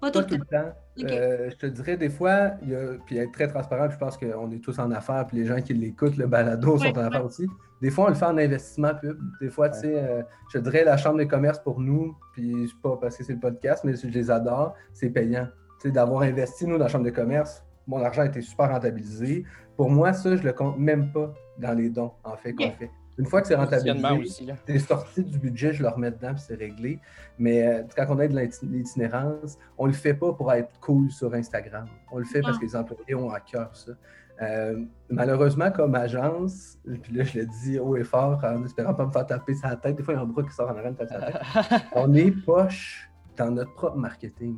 Pas 0.00 0.10
tout 0.10 0.20
Pas 0.20 0.26
le 0.26 0.38
tout 0.38 0.44
temps. 0.44 0.74
le 0.96 1.06
temps. 1.06 1.50
je 1.50 1.56
te 1.56 1.66
dirais, 1.66 1.96
des 1.96 2.08
fois, 2.08 2.52
il 2.62 2.70
y 2.70 2.74
a, 2.76 2.94
puis 3.04 3.18
être 3.18 3.32
très 3.32 3.48
transparent, 3.48 3.90
je 3.90 3.98
pense 3.98 4.16
qu'on 4.16 4.50
est 4.52 4.62
tous 4.62 4.78
en 4.78 4.90
affaires, 4.92 5.26
puis 5.26 5.38
les 5.38 5.46
gens 5.46 5.60
qui 5.60 5.74
l'écoutent, 5.74 6.16
le 6.16 6.26
balado, 6.28 6.78
sont 6.78 6.96
en 6.96 7.02
affaires 7.02 7.24
aussi. 7.24 7.48
Des 7.82 7.90
fois, 7.90 8.06
on 8.06 8.08
le 8.08 8.14
fait 8.14 8.24
en 8.26 8.38
investissement 8.38 8.94
pub. 8.94 9.18
Des 9.40 9.50
fois, 9.50 9.68
tu 9.70 9.80
sais, 9.80 10.24
je 10.52 10.58
te 10.58 10.62
dirais, 10.62 10.84
la 10.84 10.96
Chambre 10.96 11.18
des 11.18 11.26
commerces 11.28 11.58
pour 11.58 11.80
nous, 11.80 12.16
puis 12.32 12.72
pas 12.82 12.96
parce 12.96 13.16
que 13.16 13.24
c'est 13.24 13.32
le 13.34 13.40
podcast, 13.40 13.82
mais 13.84 13.94
je 13.94 14.06
les 14.06 14.30
adore, 14.30 14.74
c'est 14.92 15.10
payant. 15.10 15.48
Tu 15.80 15.88
sais, 15.88 15.90
d'avoir 15.92 16.22
investi, 16.22 16.66
nous, 16.66 16.78
dans 16.78 16.84
la 16.84 16.88
Chambre 16.90 17.04
des 17.04 17.12
commerces, 17.12 17.64
mon 17.88 18.02
argent 18.04 18.22
a 18.22 18.26
été 18.26 18.40
super 18.42 18.70
rentabilisé. 18.70 19.44
Pour 19.76 19.90
moi, 19.90 20.12
ça, 20.12 20.36
je 20.36 20.42
le 20.42 20.52
compte 20.52 20.78
même 20.78 21.10
pas 21.12 21.32
dans 21.58 21.72
les 21.72 21.88
dons, 21.90 22.12
en 22.24 22.36
fait, 22.36 22.52
qu'on 22.52 22.70
fait. 22.72 22.90
Une 23.18 23.26
fois 23.26 23.40
que 23.42 23.48
c'est 23.48 23.56
rentabilisé, 23.56 24.54
c'est 24.66 24.78
sorti 24.78 25.24
du 25.24 25.38
budget, 25.38 25.72
je 25.72 25.82
le 25.82 25.88
remets 25.88 26.12
dedans, 26.12 26.34
puis 26.34 26.44
c'est 26.46 26.54
réglé. 26.54 27.00
Mais 27.38 27.66
euh, 27.66 27.82
quand 27.96 28.06
on 28.10 28.18
a 28.20 28.28
de 28.28 28.48
l'itinérance, 28.62 29.58
on 29.76 29.86
le 29.86 29.92
fait 29.92 30.14
pas 30.14 30.32
pour 30.32 30.52
être 30.52 30.78
cool 30.80 31.10
sur 31.10 31.34
Instagram. 31.34 31.86
On 32.12 32.18
le 32.18 32.24
fait 32.24 32.40
parce 32.40 32.58
que 32.58 32.64
les 32.64 32.76
employés 32.76 33.16
ont 33.16 33.30
à 33.30 33.40
cœur 33.40 33.74
ça. 33.74 33.92
Euh, 34.40 34.84
malheureusement, 35.10 35.70
comme 35.72 35.96
agence, 35.96 36.78
puis 37.02 37.12
là, 37.12 37.24
je 37.24 37.40
le 37.40 37.46
dis 37.46 37.78
haut 37.80 37.96
et 37.96 38.04
fort 38.04 38.40
en 38.44 38.64
espérant 38.64 38.94
pas 38.94 39.06
me 39.06 39.10
faire 39.10 39.26
taper 39.26 39.54
sa 39.54 39.74
tête. 39.74 39.96
Des 39.96 40.02
fois, 40.04 40.14
il 40.14 40.18
y 40.18 40.20
a 40.20 40.22
un 40.22 40.26
bras 40.26 40.44
qui 40.44 40.52
sort 40.54 40.70
en 40.70 40.76
arrière 40.76 40.92
de 40.92 40.98
sa 40.98 41.06
tête. 41.06 41.82
on 41.96 42.14
est 42.14 42.30
poche 42.30 43.10
dans 43.36 43.50
notre 43.50 43.74
propre 43.74 43.96
marketing. 43.96 44.56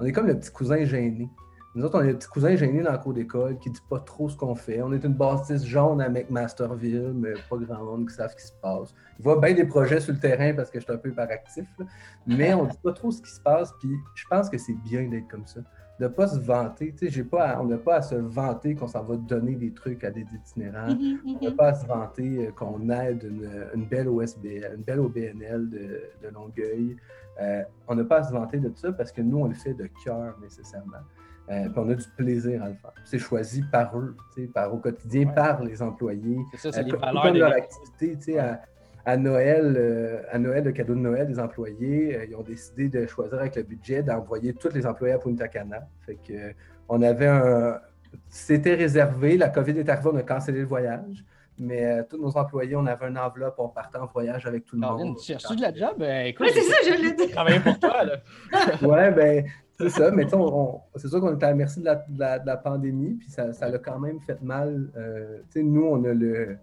On 0.00 0.04
est 0.04 0.12
comme 0.12 0.26
le 0.26 0.36
petit 0.36 0.50
cousin 0.50 0.84
gêné. 0.84 1.28
Nous 1.76 1.84
autres, 1.84 2.00
on 2.00 2.02
est 2.02 2.10
un 2.10 2.14
petit 2.14 2.28
cousin 2.28 2.56
gêné 2.56 2.82
dans 2.82 2.90
la 2.90 2.98
cour 2.98 3.14
d'école 3.14 3.56
qui 3.58 3.70
dit 3.70 3.80
pas 3.88 4.00
trop 4.00 4.28
ce 4.28 4.36
qu'on 4.36 4.56
fait. 4.56 4.82
On 4.82 4.92
est 4.92 5.04
une 5.04 5.14
bâtisse 5.14 5.64
jaune 5.64 6.00
avec 6.00 6.28
Masterville, 6.28 7.12
mais 7.14 7.34
pas 7.48 7.56
grand 7.58 7.84
monde 7.84 8.08
qui 8.08 8.14
savent 8.14 8.32
ce 8.32 8.36
qui 8.36 8.46
se 8.48 8.52
passe. 8.60 8.92
Ils 9.18 9.22
voient 9.22 9.38
bien 9.40 9.54
des 9.54 9.64
projets 9.64 10.00
sur 10.00 10.12
le 10.12 10.18
terrain 10.18 10.52
parce 10.52 10.68
que 10.68 10.80
je 10.80 10.84
suis 10.84 10.92
un 10.92 10.96
peu 10.96 11.10
hyperactif, 11.10 11.68
mais 12.26 12.54
on 12.54 12.64
dit 12.64 12.76
pas 12.82 12.92
trop 12.92 13.12
ce 13.12 13.22
qui 13.22 13.30
se 13.30 13.40
passe. 13.40 13.72
Puis 13.78 13.90
je 14.16 14.24
pense 14.28 14.50
que 14.50 14.58
c'est 14.58 14.74
bien 14.84 15.08
d'être 15.08 15.28
comme 15.28 15.46
ça. 15.46 15.60
De 16.00 16.08
pas 16.08 16.26
se 16.26 16.40
vanter. 16.40 16.92
Tu 16.92 17.06
sais, 17.06 17.10
j'ai 17.12 17.22
pas 17.24 17.60
on 17.60 17.66
n'a 17.66 17.78
pas 17.78 17.96
à 17.96 18.02
se 18.02 18.16
vanter 18.16 18.74
qu'on 18.74 18.88
s'en 18.88 19.04
va 19.04 19.16
donner 19.16 19.54
des 19.54 19.72
trucs 19.72 20.02
à 20.02 20.10
des 20.10 20.22
itinérants. 20.22 20.88
Mm-hmm, 20.88 21.18
on 21.24 21.32
n'a 21.32 21.50
mm-hmm. 21.50 21.56
pas 21.56 21.68
à 21.68 21.74
se 21.74 21.86
vanter 21.86 22.48
euh, 22.48 22.50
qu'on 22.50 22.88
aide 22.88 23.30
une, 23.74 23.84
belle 23.84 24.08
OSB, 24.08 24.44
une 24.74 24.82
belle 24.82 24.98
OBNL 24.98 25.70
de, 25.70 26.28
Longueuil. 26.34 26.96
Euh, 27.40 27.62
on 27.86 27.94
n'a 27.94 28.04
pas 28.04 28.16
à 28.16 28.22
se 28.24 28.32
vanter 28.32 28.58
de 28.58 28.72
ça 28.74 28.90
parce 28.92 29.12
que 29.12 29.22
nous, 29.22 29.38
on 29.38 29.46
le 29.46 29.54
fait 29.54 29.74
de 29.74 29.88
cœur 30.04 30.36
nécessairement. 30.42 30.98
Euh, 31.50 31.68
on 31.74 31.90
a 31.90 31.94
du 31.94 32.04
plaisir 32.16 32.62
à 32.62 32.68
le 32.68 32.74
faire. 32.74 32.92
C'est 33.04 33.18
choisi 33.18 33.62
par 33.62 33.98
eux, 33.98 34.16
par, 34.54 34.72
au 34.72 34.78
quotidien, 34.78 35.26
par 35.26 35.62
les 35.64 35.82
employés. 35.82 36.38
C'est 36.52 36.58
ça, 36.58 36.72
c'est 36.72 36.80
euh, 36.80 36.84
les 36.84 36.92
valeurs. 36.92 37.34
leur 37.34 37.52
activité, 37.52 38.38
à, 38.38 38.62
à, 39.04 39.16
Noël, 39.16 39.74
euh, 39.76 40.22
à 40.30 40.38
Noël, 40.38 40.62
le 40.62 40.70
cadeau 40.70 40.94
de 40.94 41.00
Noël 41.00 41.26
des 41.26 41.40
employés, 41.40 42.26
ils 42.28 42.36
ont 42.36 42.42
décidé 42.42 42.88
de 42.88 43.04
choisir 43.06 43.40
avec 43.40 43.56
le 43.56 43.64
budget 43.64 44.02
d'envoyer 44.02 44.54
tous 44.54 44.72
les 44.72 44.86
employés 44.86 45.14
à 45.14 45.18
Punta 45.18 45.48
Cana. 45.48 45.88
Fait 46.06 46.18
que, 46.26 46.54
on 46.88 47.02
avait 47.02 47.26
un. 47.26 47.80
C'était 48.28 48.74
réservé, 48.74 49.36
la 49.36 49.48
COVID 49.48 49.78
est 49.78 49.88
arrivée, 49.88 50.10
on 50.12 50.16
a 50.16 50.22
cancellé 50.22 50.60
le 50.60 50.66
voyage. 50.66 51.24
Mais 51.58 52.02
tous 52.08 52.16
nos 52.16 52.36
employés, 52.38 52.74
on 52.74 52.86
avait 52.86 53.06
une 53.06 53.18
enveloppe, 53.18 53.56
on 53.58 53.68
partait 53.68 53.98
en 53.98 54.06
voyage 54.06 54.46
avec 54.46 54.64
tout 54.64 54.76
le 54.76 54.80
monde. 54.80 55.16
Tu 55.22 55.32
as 55.32 55.36
reçu 55.36 55.56
de 55.56 55.60
la 55.60 55.74
job? 55.74 55.94
Ben, 55.98 56.26
écoute, 56.26 56.48
c'est 56.54 56.62
ça, 56.62 56.76
je 56.86 57.02
l'ai 57.02 57.12
dit. 57.12 57.30
Travailler 57.30 57.60
pour 57.60 57.78
toi, 57.78 58.02
là. 58.04 58.16
ouais, 58.82 59.10
ben, 59.10 59.44
c'est 59.80 59.88
ça, 59.88 60.10
mais 60.10 60.26
c'est 60.96 61.08
sûr 61.08 61.20
qu'on 61.20 61.34
était 61.34 61.46
à 61.46 61.54
merci 61.54 61.80
de 61.80 61.88
la, 62.18 62.56
pandémie, 62.56 63.14
puis 63.14 63.30
ça, 63.30 63.52
ça 63.52 63.66
a 63.66 63.78
quand 63.78 63.98
même 63.98 64.20
fait 64.20 64.40
mal. 64.42 64.90
Euh, 64.96 65.38
nous, 65.56 65.84
on 65.84 66.04
a 66.04 66.12
le, 66.12 66.58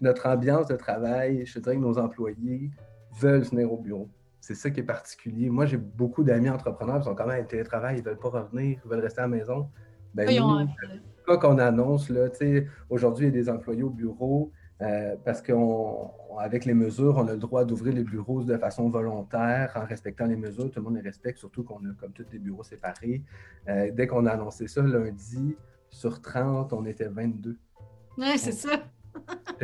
notre 0.00 0.28
ambiance 0.28 0.66
de 0.68 0.76
travail, 0.76 1.44
je 1.44 1.54
te 1.54 1.58
dirais 1.58 1.76
que 1.76 1.80
nos 1.80 1.98
employés 1.98 2.70
veulent 3.20 3.42
venir 3.42 3.72
au 3.72 3.78
bureau. 3.78 4.08
C'est 4.40 4.54
ça 4.54 4.70
qui 4.70 4.80
est 4.80 4.84
particulier. 4.84 5.50
Moi, 5.50 5.66
j'ai 5.66 5.76
beaucoup 5.76 6.22
d'amis 6.22 6.50
entrepreneurs 6.50 6.98
qui 6.98 7.04
sont 7.04 7.14
quand 7.14 7.26
même 7.26 7.42
en 7.42 7.46
télétravail, 7.46 7.96
ils 7.96 8.00
ne 8.00 8.04
veulent 8.04 8.18
pas 8.18 8.28
revenir, 8.30 8.78
ils 8.84 8.88
veulent 8.88 9.00
rester 9.00 9.20
à 9.20 9.22
la 9.22 9.28
maison. 9.28 9.68
Ben, 10.14 10.28
nous, 10.28 10.68
quoi 11.24 11.38
qu'on 11.38 11.58
annonce, 11.58 12.10
là, 12.10 12.28
aujourd'hui, 12.90 13.26
il 13.26 13.34
y 13.34 13.38
a 13.38 13.42
des 13.42 13.48
employés 13.48 13.82
au 13.82 13.90
bureau, 13.90 14.52
euh, 14.82 15.16
parce 15.24 15.40
qu'avec 15.40 16.64
les 16.64 16.74
mesures, 16.74 17.16
on 17.16 17.28
a 17.28 17.32
le 17.32 17.38
droit 17.38 17.64
d'ouvrir 17.64 17.94
les 17.94 18.02
bureaux 18.02 18.42
de 18.42 18.56
façon 18.56 18.88
volontaire 18.88 19.72
en 19.76 19.84
respectant 19.84 20.26
les 20.26 20.36
mesures. 20.36 20.70
Tout 20.70 20.80
le 20.80 20.82
monde 20.82 20.96
les 20.96 21.02
respecte, 21.02 21.38
surtout 21.38 21.62
qu'on 21.62 21.78
a 21.78 21.94
comme 22.00 22.12
tous 22.12 22.26
les 22.32 22.38
bureaux 22.38 22.64
séparés. 22.64 23.22
Euh, 23.68 23.90
dès 23.92 24.06
qu'on 24.06 24.26
a 24.26 24.32
annoncé 24.32 24.66
ça 24.66 24.82
lundi, 24.82 25.56
sur 25.88 26.20
30, 26.20 26.72
on 26.72 26.84
était 26.84 27.08
22. 27.08 27.56
Oui, 28.18 28.38
c'est 28.38 28.52
ça. 28.52 28.82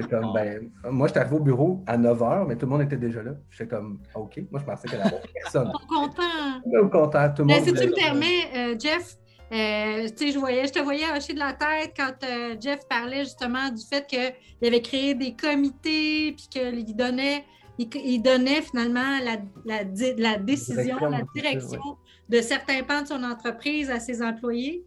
comme, 0.08 0.32
ben, 0.32 0.70
moi, 0.90 1.08
j'étais 1.08 1.20
arrivé 1.20 1.36
au 1.36 1.40
bureau 1.40 1.82
à 1.86 1.96
9 1.96 2.18
h, 2.18 2.46
mais 2.46 2.56
tout 2.56 2.66
le 2.66 2.70
monde 2.70 2.82
était 2.82 2.96
déjà 2.96 3.22
là. 3.22 3.32
J'étais 3.50 3.74
comme, 3.74 4.00
OK, 4.14 4.40
moi, 4.50 4.60
je 4.60 4.64
pensais 4.64 4.88
qu'il 4.88 4.98
y 4.98 5.00
avait 5.00 5.20
personne. 5.34 5.72
content. 5.88 6.88
content, 6.90 7.34
tout 7.34 7.42
le 7.42 7.54
monde. 7.54 7.64
si 7.64 7.72
tu 7.72 7.88
me 7.88 7.94
permets, 7.94 8.44
euh, 8.54 8.76
Jeff, 8.78 9.18
euh, 9.50 10.08
je, 10.18 10.38
voyais, 10.38 10.66
je 10.66 10.72
te 10.72 10.78
voyais 10.78 11.04
hocher 11.16 11.32
de 11.32 11.38
la 11.38 11.54
tête 11.54 11.94
quand 11.96 12.12
euh, 12.24 12.56
Jeff 12.60 12.80
parlait 12.88 13.24
justement 13.24 13.70
du 13.70 13.82
fait 13.82 14.06
qu'il 14.06 14.66
avait 14.66 14.82
créé 14.82 15.14
des 15.14 15.34
comités, 15.34 16.32
puis 16.32 16.48
qu'il 16.50 16.94
donnait, 16.94 17.44
il, 17.78 18.22
donnait 18.22 18.60
finalement 18.62 19.18
la, 19.24 19.36
la, 19.64 19.84
la 20.18 20.36
décision, 20.36 20.98
la 21.00 21.22
direction 21.34 21.96
de 22.28 22.40
certains 22.42 22.82
pans 22.82 23.02
de 23.02 23.08
son 23.08 23.22
entreprise 23.22 23.90
à 23.90 24.00
ses 24.00 24.22
employés. 24.22 24.84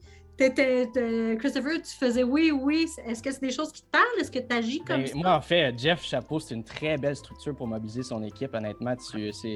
Christopher, 0.49 1.81
tu 1.81 1.95
faisais 1.95 2.23
oui, 2.23 2.51
oui. 2.51 2.87
Est-ce 3.05 3.21
que 3.21 3.31
c'est 3.31 3.41
des 3.41 3.51
choses 3.51 3.71
qui 3.71 3.83
te 3.83 3.91
parlent? 3.91 4.05
Est-ce 4.19 4.31
que 4.31 4.39
tu 4.39 4.55
agis 4.55 4.79
comme 4.79 5.01
ben, 5.01 5.07
ça? 5.07 5.15
Moi, 5.15 5.35
en 5.35 5.41
fait, 5.41 5.77
Jeff 5.77 6.03
Chapeau, 6.03 6.39
c'est 6.39 6.55
une 6.55 6.63
très 6.63 6.97
belle 6.97 7.15
structure 7.15 7.55
pour 7.55 7.67
mobiliser 7.67 8.03
son 8.03 8.23
équipe. 8.23 8.53
Honnêtement, 8.53 8.95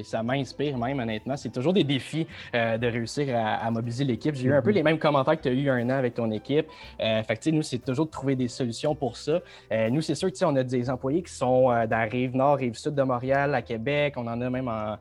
ça 0.04 0.22
m'inspire 0.22 0.78
même, 0.78 1.00
honnêtement. 1.00 1.36
C'est 1.36 1.50
toujours 1.50 1.72
des 1.72 1.84
défis 1.84 2.26
euh, 2.54 2.78
de 2.78 2.86
réussir 2.86 3.34
à, 3.36 3.70
mobiliser 3.70 4.04
l'équipe. 4.04 4.34
J'ai 4.34 4.46
eu 4.46 4.54
un 4.54 4.62
peu 4.62 4.70
mm-hmm. 4.70 4.74
les 4.74 4.82
mêmes 4.82 4.98
commentaires 4.98 5.36
que 5.36 5.42
tu 5.42 5.48
as 5.48 5.52
eu 5.52 5.68
un 5.68 5.90
an 5.90 5.94
avec 5.98 6.14
ton 6.14 6.30
équipe. 6.30 6.66
Euh, 7.00 7.22
fait 7.22 7.46
nous, 7.46 7.62
c'est 7.62 7.78
toujours 7.78 8.06
de 8.06 8.10
trouver 8.10 8.36
des 8.36 8.48
solutions 8.48 8.94
pour 8.94 9.16
ça. 9.16 9.40
Euh, 9.72 9.90
nous, 9.90 10.00
c'est 10.00 10.14
sûr 10.14 10.30
que 10.30 10.44
on 10.44 10.54
a 10.54 10.62
des 10.62 10.90
employés 10.90 11.22
qui 11.22 11.32
sont 11.32 11.64
dans 11.66 11.88
la 11.90 12.04
rive 12.04 12.36
nord, 12.36 12.56
rive 12.56 12.74
sud 12.74 12.94
de 12.94 13.02
Montréal, 13.02 13.54
à 13.54 13.62
Québec. 13.62 14.14
On 14.16 14.26
en 14.26 14.40
a 14.40 14.50
même 14.50 14.68
en, 14.68 14.96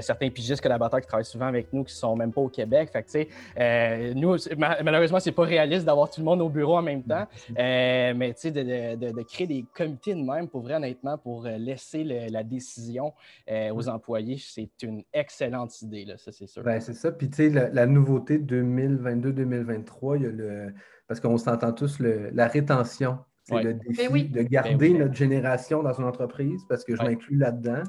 certains 0.00 0.30
pigistes 0.30 0.60
collaborateurs 0.60 1.00
qui 1.00 1.06
travaillent 1.06 1.24
souvent 1.24 1.46
avec 1.46 1.72
nous 1.72 1.84
qui 1.84 1.94
sont 1.94 2.14
même 2.14 2.32
pas 2.32 2.42
au 2.42 2.48
Québec. 2.48 2.90
Fait 2.92 4.14
nous, 4.14 4.36
malheureusement, 4.84 5.18
c'est 5.24 5.32
pas 5.32 5.44
réaliste 5.44 5.86
d'avoir 5.86 6.10
tout 6.10 6.20
le 6.20 6.26
monde 6.26 6.42
au 6.42 6.50
bureau 6.50 6.76
en 6.76 6.82
même 6.82 7.02
temps. 7.02 7.26
Euh, 7.58 8.12
mais 8.14 8.34
tu 8.34 8.40
sais, 8.40 8.50
de, 8.50 9.22
créer 9.22 9.46
des 9.46 9.64
comités 9.74 10.14
de 10.14 10.22
même, 10.22 10.48
pour 10.48 10.62
vrai, 10.62 10.74
honnêtement, 10.74 11.16
pour 11.16 11.46
euh, 11.46 11.56
laisser 11.56 12.04
la 12.04 12.42
décision 12.42 13.14
euh, 13.50 13.72
aux 13.72 13.88
employés, 13.88 14.36
c'est 14.38 14.70
une 14.82 15.02
excellente 15.12 15.80
idée, 15.82 16.04
là, 16.04 16.18
ça, 16.18 16.30
c'est 16.30 16.46
sûr. 16.46 16.62
Ben, 16.62 16.80
c'est 16.80 16.94
ça. 16.94 17.10
Puis, 17.10 17.30
tu 17.30 17.50
sais, 17.50 17.70
la, 17.72 17.86
nouveauté 17.86 18.38
2022-2023, 18.38 20.16
il 20.16 20.22
y 20.22 20.26
a 20.26 20.30
le. 20.30 20.74
Parce 21.06 21.20
qu'on 21.20 21.36
s'entend 21.36 21.72
tous, 21.72 21.98
le, 21.98 22.30
la 22.30 22.48
rétention. 22.48 23.18
C'est 23.46 23.62
le 23.62 23.74
défi 23.74 24.08
ben 24.08 24.30
de 24.30 24.40
garder 24.40 24.88
ben 24.88 24.98
notre 25.00 25.12
génération 25.12 25.82
dans 25.82 25.92
une 25.92 26.06
entreprise, 26.06 26.64
parce 26.66 26.82
que 26.82 26.96
je 26.96 27.02
m'inclus 27.02 27.36
là-dedans. 27.36 27.82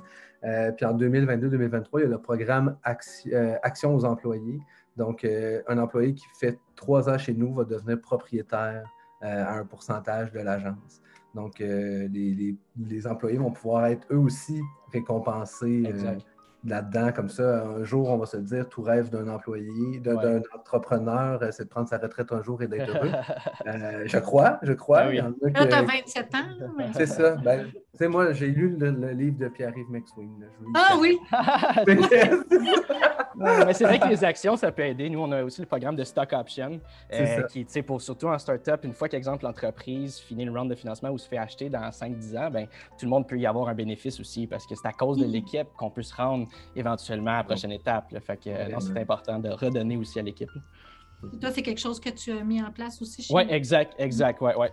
puis 0.75 0.85
en 0.85 0.97
2022-2023, 0.97 1.87
il 1.93 2.01
y 2.01 2.03
a 2.03 2.07
le 2.07 2.17
programme 2.17 2.77
Action 2.83 3.95
aux 3.95 4.03
employés. 4.03 4.59
Donc, 4.97 5.23
euh, 5.23 5.61
un 5.67 5.77
employé 5.77 6.13
qui 6.13 6.25
fait 6.39 6.57
trois 6.75 7.09
ans 7.09 7.17
chez 7.17 7.33
nous 7.33 7.53
va 7.53 7.65
devenir 7.65 7.99
propriétaire 7.99 8.83
euh, 9.23 9.45
à 9.45 9.57
un 9.57 9.65
pourcentage 9.65 10.31
de 10.31 10.39
l'agence. 10.39 11.01
Donc, 11.33 11.59
euh, 11.59 12.07
les, 12.11 13.07
employés 13.07 13.37
vont 13.37 13.51
pouvoir 13.51 13.87
être 13.87 14.07
eux 14.11 14.17
aussi 14.17 14.61
récompensés 14.93 15.93
là-dedans. 16.63 17.11
Comme 17.11 17.27
ça, 17.27 17.65
un 17.65 17.83
jour, 17.83 18.09
on 18.09 18.17
va 18.17 18.25
se 18.25 18.37
dire, 18.37 18.69
tout 18.69 18.81
rêve 18.81 19.09
d'un 19.09 19.27
employé, 19.27 19.99
d'un 19.99 20.41
entrepreneur, 20.57 21.43
c'est 21.51 21.65
de 21.65 21.69
prendre 21.69 21.89
sa 21.89 21.97
retraite 21.97 22.31
un 22.31 22.41
jour 22.41 22.61
et 22.61 22.67
d'être 22.67 22.89
heureux. 22.89 23.11
je 24.05 24.17
crois, 24.17 24.59
je 24.61 24.71
crois. 24.71 25.11
Ben 25.11 25.33
tu 25.41 25.73
as 25.73 25.81
27 25.81 26.35
ans. 26.35 26.91
C'est 26.93 27.05
ça. 27.05 27.35
Ben, 27.35 27.67
moi, 28.07 28.31
j'ai 28.31 28.47
lu 28.47 28.69
le, 28.79 29.11
livre 29.11 29.37
de 29.37 29.49
Pierre-Yves 29.49 29.91
McSween. 29.91 30.47
Ah 30.73 30.95
oui! 30.97 31.19
mais 33.37 33.73
c'est 33.73 33.85
vrai 33.85 33.99
que 33.99 34.07
les 34.07 34.23
actions, 34.23 34.55
ça 34.55 34.71
peut 34.71 34.83
aider. 34.83 35.09
Nous, 35.09 35.19
on 35.19 35.31
a 35.31 35.43
aussi 35.43 35.61
le 35.61 35.67
programme 35.67 35.95
de 35.95 36.03
stock 36.03 36.33
option, 36.33 36.79
euh, 37.13 37.43
qui, 37.43 37.65
pour 37.81 38.01
surtout 38.01 38.27
en 38.27 38.37
startup, 38.37 38.83
une 38.83 38.93
fois 38.93 39.09
qu'exemple 39.09 39.45
l'entreprise 39.45 40.19
finit 40.19 40.45
le 40.45 40.51
round 40.51 40.69
de 40.69 40.75
financement 40.75 41.09
ou 41.09 41.17
se 41.17 41.27
fait 41.27 41.37
acheter 41.37 41.69
dans 41.69 41.89
5-10 41.89 42.37
ans, 42.37 42.49
ben, 42.51 42.67
tout 42.97 43.05
le 43.05 43.09
monde 43.09 43.27
peut 43.27 43.37
y 43.37 43.45
avoir 43.45 43.67
un 43.69 43.73
bénéfice 43.73 44.19
aussi 44.19 44.47
parce 44.47 44.65
que 44.65 44.75
c'est 44.75 44.87
à 44.87 44.93
cause 44.93 45.17
de 45.17 45.25
l'équipe 45.25 45.67
qu'on 45.77 45.89
peut 45.89 46.03
se 46.03 46.15
rendre 46.15 46.47
éventuellement 46.75 47.31
à 47.31 47.37
la 47.37 47.43
prochaine 47.43 47.71
étape. 47.71 48.15
Fait 48.19 48.37
que 48.37 48.49
c'est 48.79 48.99
important 48.99 49.39
de 49.39 49.49
redonner 49.49 49.97
aussi 49.97 50.19
à 50.19 50.23
l'équipe. 50.23 50.49
Toi, 51.41 51.51
c'est 51.51 51.61
quelque 51.61 51.79
chose 51.79 51.99
que 51.99 52.09
tu 52.09 52.31
as 52.31 52.43
mis 52.43 52.61
en 52.61 52.71
place 52.71 53.01
aussi 53.01 53.23
chez 53.23 53.33
Oui, 53.33 53.43
exact, 53.49 53.93
exact, 53.97 54.41
ouais, 54.41 54.55
ouais. 54.55 54.71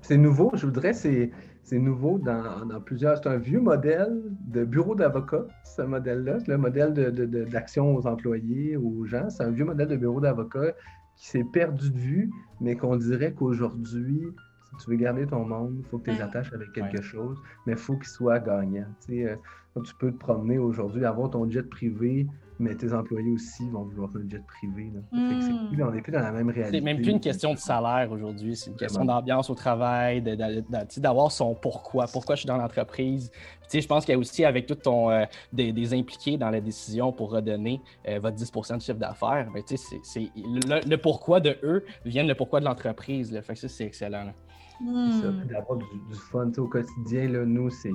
C'est 0.00 0.16
nouveau, 0.16 0.50
je 0.54 0.66
voudrais, 0.66 0.92
c'est 0.92 1.30
nouveau 1.72 2.18
dans, 2.18 2.80
plusieurs. 2.84 3.18
C'est 3.18 3.28
un 3.28 3.36
vieux 3.36 3.60
modèle 3.60 4.22
de 4.46 4.64
bureau 4.64 4.94
d'avocat, 4.94 5.46
ce 5.64 5.82
modèle-là. 5.82 6.38
Le 6.46 6.58
modèle 6.58 6.92
d'action 7.50 7.92
de, 7.92 7.98
aux 7.98 8.06
employés, 8.06 8.76
aux 8.76 9.04
gens. 9.04 9.30
C'est 9.30 9.44
un 9.44 9.50
vieux 9.50 9.64
modèle 9.64 9.88
de 9.88 9.96
bureau 9.96 10.20
d'avocat 10.20 10.74
qui 11.16 11.28
s'est 11.28 11.44
perdu 11.52 11.90
de 11.90 11.98
vue, 11.98 12.30
mais 12.60 12.76
qu'on 12.76 12.96
dirait 12.96 13.32
qu'aujourd'hui, 13.32 14.22
si 14.78 14.84
tu 14.84 14.90
veux 14.90 14.96
garder 14.96 15.26
ton 15.26 15.44
monde, 15.44 15.76
il 15.78 15.84
faut 15.84 15.98
que 15.98 16.10
tu 16.10 16.16
les 16.16 16.22
attaches 16.22 16.52
avec 16.52 16.72
quelque 16.72 17.02
chose, 17.02 17.38
mais 17.66 17.72
il 17.72 17.78
faut 17.78 17.96
qu'il 17.96 18.06
soit 18.06 18.38
gagnant. 18.38 18.86
Tu, 19.06 19.26
euh, 19.28 19.36
tu 19.84 19.94
peux 19.96 20.10
te 20.10 20.18
promener 20.18 20.58
aujourd'hui, 20.58 21.04
avoir 21.04 21.30
ton 21.30 21.48
jet 21.50 21.68
privé, 21.68 22.26
mais 22.62 22.74
tes 22.76 22.92
employés 22.92 23.30
aussi 23.30 23.68
vont 23.70 23.82
vouloir 23.84 24.10
un 24.16 24.28
jet 24.28 24.42
privé. 24.46 24.90
Là. 24.94 25.00
Fait 25.28 25.34
que 25.36 25.40
c'est 25.42 25.52
Mm. 25.52 25.68
plus- 25.72 25.82
on 25.82 25.90
n'est 25.90 26.00
plus 26.02 26.12
dans 26.12 26.20
la 26.20 26.32
même 26.32 26.48
réalité. 26.48 26.78
C'est 26.78 26.84
même 26.84 26.96
plus 26.98 27.10
une 27.10 27.20
question 27.20 27.52
de 27.52 27.58
salaire 27.58 28.10
aujourd'hui, 28.12 28.56
c'est 28.56 28.70
une 28.70 28.76
question 28.76 29.04
d'ambiance 29.04 29.50
au 29.50 29.54
travail, 29.54 30.22
d'avoir 30.96 31.30
son 31.32 31.54
pourquoi, 31.54 32.06
pourquoi 32.12 32.34
je 32.36 32.40
suis 32.40 32.46
dans 32.46 32.56
l'entreprise. 32.56 33.30
Puis, 33.30 33.40
tu 33.62 33.66
sais, 33.68 33.80
Je 33.82 33.88
pense 33.88 34.04
qu'il 34.04 34.12
y 34.12 34.16
a 34.16 34.18
aussi 34.18 34.44
avec 34.44 34.66
tout 34.66 34.74
ton 34.76 35.10
euh, 35.10 35.24
des, 35.52 35.72
des 35.72 35.92
impliqués 35.94 36.36
dans 36.36 36.50
la 36.50 36.60
décision 36.60 37.12
pour 37.12 37.30
redonner 37.32 37.80
euh, 38.08 38.18
votre 38.20 38.36
10% 38.36 38.76
de 38.76 38.82
chiffre 38.82 38.98
d'affaires, 38.98 39.48
ben, 39.52 39.62
tu 39.66 39.76
sais, 39.76 39.76
c'est- 39.76 40.00
c'est 40.02 40.30
le, 40.36 40.88
le 40.88 40.96
pourquoi 40.98 41.40
de 41.40 41.56
eux 41.62 41.84
vient 42.04 42.24
le 42.24 42.34
pourquoi 42.34 42.60
de 42.60 42.64
l'entreprise. 42.64 43.38
Fait 43.42 43.54
que 43.54 43.58
ça, 43.58 43.68
c'est 43.68 43.84
excellent. 43.84 44.32
Hmm. 44.80 45.44
d'avoir 45.48 45.78
du, 45.78 45.84
du 46.08 46.14
fun 46.14 46.50
au 46.58 46.66
quotidien, 46.66 47.28
là, 47.28 47.44
nous, 47.44 47.70
c'est. 47.70 47.92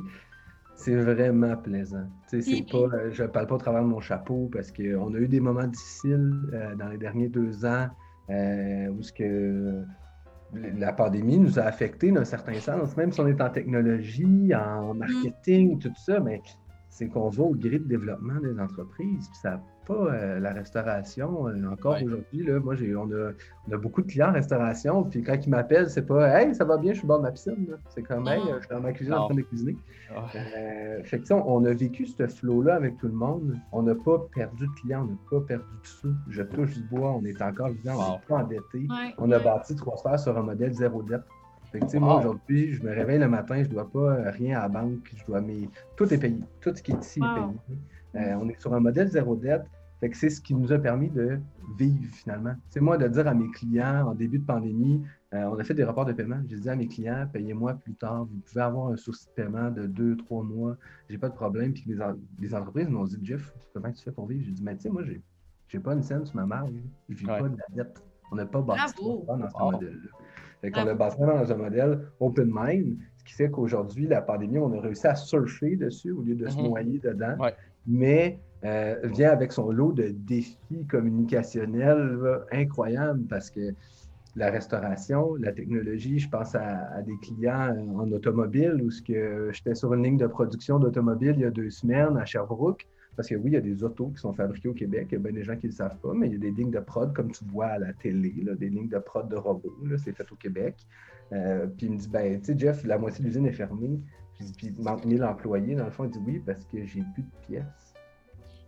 C'est 0.77 0.95
vraiment 0.95 1.57
plaisant. 1.57 2.07
Tu 2.29 2.41
sais, 2.41 2.55
c'est 2.57 2.71
pas, 2.71 2.95
euh, 2.95 3.09
je 3.11 3.23
ne 3.23 3.27
parle 3.27 3.47
pas 3.47 3.55
au 3.55 3.57
travers 3.57 3.81
de 3.81 3.87
mon 3.87 3.99
chapeau 3.99 4.49
parce 4.53 4.71
qu'on 4.71 5.13
a 5.13 5.17
eu 5.17 5.27
des 5.27 5.39
moments 5.39 5.65
difficiles 5.65 6.31
euh, 6.53 6.75
dans 6.75 6.87
les 6.87 6.99
derniers 6.99 7.29
deux 7.29 7.65
ans 7.65 7.87
euh, 8.29 8.87
où 8.89 9.01
ce 9.01 9.11
que 9.11 9.83
la 10.53 10.93
pandémie 10.93 11.39
nous 11.39 11.57
a 11.57 11.63
affectés 11.63 12.11
d'un 12.11 12.23
certain 12.23 12.59
sens, 12.59 12.95
même 12.95 13.11
si 13.11 13.19
on 13.19 13.27
est 13.27 13.41
en 13.41 13.49
technologie, 13.49 14.53
en 14.55 14.93
marketing, 14.93 15.79
tout 15.79 15.91
ça, 15.95 16.19
mais 16.19 16.41
c'est 16.97 17.07
qu'on 17.09 17.29
va 17.29 17.43
au 17.43 17.53
gré 17.53 17.77
de 17.79 17.87
développement 17.87 18.39
des 18.41 18.59
entreprises. 18.59 19.27
Puis 19.29 19.37
ça 19.41 19.51
n'a 19.51 19.61
pas 19.85 19.93
euh, 19.93 20.39
la 20.39 20.51
restauration. 20.51 21.47
euh, 21.47 21.53
encore 21.71 21.93
Ouais. 21.93 22.03
aujourd'hui, 22.03 22.43
là, 22.43 22.59
moi, 22.59 22.75
j'ai, 22.75 22.95
on, 22.95 23.03
a, 23.11 23.31
on 23.67 23.71
a 23.71 23.77
beaucoup 23.77 24.01
de 24.01 24.07
clients 24.07 24.29
en 24.29 24.33
restauration. 24.33 25.03
Puis 25.03 25.21
quand 25.21 25.35
ils 25.45 25.49
m'appellent, 25.49 25.89
c'est 25.89 26.05
pas 26.05 26.27
Hey, 26.41 26.55
ça 26.55 26.65
va 26.65 26.77
bien, 26.77 26.93
je 26.93 26.97
suis 26.97 27.05
au 27.05 27.07
bord 27.07 27.19
de 27.19 27.23
ma 27.23 27.31
piscine. 27.31 27.67
là. 27.69 27.77
C'est 27.89 28.01
comme 28.03 28.27
Hey, 28.27 28.41
Ah. 28.43 28.47
euh, 28.49 28.55
je 28.55 28.65
suis 28.65 28.75
dans 28.75 28.81
ma 28.81 28.91
cuisine 28.93 29.13
en 29.13 29.25
train 29.27 29.35
de 29.35 29.41
cuisiner. 29.41 29.77
Ah. 30.15 30.25
Euh, 30.35 31.03
fait 31.03 31.17
que, 31.17 31.21
tu 31.21 31.27
sais, 31.27 31.33
on, 31.33 31.55
on 31.55 31.63
a 31.65 31.71
vécu 31.73 32.05
ce 32.07 32.27
flow-là 32.27 32.75
avec 32.75 32.97
tout 32.97 33.07
le 33.07 33.13
monde. 33.13 33.55
On 33.71 33.83
n'a 33.83 33.93
pas 33.95 34.17
perdu 34.33 34.65
de 34.67 34.71
clients, 34.81 35.03
on 35.03 35.11
n'a 35.11 35.17
pas 35.39 35.45
perdu 35.45 35.63
de 35.83 35.87
sous. 35.87 36.13
Je 36.29 36.41
touche 36.41 36.73
du 36.73 36.83
bois, 36.83 37.11
on 37.11 37.23
est 37.25 37.41
encore 37.41 37.69
vivant, 37.69 37.93
on 37.95 38.11
n'est 38.13 38.19
pas 38.27 38.35
endetté. 38.43 38.79
Ouais, 38.89 39.13
On 39.19 39.31
a 39.31 39.39
bâti 39.39 39.75
trois 39.75 39.95
sphères 39.97 40.19
sur 40.19 40.37
un 40.37 40.41
modèle 40.43 40.73
zéro 40.73 41.03
dette. 41.03 41.21
Fait 41.71 41.79
que, 41.79 41.97
moi, 41.97 42.13
Wow. 42.13 42.19
aujourd'hui, 42.19 42.73
je 42.73 42.81
me 42.83 42.89
réveille 42.91 43.19
le 43.19 43.27
matin, 43.27 43.55
je 43.57 43.67
ne 43.67 43.73
dois 43.73 43.89
pas 43.91 43.99
euh, 44.15 44.31
rien 44.31 44.57
à 44.57 44.61
la 44.63 44.69
banque, 44.69 45.11
je 45.15 45.25
dois 45.25 45.41
mes... 45.41 45.69
tout 45.95 46.11
est 46.13 46.17
payé. 46.17 46.39
Tout 46.61 46.73
ce 46.75 46.81
qui 46.81 46.91
est 46.91 46.99
ici 47.03 47.19
Wow. 47.19 47.27
est 47.27 47.33
payé. 47.35 47.79
Euh, 48.15 48.37
on 48.41 48.49
est 48.49 48.59
sur 48.59 48.73
un 48.73 48.79
modèle 48.79 49.09
zéro 49.09 49.35
dette. 49.35 49.65
Fait 49.99 50.09
que 50.09 50.15
c'est 50.17 50.29
ce 50.29 50.39
qui 50.41 50.53
nous 50.53 50.71
a 50.71 50.77
permis 50.77 51.09
de 51.09 51.39
vivre 51.77 52.13
finalement. 52.13 52.53
C'est 52.69 52.79
moi 52.79 52.97
de 52.99 53.07
dire 53.07 53.27
à 53.27 53.33
mes 53.33 53.49
clients 53.49 54.07
en 54.09 54.13
début 54.15 54.37
de 54.37 54.45
pandémie, 54.45 55.03
euh, 55.33 55.43
on 55.45 55.57
a 55.59 55.63
fait 55.63 55.73
des 55.73 55.83
rapports 55.83 56.05
de 56.05 56.13
paiement. 56.13 56.39
J'ai 56.47 56.57
dit 56.59 56.69
à 56.69 56.75
mes 56.75 56.87
clients, 56.87 57.27
payez-moi 57.33 57.73
plus 57.73 57.95
tard. 57.95 58.25
Vous 58.25 58.39
pouvez 58.45 58.61
avoir 58.61 58.91
un 58.91 58.95
souci 58.97 59.25
de 59.27 59.31
paiement 59.31 59.71
de 59.71 59.87
deux, 59.87 60.15
trois 60.15 60.43
mois. 60.43 60.77
J'ai 61.09 61.17
pas 61.17 61.29
de 61.29 61.33
problème. 61.33 61.73
Puis 61.73 61.83
les, 61.87 61.99
en- 61.99 62.15
les 62.39 62.53
entreprises 62.53 62.87
m'ont 62.89 63.05
dit, 63.05 63.17
Jeff, 63.23 63.51
comment 63.73 63.91
tu 63.91 64.03
fais 64.03 64.11
pour 64.11 64.27
vivre? 64.27 64.43
J'ai 64.45 64.51
dit, 64.51 64.63
mais 64.63 64.75
tu 64.75 64.83
sais, 64.83 64.89
moi, 64.89 65.03
j'ai, 65.03 65.19
j'ai 65.67 65.79
pas 65.79 65.93
une 65.93 66.03
scène 66.03 66.25
sur 66.25 66.35
ma 66.35 66.45
marge. 66.45 66.71
Je 67.09 67.15
vis 67.15 67.25
Ouais. 67.25 67.39
pas 67.39 67.49
de 67.49 67.57
la 67.57 67.83
dette. 67.83 68.01
On 68.31 68.35
n'a 68.35 68.45
pas 68.45 68.61
bâti 68.61 68.93
dans 69.03 69.49
ce 69.49 69.55
Wow. 69.57 69.71
modèle-là. 69.71 70.09
Fait 70.61 70.71
qu'on 70.71 70.83
Bravo. 70.85 71.03
a 71.03 71.09
vraiment 71.09 71.35
dans 71.39 71.51
un 71.51 71.55
modèle 71.55 71.99
open 72.19 72.49
mind, 72.53 72.97
ce 73.17 73.23
qui 73.23 73.33
fait 73.33 73.49
qu'aujourd'hui, 73.49 74.07
la 74.07 74.21
pandémie, 74.21 74.57
on 74.57 74.73
a 74.77 74.81
réussi 74.81 75.05
à 75.07 75.15
surfer 75.15 75.75
dessus 75.75 76.11
au 76.11 76.21
lieu 76.21 76.35
de 76.35 76.47
se 76.47 76.57
Mhm. 76.57 76.63
noyer 76.67 76.99
dedans. 76.99 77.35
Ouais. 77.39 77.53
Mais 77.85 78.39
euh, 78.65 78.95
vient 79.03 79.29
avec 79.31 79.51
son 79.51 79.69
lot 79.71 79.93
de 79.93 80.09
défis 80.09 80.57
communicationnels 80.89 82.17
là, 82.23 82.45
incroyables 82.51 83.25
parce 83.27 83.49
que 83.51 83.73
la 84.35 84.49
restauration, 84.51 85.35
la 85.35 85.51
technologie, 85.51 86.19
je 86.19 86.29
pense 86.29 86.53
à, 86.55 86.89
à 86.95 87.01
des 87.01 87.17
clients 87.21 87.69
euh, 87.75 87.99
en 88.01 88.11
automobile 88.11 88.79
où 88.83 88.89
ce 88.91 89.01
que 89.01 89.49
j'étais 89.51 89.75
sur 89.75 89.93
une 89.93 90.03
ligne 90.03 90.17
de 90.17 90.27
production 90.27 90.79
d'automobile 90.79 91.33
il 91.35 91.41
y 91.41 91.45
a 91.45 91.51
deux 91.51 91.69
semaines 91.69 92.17
à 92.17 92.25
Sherbrooke. 92.25 92.87
Parce 93.17 93.27
que 93.27 93.35
oui, 93.35 93.49
il 93.51 93.53
y 93.53 93.57
a 93.57 93.61
des 93.61 93.83
autos 93.83 94.07
qui 94.09 94.19
sont 94.21 94.31
fabriqués 94.31 94.69
au 94.69 94.73
Québec. 94.73 95.07
Il 95.11 95.15
y 95.15 95.17
a 95.17 95.19
bien 95.19 95.33
des 95.33 95.43
gens 95.43 95.57
qui 95.57 95.65
ne 95.65 95.71
le 95.71 95.75
savent 95.75 95.97
pas, 95.97 96.13
mais 96.13 96.27
il 96.27 96.33
y 96.33 96.35
a 96.35 96.39
des 96.39 96.51
lignes 96.51 96.71
de 96.71 96.79
prod, 96.79 97.13
comme 97.13 97.31
tu 97.31 97.43
vois 97.45 97.65
à 97.65 97.79
la 97.79 97.91
télé, 97.93 98.33
là, 98.43 98.53
des 98.55 98.69
lignes 98.69 98.87
de 98.89 98.99
prod 98.99 99.27
de 99.27 99.35
robots. 99.35 99.73
là, 99.85 99.97
C'est 99.97 100.13
fait 100.15 100.31
au 100.31 100.35
Québec. 100.35 100.75
Euh, 101.33 101.67
puis 101.67 101.87
il 101.87 101.93
me 101.93 101.97
dit, 101.97 102.07
ben, 102.07 102.39
tu 102.39 102.53
sais, 102.53 102.57
Jeff, 102.57 102.85
la 102.85 102.97
moitié 102.97 103.21
de 103.23 103.27
l'usine 103.27 103.45
est 103.47 103.51
fermée. 103.51 103.99
Puis 104.37 104.53
il 104.77 104.81
manque 104.83 105.03
1000 105.03 105.23
employés. 105.23 105.75
Dans 105.75 105.85
le 105.85 105.91
fond, 105.91 106.05
il 106.05 106.11
dit 106.11 106.19
oui, 106.25 106.41
parce 106.45 106.63
que 106.65 106.85
j'ai 106.85 107.03
plus 107.15 107.23
de 107.23 107.29
pièces. 107.47 107.93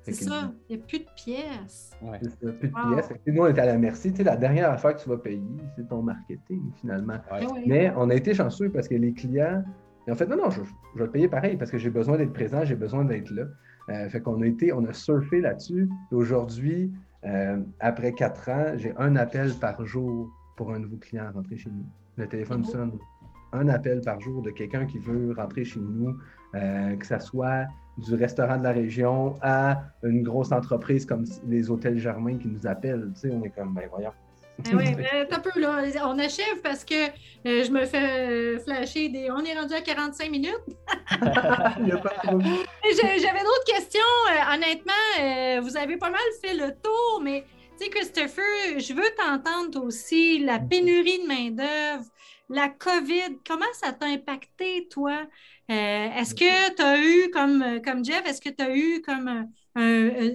C'est 0.02 0.14
ça, 0.14 0.52
il 0.68 0.78
n'y 0.78 0.82
a 0.82 0.86
plus 0.88 1.00
de 1.00 1.06
pièces. 1.16 1.91
Ouais. 2.02 2.18
c'est 2.24 2.30
ça, 2.30 2.52
plus 2.54 2.70
de 2.70 2.74
Wow. 2.74 2.93
pièces. 2.95 3.10
Nous, 3.28 3.41
on 3.43 3.45
est 3.47 3.60
à 3.60 3.66
la 3.66 3.78
merci. 3.78 4.10
Tu 4.12 4.18
sais, 4.18 4.24
la 4.24 4.38
dernière 4.38 4.72
affaire 4.72 4.95
que 4.95 5.02
tu 5.04 5.08
vas 5.10 5.18
payer, 5.18 5.41
c'est 5.76 5.88
ton 5.88 6.02
marketing, 6.02 6.72
finalement. 6.82 7.14
Ouais. 7.32 7.45
Ah. 7.47 7.54
Mais 7.68 7.91
on 7.95 8.10
a 8.10 8.16
été 8.16 8.34
chanceux 8.34 8.72
parce 8.72 8.88
que 8.88 8.95
les 8.95 9.14
clients, 9.14 9.64
ils 10.08 10.12
ont 10.14 10.16
fait 10.16 10.26
non, 10.26 10.38
non, 10.38 10.50
je, 10.50 10.62
je 10.95 11.00
vais 11.00 11.06
le 11.06 11.12
payer 11.12 11.28
pareil 11.28 11.58
parce 11.58 11.70
que 11.70 11.78
j'ai 11.78 11.91
besoin 11.91 12.18
d'être 12.18 12.34
présent, 12.34 12.66
j'ai 12.66 12.76
besoin 12.76 13.06
d'être 13.06 13.30
là. 13.30 13.43
Euh, 13.89 14.07
fait 14.09 14.21
qu'on 14.21 14.41
a 14.41 14.45
été, 14.45 14.71
on 14.71 14.85
a 14.85 14.93
surfé 14.93 15.41
là-dessus. 15.41 15.89
Aujourd'hui, 16.11 16.91
euh, 17.25 17.57
après 17.79 18.13
quatre 18.13 18.49
ans, 18.49 18.73
j'ai 18.75 18.93
un 18.97 19.15
appel 19.15 19.53
par 19.59 19.85
jour 19.85 20.29
pour 20.55 20.71
un 20.73 20.79
nouveau 20.79 20.97
client 20.97 21.25
à 21.25 21.31
rentrer 21.31 21.57
chez 21.57 21.69
nous. 21.69 21.85
Le 22.17 22.27
téléphone 22.27 22.61
beau. 22.61 22.69
sonne. 22.69 22.99
Un 23.51 23.67
appel 23.67 24.01
par 24.01 24.19
jour 24.19 24.43
de 24.43 24.51
quelqu'un 24.51 24.85
qui 24.85 24.99
veut 24.99 25.33
rentrer 25.35 25.65
chez 25.65 25.79
nous, 25.79 26.15
euh, 26.53 26.95
que 26.95 27.05
ce 27.05 27.17
soit 27.19 27.65
du 27.97 28.13
restaurant 28.13 28.57
de 28.57 28.63
la 28.63 28.71
région 28.71 29.35
à 29.41 29.81
une 30.03 30.21
grosse 30.21 30.51
entreprise 30.51 31.05
comme 31.05 31.25
les 31.47 31.71
hôtels 31.71 31.97
Germain 31.97 32.37
qui 32.37 32.47
nous 32.47 32.67
appellent. 32.67 33.09
Tu 33.15 33.21
sais, 33.21 33.31
on 33.31 33.43
est 33.43 33.49
comme, 33.49 33.73
ben 33.73 33.87
voyons. 33.89 34.11
Ah 34.66 34.76
ouais, 34.76 34.95
mais 34.97 35.28
t'as 35.28 35.39
peu 35.39 35.57
là. 35.60 35.84
On 36.05 36.20
achève 36.20 36.62
parce 36.62 36.84
que 36.84 37.07
euh, 37.45 37.64
je 37.64 37.72
me 37.72 37.86
fais 37.86 37.97
euh, 37.97 38.60
flasher 38.60 39.10
des. 39.10 39.32
On 39.32 39.43
est 39.43 39.57
rendu 39.57 39.74
à 39.74 39.82
45 39.82 40.30
minutes. 40.30 40.53
J'avais 41.12 41.93
d'autres 43.43 43.66
questions. 43.66 43.99
Euh, 44.30 44.55
honnêtement, 44.55 45.62
vous 45.62 45.78
avez 45.78 45.97
pas 45.97 46.10
mal 46.10 46.22
fait 46.43 46.53
le 46.53 46.72
tour, 46.82 47.22
mais 47.22 47.45
tu 47.78 47.86
sais, 47.86 47.89
Christopher, 47.89 48.80
je 48.80 48.93
veux 48.93 49.10
t'entendre 49.18 49.86
aussi. 49.86 50.39
La 50.39 50.60
pénurie 50.60 51.20
de 51.20 51.28
main-d'œuvre, 51.28 52.05
la 52.49 52.70
COVID, 52.70 53.39
comment 53.47 53.66
ça 53.74 53.93
t'a 53.93 54.07
impacté, 54.07 54.88
toi? 54.89 55.22
Est-ce 55.70 56.34
que 56.34 56.76
tu 56.76 56.82
as 56.82 56.99
eu, 56.99 57.30
comme, 57.32 57.82
comme 57.86 58.03
Jeff, 58.03 58.26
est-ce 58.26 58.41
que 58.41 58.49
tu 58.49 58.64
as 58.64 58.76
eu 58.76 59.01
comme 59.01 59.47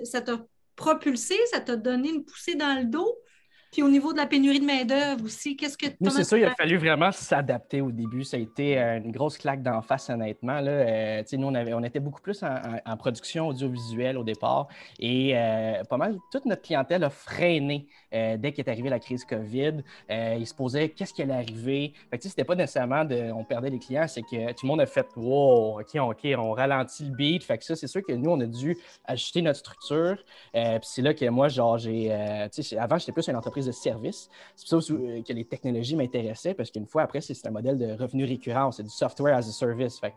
ça 0.04 0.20
t'a 0.20 0.38
propulsé, 0.76 1.36
ça 1.50 1.60
t'a 1.60 1.76
donné 1.76 2.10
une 2.10 2.24
poussée 2.24 2.54
dans 2.54 2.78
le 2.78 2.84
dos? 2.84 3.18
Puis 3.74 3.82
au 3.82 3.88
niveau 3.88 4.12
de 4.12 4.18
la 4.18 4.26
pénurie 4.26 4.60
de 4.60 4.64
main-d'œuvre 4.66 5.24
aussi, 5.24 5.56
qu'est-ce 5.56 5.76
que 5.76 5.86
comment 5.98 6.08
c'est 6.12 6.22
ça, 6.22 6.38
il 6.38 6.44
a 6.44 6.54
fallu 6.54 6.76
vraiment 6.76 7.10
s'adapter 7.10 7.80
au 7.80 7.90
début. 7.90 8.22
Ça 8.22 8.36
a 8.36 8.40
été 8.40 8.78
euh, 8.78 8.98
une 8.98 9.10
grosse 9.10 9.36
claque 9.36 9.64
d'en 9.64 9.82
face, 9.82 10.10
honnêtement. 10.10 10.60
Là. 10.60 10.70
Euh, 10.70 11.22
nous, 11.32 11.48
on, 11.48 11.54
avait, 11.56 11.74
on 11.74 11.82
était 11.82 11.98
beaucoup 11.98 12.20
plus 12.20 12.40
en, 12.44 12.54
en- 12.54 12.92
en 12.92 12.96
production 12.96 13.48
audiovisuelle 13.48 14.16
au 14.16 14.22
départ 14.22 14.68
et 15.00 15.36
euh, 15.36 15.82
pas 15.90 15.96
mal, 15.96 16.16
toute 16.30 16.44
notre 16.44 16.62
clientèle 16.62 17.02
a 17.02 17.10
freiné 17.10 17.88
euh, 18.14 18.36
dès 18.36 18.52
qu'est 18.52 18.68
arrivée 18.68 18.90
la 18.90 19.00
crise 19.00 19.24
COVID. 19.24 19.82
Euh, 20.10 20.36
ils 20.38 20.46
se 20.46 20.54
posaient 20.54 20.88
qu'est-ce 20.90 21.12
qui 21.12 21.22
allait 21.22 21.34
arriver? 21.34 21.92
Fait 22.10 22.18
que, 22.18 22.24
c'était 22.24 22.44
pas 22.44 22.54
nécessairement 22.54 23.04
de, 23.04 23.32
on 23.32 23.44
perdait 23.44 23.70
les 23.70 23.78
clients, 23.78 24.06
c'est 24.06 24.22
que 24.22 24.52
tout 24.52 24.64
le 24.64 24.68
monde 24.68 24.80
a 24.80 24.86
fait 24.86 25.06
Wow, 25.16 25.80
OK, 25.80 25.96
OK, 25.96 26.28
on 26.36 26.52
ralentit 26.52 27.04
le 27.04 27.14
beat. 27.14 27.44
Fait 27.44 27.62
ça, 27.62 27.76
c'est 27.76 27.86
sûr 27.86 28.02
que 28.02 28.12
nous, 28.12 28.30
on 28.30 28.40
a 28.40 28.46
dû 28.46 28.76
ajuster 29.04 29.42
notre 29.42 29.58
structure. 29.58 30.16
Euh, 30.54 30.78
puis 30.78 30.88
c'est 30.90 31.02
là 31.02 31.14
que 31.14 31.28
moi, 31.28 31.48
genre, 31.48 31.78
j'ai. 31.78 32.12
euh, 32.12 32.48
avant, 32.78 32.98
j'étais 32.98 33.12
plus 33.12 33.28
une 33.28 33.36
entreprise 33.36 33.66
de 33.66 33.72
service. 33.72 34.28
C'est 34.56 34.68
pour 34.68 34.82
ça 34.82 34.94
que 34.94 35.32
les 35.32 35.44
technologies 35.44 35.96
m'intéressaient 35.96 36.54
parce 36.54 36.70
qu'une 36.70 36.86
fois 36.86 37.02
après, 37.02 37.20
c'est 37.20 37.46
un 37.46 37.50
modèle 37.50 37.78
de 37.78 37.92
revenu 37.92 38.24
récurrent. 38.24 38.70
C'est 38.72 38.82
du 38.82 38.90
software 38.90 39.36
as 39.36 39.48
a 39.48 39.52
service. 39.52 40.00
Fait 40.00 40.14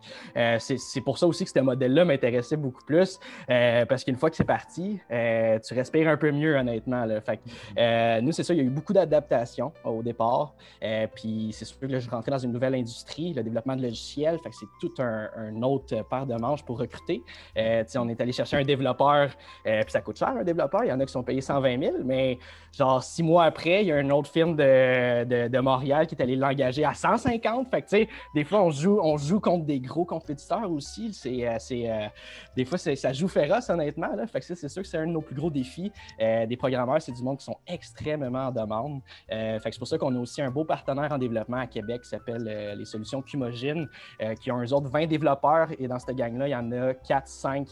c'est 0.60 1.02
pour 1.02 1.18
ça 1.18 1.28
aussi 1.28 1.45
que 1.45 1.52
ce 1.52 1.60
modèle-là 1.60 2.06
m'intéressait 2.06 2.58
beaucoup 2.58 2.84
plus 2.86 3.20
parce 3.48 4.04
qu'une 4.04 4.16
fois 4.16 4.30
que 4.30 4.36
c'est 4.36 4.43
parti, 4.43 5.00
tu 5.10 5.74
respires 5.74 6.10
un 6.10 6.18
peu 6.18 6.32
mieux, 6.32 6.56
honnêtement. 6.56 7.06
Là. 7.06 7.22
Fait 7.22 7.39
euh, 7.88 8.21
nous, 8.21 8.31
c'est 8.31 8.43
ça, 8.43 8.53
il 8.53 8.57
y 8.57 8.59
a 8.59 8.63
eu 8.63 8.69
beaucoup 8.69 8.93
d'adaptations 8.93 9.71
au 9.83 10.03
départ. 10.03 10.53
Euh, 10.83 11.07
puis 11.13 11.49
c'est 11.53 11.65
sûr 11.65 11.79
que 11.79 11.85
là, 11.85 11.99
je 11.99 12.09
rentrais 12.09 12.31
dans 12.31 12.38
une 12.38 12.51
nouvelle 12.51 12.75
industrie, 12.75 13.33
le 13.33 13.43
développement 13.43 13.75
de 13.75 13.83
logiciels. 13.83 14.39
Fait 14.43 14.49
que 14.49 14.55
c'est 14.55 14.67
tout 14.79 15.01
un, 15.01 15.61
autre 15.61 16.03
paire 16.09 16.25
de 16.25 16.35
manches 16.35 16.63
pour 16.63 16.79
recruter. 16.79 17.21
Euh, 17.57 17.83
on 17.95 18.09
est 18.09 18.19
allé 18.21 18.31
chercher 18.31 18.57
un 18.57 18.63
développeur, 18.63 19.31
euh, 19.65 19.81
puis 19.81 19.91
ça 19.91 20.01
coûte 20.01 20.17
cher, 20.17 20.29
un 20.29 20.43
développeur. 20.43 20.83
Il 20.83 20.89
y 20.89 20.91
en 20.91 20.99
a 20.99 21.05
qui 21.05 21.11
sont 21.11 21.23
payés 21.23 21.41
120 21.41 21.81
000, 21.81 21.95
mais 22.03 22.38
genre 22.77 23.03
six 23.03 23.23
mois 23.23 23.45
après, 23.45 23.81
il 23.81 23.88
y 23.88 23.91
a 23.91 23.95
un 23.95 24.09
autre 24.09 24.29
film 24.29 24.55
de, 24.55 25.47
de, 25.47 25.59
Montréal 25.59 26.05
qui 26.07 26.15
est 26.15 26.21
allé 26.21 26.35
l'engager 26.35 26.85
à 26.85 26.93
150. 26.93 27.69
Fait 27.69 27.81
que, 27.81 27.88
tu 27.88 27.97
sais, 27.97 28.09
des 28.35 28.43
fois, 28.43 28.61
on 28.61 28.69
joue, 28.69 28.99
on 29.01 29.17
joue 29.17 29.39
contre 29.39 29.65
des 29.65 29.79
gros 29.79 30.05
compétiteurs 30.05 30.71
aussi. 30.71 31.13
C'est, 31.13 31.47
euh, 31.47 31.57
euh, 31.71 32.07
des 32.55 32.65
fois, 32.65 32.77
ça 32.77 33.13
joue 33.13 33.27
féroce, 33.27 33.69
honnêtement. 33.69 34.15
Là. 34.15 34.27
Fait 34.27 34.39
que 34.39 34.45
c'est 34.45 34.69
sûr 34.69 34.83
que 34.83 34.88
c'est 34.88 34.97
un 34.97 35.07
de 35.07 35.11
nos 35.11 35.21
plus 35.21 35.35
gros 35.35 35.49
défis. 35.49 35.91
Euh, 36.21 36.45
des 36.45 36.57
programmeurs, 36.57 37.01
c'est 37.01 37.11
du 37.11 37.23
monde 37.23 37.38
qui 37.38 37.45
sont 37.45 37.57
extrêmement 37.78 38.47
en 38.47 38.51
demande. 38.51 39.01
Euh, 39.32 39.59
c'est 39.63 39.78
pour 39.78 39.88
ça 39.88 39.97
qu'on 39.97 40.15
a 40.15 40.19
aussi 40.19 40.41
un 40.41 40.51
beau 40.51 40.65
partenaire 40.65 41.11
en 41.11 41.17
développement 41.17 41.57
à 41.57 41.67
Québec 41.67 42.01
qui 42.01 42.09
s'appelle 42.09 42.47
euh, 42.47 42.75
les 42.75 42.86
solutions 42.86 43.21
Cumogine, 43.21 43.88
euh, 44.21 44.34
qui 44.36 44.51
ont 44.51 44.57
autres 44.73 44.89
20 44.89 45.05
développeurs. 45.07 45.69
Et 45.80 45.88
dans 45.88 45.99
cette 45.99 46.15
gang-là, 46.15 46.47
il 46.47 46.51
y 46.51 46.55
en 46.55 46.71
a 46.71 46.93
4, 46.93 47.28
5, 47.28 47.67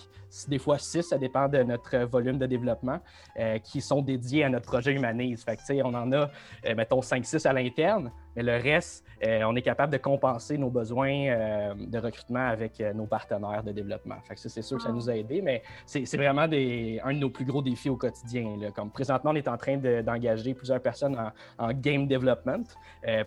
des 0.48 0.60
fois 0.60 0.78
6, 0.78 1.04
ça 1.04 1.18
dépend 1.18 1.48
de 1.48 1.64
notre 1.64 1.98
volume 2.06 2.38
de 2.38 2.46
développement, 2.46 3.00
euh, 3.40 3.60
qui 3.60 3.82
sont 3.82 4.02
dédiés 4.02 4.44
à 4.44 4.50
notre 4.50 4.66
projet 4.66 4.94
Humanise. 4.94 5.44
Fait 5.44 5.58
que, 5.58 5.84
on 5.84 5.94
en 5.94 6.12
a, 6.12 6.30
euh, 6.66 6.76
mettons, 6.76 7.02
5-6 7.02 7.48
à 7.48 7.54
l'interne. 7.54 8.12
Mais 8.36 8.44
le 8.44 8.58
reste, 8.58 9.06
euh, 9.26 9.44
on 9.46 9.56
est 9.56 9.62
capable 9.62 9.94
de 9.94 9.98
compenser 9.98 10.58
nos 10.58 10.70
besoins 10.70 11.28
euh, 11.28 11.74
de 11.76 11.98
recrutement 11.98 12.48
avec 12.48 12.80
euh, 12.82 12.94
nos 12.94 13.06
partenaires 13.06 13.64
de 13.64 13.72
développement. 13.72 14.16
Fait 14.28 14.36
que 14.36 14.42
ça, 14.42 14.50
c'est 14.50 14.62
sûr 14.62 14.78
que 14.78 14.84
ça 14.84 14.92
nous 14.92 15.10
a 15.10 15.16
aidé, 15.16 15.42
mais 15.42 15.64
c'est 15.86 16.18
vraiment 16.18 16.48
des, 16.48 17.00
un 17.04 17.14
de 17.14 17.20
nos 17.20 17.30
plus 17.30 17.46
gros 17.46 17.62
défis 17.62 17.90
au 17.90 17.96
quotidien. 17.96 18.58
Là. 18.60 18.72
Comme 18.72 18.92
présentement, 18.92 19.32
on 19.32 19.36
est 19.36 19.48
en 19.48 19.58
train 19.58 19.78
d'engager 19.78 20.54
plusieurs 20.54 20.82
personnes 20.82 21.18
en, 21.58 21.74
game 21.76 22.08
development 22.08 22.64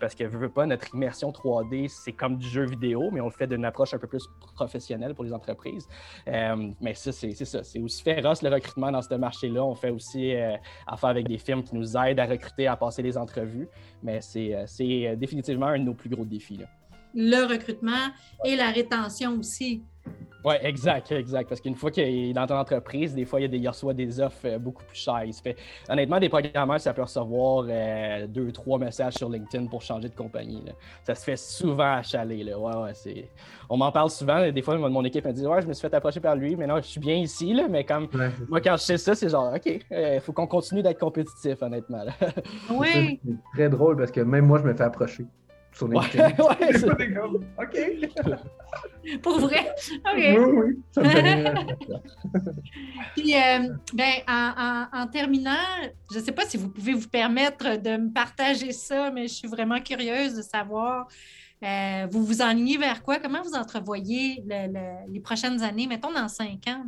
parce 0.00 0.14
que, 0.14 0.24
veux, 0.24 0.38
veux 0.38 0.48
pas, 0.48 0.64
notre 0.66 0.94
immersion 0.94 1.30
3D, 1.30 1.88
c'est 1.88 2.12
comme 2.12 2.38
du 2.38 2.48
jeu 2.48 2.64
vidéo, 2.64 3.10
mais 3.12 3.20
on 3.20 3.26
le 3.26 3.30
fait 3.30 3.46
d'une 3.46 3.64
approche 3.64 3.92
un 3.94 3.98
peu 3.98 4.06
plus 4.06 4.26
professionnelle 4.54 5.14
pour 5.14 5.24
les 5.24 5.32
entreprises. 5.32 5.88
mais 6.26 6.94
ça, 6.94 7.12
c'est 7.12 7.32
ça. 7.32 7.62
C'est 7.62 7.80
aussi 7.80 8.02
féroce 8.02 8.42
le 8.42 8.50
recrutement 8.50 8.90
dans 8.90 9.02
ce 9.02 9.14
marché-là. 9.14 9.64
On 9.64 9.74
fait 9.74 9.90
aussi 9.90 10.34
affaire 10.86 11.10
avec 11.10 11.28
des 11.28 11.38
firmes 11.38 11.62
qui 11.62 11.74
nous 11.74 11.96
aident 11.96 12.20
à 12.20 12.26
recruter, 12.26 12.66
à 12.66 12.76
passer 12.76 13.02
les 13.02 13.18
entrevues. 13.18 13.68
Mais 14.02 14.20
c'est 14.20 14.66
définitivement 15.16 15.66
un 15.66 15.78
de 15.78 15.84
nos 15.84 15.94
plus 15.94 16.10
gros 16.10 16.24
défis. 16.24 16.60
Le 17.14 17.44
recrutement 17.46 18.12
et 18.44 18.56
la 18.56 18.70
rétention 18.70 19.38
aussi. 19.38 19.82
Oui, 20.44 20.54
exact, 20.62 21.10
exact. 21.10 21.48
Parce 21.48 21.60
qu'une 21.60 21.74
fois 21.74 21.90
qu'il 21.90 22.04
est 22.04 22.32
dans 22.32 22.46
ton 22.46 22.56
entreprise, 22.56 23.14
des 23.14 23.24
fois, 23.24 23.40
il, 23.40 23.42
y 23.42 23.46
a 23.46 23.48
des, 23.48 23.68
reçoit 23.68 23.92
des 23.92 24.20
offres 24.20 24.46
euh, 24.46 24.58
beaucoup 24.58 24.84
plus 24.84 24.96
chères. 24.96 25.24
fait... 25.42 25.56
Honnêtement, 25.88 26.20
des 26.20 26.28
programmeurs, 26.28 26.80
ça 26.80 26.94
peut 26.94 27.02
recevoir 27.02 27.66
euh, 27.68 28.26
deux, 28.28 28.52
trois 28.52 28.78
messages 28.78 29.14
sur 29.14 29.28
LinkedIn 29.28 29.66
pour 29.66 29.82
changer 29.82 30.08
de 30.08 30.14
compagnie. 30.14 30.62
Ça 31.02 31.16
se 31.16 31.24
fait 31.24 31.36
souvent 31.36 31.94
achaler. 31.94 32.44
Là. 32.44 32.58
Ouais, 32.58 32.76
ouais, 32.76 32.94
c'est... 32.94 33.28
On 33.68 33.76
m'en 33.76 33.90
parle 33.90 34.10
souvent. 34.10 34.50
Des 34.50 34.62
fois, 34.62 34.78
mon 34.78 35.04
équipe 35.04 35.24
me 35.24 35.32
dit 35.32 35.44
Ouais, 35.44 35.60
je 35.60 35.66
me 35.66 35.72
suis 35.72 35.86
fait 35.86 35.94
approcher 35.94 36.20
par 36.20 36.36
lui, 36.36 36.54
mais 36.54 36.66
non, 36.66 36.76
je 36.76 36.86
suis 36.86 37.00
bien 37.00 37.16
ici. 37.16 37.52
Là. 37.52 37.66
Mais 37.68 37.84
comme 37.84 38.08
moi, 38.48 38.60
quand 38.60 38.76
je 38.76 38.82
sais 38.82 38.96
ça, 38.96 39.14
c'est 39.14 39.28
genre 39.28 39.52
OK, 39.54 39.66
il 39.66 39.82
euh, 39.92 40.20
faut 40.20 40.32
qu'on 40.32 40.46
continue 40.46 40.82
d'être 40.82 41.00
compétitif, 41.00 41.60
honnêtement. 41.62 42.04
Oui. 42.70 43.20
C'est 43.24 43.36
très 43.54 43.68
drôle 43.68 43.96
parce 43.96 44.10
que 44.10 44.20
même 44.20 44.46
moi, 44.46 44.58
je 44.58 44.64
me 44.64 44.74
fais 44.74 44.84
approcher 44.84 45.26
Ouais, 45.80 46.34
OK. 47.58 47.76
Pour 49.22 49.38
vrai? 49.38 49.74
OK. 50.04 50.16
Oui, 50.16 50.36
oui. 50.36 50.78
Ça 50.90 51.02
Puis, 53.14 53.34
euh, 53.34 53.68
ben, 53.94 54.12
en, 54.92 55.06
terminant, 55.06 55.52
je 56.10 56.18
ne 56.18 56.24
sais 56.24 56.32
pas 56.32 56.44
si 56.44 56.56
vous 56.56 56.68
pouvez 56.68 56.92
vous 56.92 57.08
permettre 57.08 57.76
de 57.80 57.96
me 57.96 58.12
partager 58.12 58.72
ça, 58.72 59.10
mais 59.10 59.28
je 59.28 59.34
suis 59.34 59.48
vraiment 59.48 59.80
curieuse 59.80 60.34
de 60.34 60.42
savoir. 60.42 61.08
Euh, 61.62 62.06
vous 62.10 62.24
vous 62.24 62.42
enlignez 62.42 62.76
vers 62.76 63.02
quoi? 63.02 63.18
Comment 63.18 63.42
vous 63.42 63.54
entrevoyez 63.54 64.44
les 65.08 65.20
prochaines 65.20 65.62
années, 65.62 65.86
mettons 65.86 66.12
dans 66.12 66.28
cinq 66.28 66.66
ans? 66.68 66.84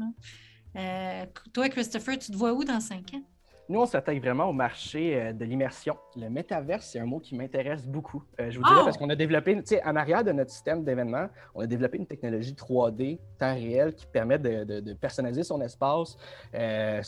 Euh, 0.77 1.27
toi, 1.53 1.69
Christopher, 1.69 2.19
tu 2.19 2.31
te 2.31 2.37
vois 2.37 2.53
où 2.53 2.65
dans 2.65 2.81
cinq 2.81 3.15
ans? 3.15 3.23
Nous, 3.71 3.81
on 3.81 3.87
s'attaque 3.87 4.19
vraiment 4.19 4.47
au 4.47 4.53
marché 4.53 5.15
euh, 5.15 5.33
de 5.33 5.45
l'immersion. 5.45 5.97
Le 6.17 6.29
métaverse, 6.29 6.87
c'est 6.87 6.99
un 6.99 7.07
mot 7.07 7.21
qui 7.21 7.37
m'intéresse 7.37 7.87
beaucoup. 7.87 8.21
Euh, 8.41 8.51
je 8.51 8.59
vous 8.59 8.65
dirais 8.65 8.81
oh! 8.81 8.85
parce 8.85 8.99
qu'on 8.99 9.09
a 9.11 9.15
développé, 9.15 9.55
tu 9.55 9.63
sais, 9.65 9.85
en 9.85 9.95
arrière 9.95 10.25
de 10.25 10.33
notre 10.33 10.51
système 10.51 10.83
d'événements, 10.83 11.29
on 11.55 11.61
a 11.61 11.69
développé 11.69 11.99
une 11.99 12.07
technologie 12.07 12.53
3D, 12.53 13.21
temps 13.39 13.55
réel, 13.55 13.95
qui 13.95 14.07
permet 14.07 14.41
de, 14.41 14.93
personnaliser 14.95 15.45
son 15.45 15.61
espace, 15.61 16.19
euh, 16.53 17.01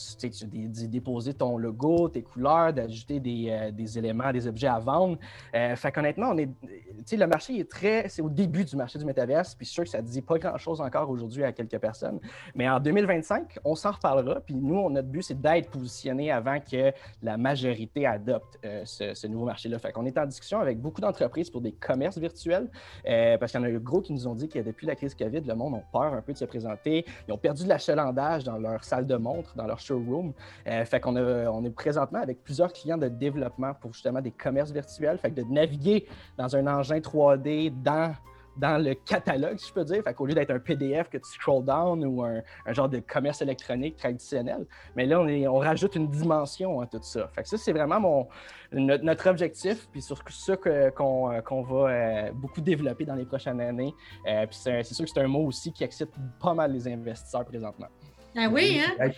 d'y 0.45 0.87
déposer 0.87 1.33
ton 1.33 1.57
logo, 1.57 2.07
tes 2.07 2.21
couleurs, 2.21 2.71
d'ajouter 2.71 3.19
des, 3.19 3.97
éléments, 3.97 4.31
des 4.31 4.47
objets 4.47 4.67
à 4.67 4.79
vendre. 4.79 5.17
fait 5.51 5.91
qu'honnêtement, 5.91 6.29
on 6.29 6.37
est, 6.37 6.47
tu 6.47 7.03
sais, 7.03 7.17
le 7.17 7.27
marché 7.27 7.59
est 7.59 7.69
très, 7.69 8.07
c'est 8.07 8.21
au 8.21 8.29
début 8.29 8.63
du 8.63 8.77
marché 8.77 8.97
du 8.97 9.03
métaverse, 9.03 9.53
puis 9.53 9.65
je 9.65 9.71
suis 9.71 9.75
sûr 9.75 9.83
que 9.83 9.89
ça 9.89 10.01
ne 10.01 10.07
dit 10.07 10.21
pas 10.21 10.37
grand-chose 10.37 10.79
encore 10.79 11.09
aujourd'hui 11.09 11.43
à 11.43 11.51
quelques 11.51 11.79
personnes. 11.79 12.21
Mais 12.55 12.69
en 12.69 12.79
2025, 12.79 13.59
on 13.65 13.75
s'en 13.75 13.91
reparlera, 13.91 14.39
puis 14.39 14.55
nous, 14.55 14.89
notre 14.89 15.09
but, 15.09 15.23
c'est 15.23 15.41
d'être 15.41 15.69
positionné 15.69 16.31
avant 16.31 16.52
que 16.59 16.91
la 17.21 17.37
majorité 17.37 18.05
adopte 18.05 18.59
euh, 18.65 18.83
ce, 18.85 19.27
nouveau 19.27 19.45
marché-là. 19.45 19.79
Fait 19.79 19.91
qu'on 19.91 20.05
est 20.05 20.17
en 20.17 20.25
discussion 20.25 20.59
avec 20.59 20.79
beaucoup 20.79 21.01
d'entreprises 21.01 21.49
pour 21.49 21.61
des 21.61 21.71
commerces 21.71 22.17
virtuels, 22.17 22.69
euh, 23.07 23.37
parce 23.37 23.51
qu'il 23.51 23.61
y 23.61 23.63
en 23.63 23.67
a 23.67 23.69
eu 23.69 23.79
gros 23.79 24.01
qui 24.01 24.13
nous 24.13 24.27
ont 24.27 24.35
dit 24.35 24.49
que 24.49 24.59
depuis 24.59 24.87
la 24.87 24.95
crise 24.95 25.15
COVID, 25.15 25.41
le 25.41 25.55
monde 25.55 25.75
a 25.75 25.83
peur 25.91 26.13
un 26.13 26.21
peu 26.21 26.33
de 26.33 26.37
se 26.37 26.45
présenter. 26.45 27.05
Ils 27.27 27.33
ont 27.33 27.37
perdu 27.37 27.63
de 27.63 27.69
l'achalandage 27.69 28.43
dans 28.43 28.57
leur 28.57 28.83
salle 28.83 29.05
de 29.05 29.15
montre, 29.15 29.55
dans 29.55 29.67
leur 29.67 29.79
showroom. 29.79 30.33
Euh, 30.67 30.85
fait 30.85 30.99
qu'on 30.99 31.15
on 31.15 31.63
est 31.63 31.69
présentement 31.69 32.19
avec 32.19 32.43
plusieurs 32.43 32.71
clients 32.73 32.97
de 32.97 33.07
développement 33.07 33.73
pour 33.73 33.93
justement 33.93 34.21
des 34.21 34.31
commerces 34.31 34.71
virtuels. 34.71 35.17
Fait 35.17 35.31
que 35.31 35.41
de 35.41 35.43
naviguer 35.43 36.07
dans 36.37 36.55
un 36.55 36.67
engin 36.67 36.99
3D 36.99 37.71
dans 37.81 38.13
dans 38.57 38.81
le 38.83 38.93
catalogue, 38.93 39.57
si 39.57 39.69
je 39.69 39.73
peux 39.73 39.83
dire. 39.83 40.03
Fait 40.03 40.13
qu'au 40.13 40.25
lieu 40.25 40.33
d'être 40.33 40.51
un 40.51 40.59
PDF 40.59 41.09
que 41.09 41.17
tu 41.17 41.29
scroll 41.29 41.63
down 41.63 42.05
ou 42.05 42.23
un, 42.23 42.41
genre 42.67 42.89
de 42.89 42.99
commerce 42.99 43.41
électronique 43.41 43.95
traditionnel, 43.95 44.65
mais 44.95 45.05
là, 45.05 45.19
on, 45.19 45.27
on 45.27 45.59
rajoute 45.59 45.95
une 45.95 46.09
dimension 46.09 46.79
à 46.81 46.87
tout 46.87 46.99
ça. 47.01 47.27
Fait 47.35 47.43
que 47.43 47.49
ça, 47.49 47.57
c'est 47.57 47.73
vraiment 47.73 47.99
mon, 47.99 48.27
notre, 48.73 49.29
objectif, 49.29 49.87
puis 49.91 50.01
sur 50.01 50.17
ce 50.29 50.53
qu'on 50.89 51.61
va 51.63 51.89
euh, 51.89 52.31
beaucoup 52.33 52.61
développer 52.61 53.05
dans 53.05 53.15
les 53.15 53.25
prochaines 53.25 53.61
années. 53.61 53.93
Euh, 54.27 54.45
puis 54.47 54.57
c'est 54.57 54.83
sûr 54.83 55.05
que 55.05 55.11
c'est 55.11 55.21
un 55.21 55.27
mot 55.27 55.45
aussi 55.45 55.71
qui 55.71 55.83
excite 55.83 56.11
pas 56.39 56.53
mal 56.53 56.71
les 56.71 56.87
investisseurs 56.87 57.45
présentement. 57.45 57.87
Ah 58.35 58.47
oui, 58.51 58.79
hein? 58.79 59.09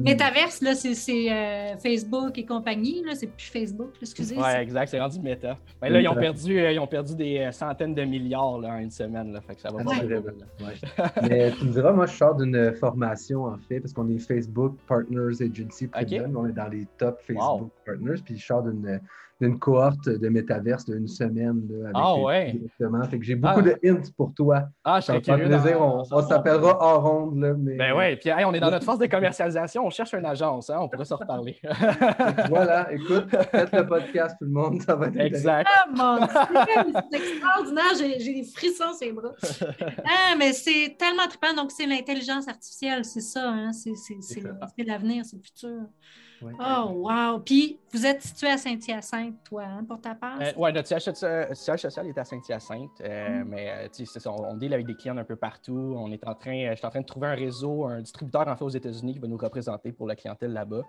Metaverse, 0.00 0.62
là, 0.62 0.74
c'est 0.74 1.32
euh, 1.32 1.76
Facebook 1.76 2.38
et 2.38 2.44
compagnie, 2.44 3.02
là, 3.04 3.14
c'est 3.14 3.26
plus 3.26 3.46
Facebook, 3.46 3.90
excusez. 4.00 4.36
Oui, 4.36 4.50
exact, 4.60 4.88
c'est 4.88 5.00
rendu 5.00 5.20
Meta. 5.20 5.58
Mais 5.82 5.90
là, 5.90 6.00
ils 6.00 6.08
ont 6.08 6.14
perdu, 6.14 6.58
euh, 6.58 6.72
ils 6.72 6.78
ont 6.78 6.86
perdu 6.86 7.14
des 7.14 7.38
euh, 7.38 7.52
centaines 7.52 7.94
de 7.94 8.02
milliards 8.02 8.58
là, 8.58 8.74
en 8.74 8.78
une 8.78 8.90
semaine, 8.90 9.32
là, 9.32 9.40
fait 9.40 9.54
que 9.54 9.60
ça 9.60 9.70
va 9.70 9.84
pas 9.84 9.92
Mais 11.28 11.52
tu 11.52 11.64
me 11.64 11.72
diras, 11.72 11.92
moi, 11.92 12.06
je 12.06 12.16
sors 12.16 12.34
d'une 12.36 12.72
formation, 12.74 13.44
en 13.44 13.58
fait, 13.58 13.80
parce 13.80 13.92
qu'on 13.92 14.08
est 14.08 14.18
Facebook 14.18 14.76
Partners 14.86 15.40
Agency 15.40 15.86
Premium, 15.86 16.36
on 16.36 16.46
est 16.46 16.52
dans 16.52 16.68
les 16.68 16.86
top 16.98 17.20
Facebook 17.26 17.70
Partners, 17.84 18.20
puis 18.24 18.38
je 18.38 18.46
sors 18.46 18.62
d'une 18.62 19.00
d'une 19.40 19.58
cohorte 19.58 20.08
de 20.08 20.28
métaverse 20.28 20.84
d'une 20.84 21.08
semaine. 21.08 21.66
Là, 21.70 21.84
avec 21.84 21.92
ah 21.94 22.16
ouais. 22.16 22.52
Directement. 22.52 23.02
Fait 23.04 23.18
que 23.18 23.24
j'ai 23.24 23.34
beaucoup 23.34 23.60
ah. 23.60 23.62
de 23.62 23.78
hints 23.84 24.12
pour 24.16 24.34
toi. 24.34 24.64
Ah, 24.84 25.00
je 25.00 25.06
serais 25.06 25.22
curieux. 25.22 25.46
Plaisir, 25.46 25.80
on, 25.80 26.02
on 26.10 26.22
s'appellera 26.22 26.72
ronde. 26.98 27.40
Là, 27.40 27.54
mais... 27.56 27.76
Ben 27.76 27.96
ouais, 27.96 28.16
puis 28.16 28.30
on 28.44 28.52
est 28.54 28.60
dans 28.60 28.70
notre 28.70 28.84
phase 28.84 28.98
de 28.98 29.06
commercialisation, 29.06 29.86
on 29.86 29.90
cherche 29.90 30.14
une 30.14 30.26
agence, 30.26 30.70
hein, 30.70 30.78
on 30.80 30.88
pourrait 30.88 31.04
se 31.04 31.14
reparler. 31.14 31.56
voilà, 32.48 32.92
écoute, 32.92 33.26
faites 33.30 33.72
le 33.72 33.86
podcast, 33.86 34.36
tout 34.38 34.44
le 34.44 34.52
monde, 34.52 34.80
ça 34.82 34.94
va 34.94 35.06
être 35.06 35.18
Exact. 35.18 35.68
Ah 35.70 35.86
mon 35.90 36.26
c'est 37.10 37.18
extraordinaire, 37.18 37.94
j'ai 37.96 38.34
des 38.34 38.44
frissons 38.44 38.92
sur 38.96 39.06
les 39.06 39.12
bras. 39.12 39.32
ah, 40.04 40.34
mais 40.38 40.52
c'est 40.52 40.96
tellement 40.98 41.26
trippant, 41.28 41.54
donc 41.54 41.70
c'est 41.70 41.86
l'intelligence 41.86 42.48
artificielle, 42.48 43.04
c'est 43.04 43.20
ça, 43.20 43.48
hein? 43.48 43.72
c'est 43.72 43.94
l'avenir, 44.84 45.24
c'est 45.24 45.36
le 45.36 45.42
futur. 45.42 45.80
Oh, 46.42 46.90
wow! 46.90 47.38
Puis, 47.40 47.78
vous 47.92 48.06
êtes 48.06 48.22
situé 48.22 48.48
à 48.48 48.56
Saint-Hyacinthe, 48.56 49.34
toi, 49.44 49.64
hein, 49.64 49.84
pour 49.84 50.00
ta 50.00 50.14
part? 50.14 50.40
Euh, 50.40 50.52
oui, 50.56 50.72
notre 50.72 50.88
siège, 50.88 51.02
social 51.54 52.06
est 52.06 52.18
à 52.18 52.24
Saint-Hyacinthe, 52.24 53.00
euh, 53.00 53.44
mm. 53.44 53.48
mais 53.48 53.70
euh, 53.70 54.20
on, 54.26 54.44
on 54.44 54.56
deal 54.56 54.72
avec 54.72 54.86
des 54.86 54.94
clients 54.94 55.16
un 55.16 55.24
peu 55.24 55.36
partout. 55.36 55.94
On 55.96 56.10
est 56.12 56.26
en 56.26 56.34
train, 56.34 56.70
je 56.70 56.76
suis 56.76 56.86
en 56.86 56.90
train 56.90 57.00
de 57.00 57.06
trouver 57.06 57.28
un 57.28 57.34
réseau, 57.34 57.86
un 57.86 58.00
distributeur 58.00 58.48
en 58.48 58.56
fait 58.56 58.64
aux 58.64 58.70
États-Unis 58.70 59.14
qui 59.14 59.18
va 59.18 59.28
nous 59.28 59.36
représenter 59.36 59.92
pour 59.92 60.06
la 60.06 60.16
clientèle 60.16 60.52
là-bas. 60.52 60.82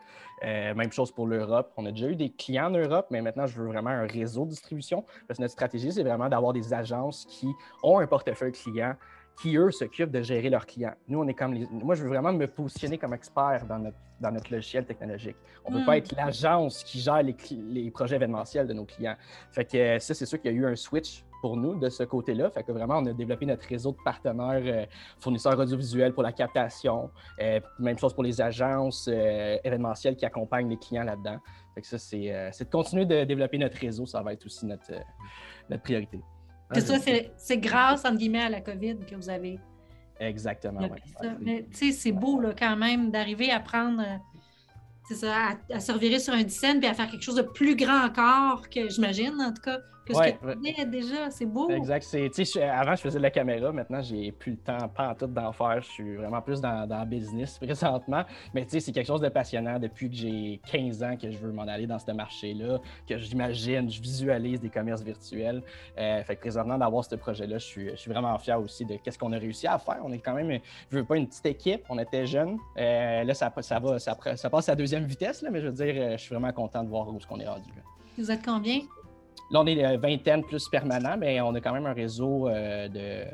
même 0.43 0.91
chose 0.91 1.11
pour 1.11 1.27
l'Europe. 1.27 1.71
On 1.77 1.85
a 1.85 1.91
déjà 1.91 2.07
eu 2.07 2.15
des 2.15 2.29
clients 2.29 2.67
en 2.67 2.77
Europe, 2.77 3.07
mais 3.09 3.21
maintenant, 3.21 3.47
je 3.47 3.59
veux 3.59 3.67
vraiment 3.67 3.89
un 3.89 4.07
réseau 4.07 4.45
de 4.45 4.51
distribution 4.51 5.03
parce 5.27 5.37
que 5.37 5.43
notre 5.43 5.53
stratégie, 5.53 5.91
c'est 5.91 6.03
vraiment 6.03 6.29
d'avoir 6.29 6.53
des 6.53 6.73
agences 6.73 7.25
qui 7.25 7.47
ont 7.83 7.99
un 7.99 8.07
portefeuille 8.07 8.51
client 8.51 8.95
qui, 9.39 9.57
eux, 9.57 9.71
s'occupent 9.71 10.11
de 10.11 10.21
gérer 10.21 10.49
leurs 10.49 10.65
clients. 10.65 10.93
Nous, 11.07 11.19
on 11.19 11.27
est 11.27 11.33
comme 11.33 11.53
les... 11.53 11.67
Moi, 11.71 11.95
je 11.95 12.03
veux 12.03 12.09
vraiment 12.09 12.33
me 12.33 12.45
positionner 12.47 12.97
comme 12.97 13.13
expert 13.13 13.65
dans 13.67 13.79
notre, 13.79 13.97
dans 14.19 14.31
notre 14.31 14.53
logiciel 14.53 14.85
technologique. 14.85 15.35
On 15.65 15.71
ne 15.71 15.79
veut 15.79 15.85
pas 15.85 15.93
hmm. 15.93 15.97
être 15.97 16.15
l'agence 16.15 16.83
qui 16.83 16.99
gère 16.99 17.23
les, 17.23 17.35
les, 17.69 17.91
projets 17.91 18.15
événementiels 18.15 18.67
de 18.67 18.73
nos 18.73 18.85
clients. 18.85 19.15
Fait 19.51 19.65
que 19.65 19.77
euh, 19.77 19.99
ça, 19.99 20.13
c'est 20.13 20.25
sûr 20.25 20.39
qu'il 20.39 20.51
y 20.51 20.53
a 20.53 20.57
eu 20.57 20.65
un 20.65 20.75
switch 20.75 21.23
pour 21.41 21.57
nous 21.57 21.75
de 21.75 21.89
ce 21.89 22.03
côté-là. 22.03 22.51
Fait 22.51 22.63
que 22.63 22.71
vraiment, 22.71 22.97
on 22.97 23.05
a 23.07 23.13
développé 23.13 23.47
notre 23.47 23.67
réseau 23.67 23.91
de 23.91 23.97
partenaires 24.03 24.61
euh, 24.63 24.85
fournisseurs 25.19 25.57
audiovisuels 25.59 26.13
pour 26.13 26.23
la 26.23 26.33
captation. 26.33 27.09
Euh, 27.41 27.59
même 27.79 27.97
chose 27.97 28.13
pour 28.13 28.23
les 28.23 28.39
agences 28.41 29.07
événementielles 29.07 30.15
qui 30.15 30.25
accompagnent 30.25 30.69
les 30.69 30.77
clients 30.77 31.03
là-dedans. 31.03 31.37
Fait 31.73 31.81
que 31.81 31.87
ça, 31.87 31.97
c'est 31.97 32.19
de 32.19 32.69
continuer 32.69 33.05
de 33.05 33.23
développer 33.23 33.57
notre 33.57 33.77
réseau. 33.77 34.05
Ça 34.05 34.21
va 34.21 34.33
être 34.33 34.45
aussi 34.45 34.65
notre, 34.65 34.91
notre 35.69 35.81
priorité. 35.81 36.19
Ça, 36.79 36.97
c'est 37.37 37.57
grâce, 37.57 38.05
entre 38.05 38.17
guillemets, 38.17 38.43
à 38.43 38.49
la 38.49 38.61
COVID 38.61 38.99
que 39.09 39.15
vous 39.15 39.29
avez. 39.29 39.59
Exactement, 40.19 40.81
oui. 40.81 41.29
Mais 41.39 41.65
tu 41.71 41.87
sais, 41.87 41.91
c'est 41.91 42.11
beau 42.11 42.39
là, 42.39 42.53
quand 42.57 42.77
même 42.77 43.09
d'arriver 43.09 43.49
à 43.51 43.59
prendre. 43.59 44.03
C'est 45.07 45.15
ça, 45.15 45.33
à, 45.35 45.75
à, 45.75 45.79
se 45.79 45.91
revirer 45.91 46.19
sur 46.19 46.33
un 46.33 46.47
scène 46.47 46.79
puis 46.79 46.87
à 46.87 46.93
faire 46.93 47.09
quelque 47.09 47.23
chose 47.23 47.35
de 47.35 47.41
plus 47.41 47.75
grand 47.75 48.05
encore 48.05 48.69
que 48.69 48.87
j'imagine, 48.87 49.33
en 49.41 49.51
tout 49.51 49.61
cas, 49.63 49.79
que 50.05 50.13
ce 50.13 50.19
que 50.19 50.85
déjà. 50.85 51.29
C'est 51.29 51.45
beau. 51.45 51.69
Exact. 51.69 52.05
avant, 52.61 52.95
je 52.95 53.01
faisais 53.01 53.17
de 53.17 53.23
la 53.23 53.31
caméra. 53.31 53.71
Maintenant, 53.71 54.01
j'ai 54.01 54.31
plus 54.31 54.51
le 54.51 54.57
temps, 54.57 54.87
pas 54.89 55.09
en 55.09 55.15
tout 55.15 55.27
d'en 55.27 55.51
faire. 55.51 55.81
Je 55.81 55.89
suis 55.89 56.15
vraiment 56.15 56.41
plus 56.41 56.59
dans, 56.61 56.87
dans 56.87 56.99
le 56.99 57.05
business 57.05 57.57
présentement. 57.61 58.23
Mais 58.53 58.63
tu 58.63 58.71
sais, 58.71 58.79
c'est 58.79 58.91
quelque 58.91 59.07
chose 59.07 59.21
de 59.21 59.29
passionnant 59.29 59.79
depuis 59.79 60.09
que 60.09 60.15
j'ai 60.15 60.59
15 60.71 61.03
ans 61.03 61.15
que 61.17 61.29
je 61.29 61.37
veux 61.37 61.51
m'en 61.51 61.63
aller 61.63 61.87
dans 61.87 61.99
ce 61.99 62.11
marché-là, 62.11 62.79
que 63.07 63.17
j'imagine, 63.17 63.89
je 63.89 64.01
visualise 64.01 64.59
des 64.59 64.69
commerces 64.69 65.03
virtuels. 65.03 65.61
Euh, 65.97 66.23
fait 66.23 66.35
que 66.35 66.41
présentement, 66.41 66.77
d'avoir 66.77 67.05
ce 67.05 67.15
projet-là, 67.15 67.57
je 67.57 67.65
suis, 67.65 67.89
je 67.89 67.95
suis 67.95 68.11
vraiment 68.11 68.37
fier 68.37 68.59
aussi 68.59 68.85
de 68.85 68.97
ce 69.07 69.17
qu'on 69.17 69.31
a 69.33 69.37
réussi 69.37 69.67
à 69.67 69.77
faire. 69.77 69.99
On 70.03 70.11
est 70.11 70.19
quand 70.19 70.33
même, 70.33 70.59
je 70.89 70.97
veux 70.97 71.05
pas 71.05 71.17
une 71.17 71.27
petite 71.27 71.45
équipe. 71.45 71.83
On 71.89 71.99
était 71.99 72.25
jeunes. 72.25 72.57
Euh, 72.77 73.23
là, 73.23 73.33
ça, 73.33 73.51
ça, 73.61 73.79
va, 73.79 73.99
ça, 73.99 74.49
passe 74.49 74.69
à 74.69 74.75
deuxième 74.75 75.05
vitesse, 75.05 75.41
là, 75.41 75.49
mais 75.51 75.61
je 75.61 75.67
veux 75.67 75.73
dire, 75.73 75.93
euh, 75.95 76.11
je 76.17 76.21
suis 76.21 76.33
vraiment 76.33 76.51
content 76.51 76.83
de 76.83 76.89
voir 76.89 77.07
où 77.07 77.19
ce 77.19 77.27
qu'on 77.27 77.39
est 77.39 77.47
rendu. 77.47 77.69
Vous 78.17 78.31
êtes 78.31 78.43
combien? 78.43 78.81
Là, 79.51 79.61
on 79.61 79.65
est 79.65 79.97
vingtaine 79.97 80.43
plus 80.43 80.69
permanent, 80.69 81.17
mais 81.17 81.41
on 81.41 81.53
a 81.53 81.61
quand 81.61 81.73
même 81.73 81.85
un 81.85 81.93
réseau 81.93 82.49
de, 82.49 83.25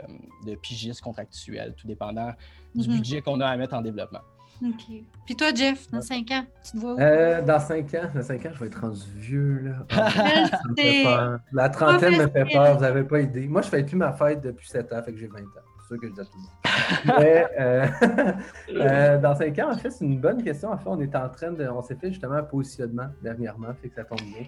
de 0.45 0.55
pigistes 0.55 1.01
contractuels, 1.01 1.73
tout 1.77 1.87
dépendant 1.87 2.31
du 2.73 2.89
mhm. 2.89 2.95
budget 2.97 3.21
qu'on 3.21 3.39
a 3.39 3.47
à 3.47 3.57
mettre 3.57 3.75
en 3.75 3.81
développement. 3.81 4.21
OK. 4.65 5.03
Puis 5.25 5.35
toi, 5.35 5.53
Jeff, 5.53 5.89
dans 5.91 6.01
cinq 6.01 6.31
ans, 6.31 6.43
tu 6.63 6.71
te 6.71 6.77
vois 6.77 6.95
où? 6.95 6.99
Euh, 6.99 7.41
dans 7.43 7.59
cinq 7.59 7.93
ans, 7.93 8.09
dans 8.13 8.23
cinq 8.23 8.45
ans, 8.45 8.49
je 8.53 8.59
vais 8.59 8.67
être 8.67 8.81
rendu 8.81 9.01
vieux. 9.15 9.59
Là. 9.59 9.85
ça 10.49 10.59
me 10.69 10.75
fait 10.75 11.03
peur. 11.03 11.39
La 11.51 11.69
trentaine 11.69 12.17
me 12.17 12.27
fait 12.27 12.45
peur, 12.45 12.75
vous 12.75 12.81
n'avez 12.81 13.03
pas 13.03 13.21
idée. 13.21 13.47
Moi, 13.47 13.61
je 13.61 13.69
fais 13.69 13.83
plus 13.83 13.95
ma 13.95 14.13
fête 14.13 14.41
depuis 14.41 14.67
sept 14.67 14.91
ans, 14.93 15.01
fait 15.03 15.13
que 15.13 15.19
j'ai 15.19 15.27
20 15.27 15.39
ans. 15.39 15.66
Que 15.89 16.07
je 16.07 16.13
dis 16.13 16.19
à. 16.19 17.19
Mais 17.19 17.47
euh, 17.59 17.87
euh, 18.75 19.17
dans 19.19 19.35
cinq 19.35 19.57
ans, 19.59 19.71
en 19.71 19.77
fait, 19.77 19.89
c'est 19.89 20.03
une 20.05 20.19
bonne 20.19 20.43
question. 20.43 20.71
En 20.71 20.77
fait, 20.77 20.89
on 20.89 20.99
est 20.99 21.15
en 21.15 21.29
train 21.29 21.51
de. 21.51 21.67
On 21.67 21.81
s'est 21.81 21.95
fait 21.95 22.09
justement 22.09 22.35
un 22.35 22.43
positionnement 22.43 23.07
dernièrement, 23.21 23.73
fait 23.81 23.89
que 23.89 23.95
ça 23.95 24.03
tombe 24.03 24.19
bien. 24.19 24.45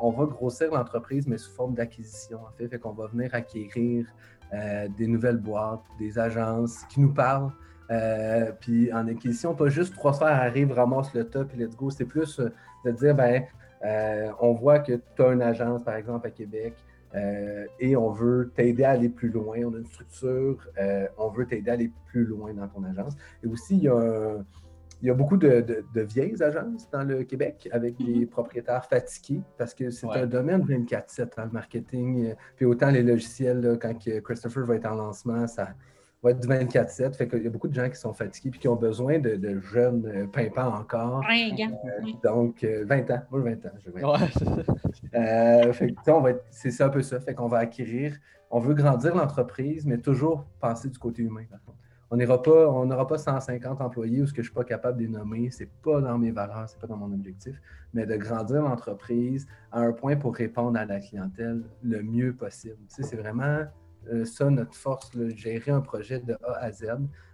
on 0.00 0.10
va 0.10 0.26
grossir 0.26 0.72
l'entreprise, 0.72 1.26
mais 1.26 1.38
sous 1.38 1.52
forme 1.52 1.74
d'acquisition, 1.74 2.40
en 2.40 2.52
fait. 2.58 2.68
Fait 2.68 2.78
qu'on 2.78 2.92
va 2.92 3.06
venir 3.06 3.34
acquérir 3.34 4.06
des 4.98 5.06
nouvelles 5.06 5.38
boîtes, 5.38 5.82
des 5.98 6.18
agences 6.18 6.84
qui 6.90 7.00
nous 7.00 7.12
parlent. 7.12 7.50
Euh, 7.90 8.52
puis 8.60 8.92
en 8.92 9.06
acquisition, 9.08 9.54
pas 9.54 9.68
juste 9.68 9.94
trois 9.94 10.14
sphères 10.14 10.28
arrivent, 10.28 10.72
ramassent 10.72 11.12
le 11.14 11.28
top 11.28 11.52
et 11.54 11.56
let's 11.58 11.76
go. 11.76 11.90
C'est 11.90 12.06
plus 12.06 12.40
euh, 12.40 12.52
de 12.84 12.92
dire, 12.92 13.14
ben, 13.14 13.44
euh, 13.84 14.30
on 14.40 14.52
voit 14.52 14.78
que 14.78 14.92
tu 15.16 15.22
as 15.22 15.32
une 15.32 15.42
agence, 15.42 15.82
par 15.82 15.94
exemple, 15.94 16.26
à 16.26 16.30
Québec, 16.30 16.74
et 17.78 17.96
on 17.96 18.10
veut 18.10 18.52
t'aider 18.54 18.84
à 18.84 18.90
aller 18.90 19.08
plus 19.08 19.28
loin. 19.28 19.58
On 19.64 19.74
a 19.74 19.78
une 19.78 19.86
structure, 19.86 20.68
on 21.18 21.28
veut 21.28 21.46
t'aider 21.46 21.70
à 21.70 21.74
aller 21.74 21.92
plus 22.06 22.24
loin 22.24 22.52
dans 22.54 22.68
ton 22.68 22.84
agence. 22.84 23.14
Et 23.42 23.46
aussi, 23.46 23.76
il 23.76 23.82
y 23.82 25.10
a, 25.10 25.14
beaucoup 25.14 25.36
de, 25.36 25.84
vieilles 25.94 26.42
agences 26.42 26.90
dans 26.90 27.04
le 27.04 27.24
Québec 27.24 27.68
avec 27.72 27.96
des 27.98 28.04
mm-hmm. 28.04 28.28
propriétaires 28.28 28.84
fatigués 28.84 29.42
parce 29.58 29.74
que 29.74 29.90
c'est 29.90 30.08
un 30.08 30.26
domaine 30.26 30.62
24-7 30.62 31.36
dans 31.36 31.42
hein, 31.42 31.44
le 31.46 31.50
marketing. 31.52 32.34
Puis 32.56 32.66
autant 32.66 32.90
les 32.90 33.02
logiciels, 33.02 33.78
quand 33.80 33.94
Christopher 34.22 34.64
va 34.66 34.76
être 34.76 34.86
en 34.86 34.96
lancement, 34.96 35.46
ça, 35.46 35.68
va 36.24 36.30
être 36.30 36.40
du 36.40 36.48
24-7. 36.48 37.14
Fait 37.14 37.28
qu'il 37.28 37.42
y 37.42 37.46
a 37.46 37.50
beaucoup 37.50 37.68
de 37.68 37.74
gens 37.74 37.88
qui 37.88 37.96
sont 37.96 38.14
fatigués 38.14 38.50
et 38.54 38.58
qui 38.58 38.68
ont 38.68 38.76
besoin 38.76 39.18
de, 39.18 39.60
jeunes 39.60 40.06
euh, 40.06 40.26
pimpants 40.26 40.74
encore. 40.74 41.22
Euh, 41.30 41.50
donc, 42.22 42.64
20 42.64 43.10
euh, 43.10 43.14
ans. 43.14 43.22
Moi, 43.30 43.40
20 43.40 43.66
ans. 43.66 43.72
Ouais, 46.22 46.42
c'est 46.50 46.70
ça 46.70 46.86
un 46.86 46.88
peu 46.88 47.02
ça. 47.02 47.20
Fait 47.20 47.34
qu'on 47.34 47.48
va 47.48 47.58
acquérir, 47.58 48.16
on 48.50 48.58
veut 48.58 48.74
grandir 48.74 49.14
l'entreprise, 49.14 49.86
mais 49.86 49.98
toujours 49.98 50.46
penser 50.60 50.88
du 50.88 50.98
côté 50.98 51.22
humain, 51.22 51.44
On 52.10 52.16
n'aura 52.16 52.42
pas, 52.42 52.68
on 52.68 52.86
n'aura 52.86 53.06
pas 53.06 53.18
150 53.18 53.80
employés 53.80 54.22
ou 54.22 54.26
ce 54.26 54.32
que 54.32 54.42
je 54.42 54.48
ne 54.48 54.52
suis 54.52 54.54
pas 54.54 54.64
capable 54.64 54.98
de 54.98 55.02
les 55.02 55.08
nommer. 55.08 55.50
Ce 55.50 55.62
n'est 55.64 55.70
pas 55.82 56.00
dans 56.00 56.18
mes 56.18 56.30
valeurs, 56.30 56.68
ce 56.68 56.74
n'est 56.74 56.80
pas 56.80 56.86
dans 56.86 56.96
mon 56.96 57.12
objectif, 57.12 57.60
mais 57.92 58.06
de 58.06 58.16
grandir 58.16 58.62
l'entreprise 58.62 59.46
à 59.72 59.80
un 59.80 59.92
point 59.92 60.16
pour 60.16 60.34
répondre 60.34 60.78
à 60.78 60.86
la 60.86 61.00
clientèle 61.00 61.62
le 61.82 62.02
mieux 62.02 62.32
possible. 62.32 62.78
Tu 62.88 62.96
sais, 62.96 63.02
c'est 63.02 63.16
vraiment 63.16 63.42
euh, 63.42 63.64
ça, 64.24 64.50
notre 64.50 64.74
force, 64.74 65.10
gérer 65.36 65.70
un 65.70 65.80
projet 65.80 66.20
de 66.20 66.34
A 66.44 66.58
à 66.60 66.72
Z 66.72 66.86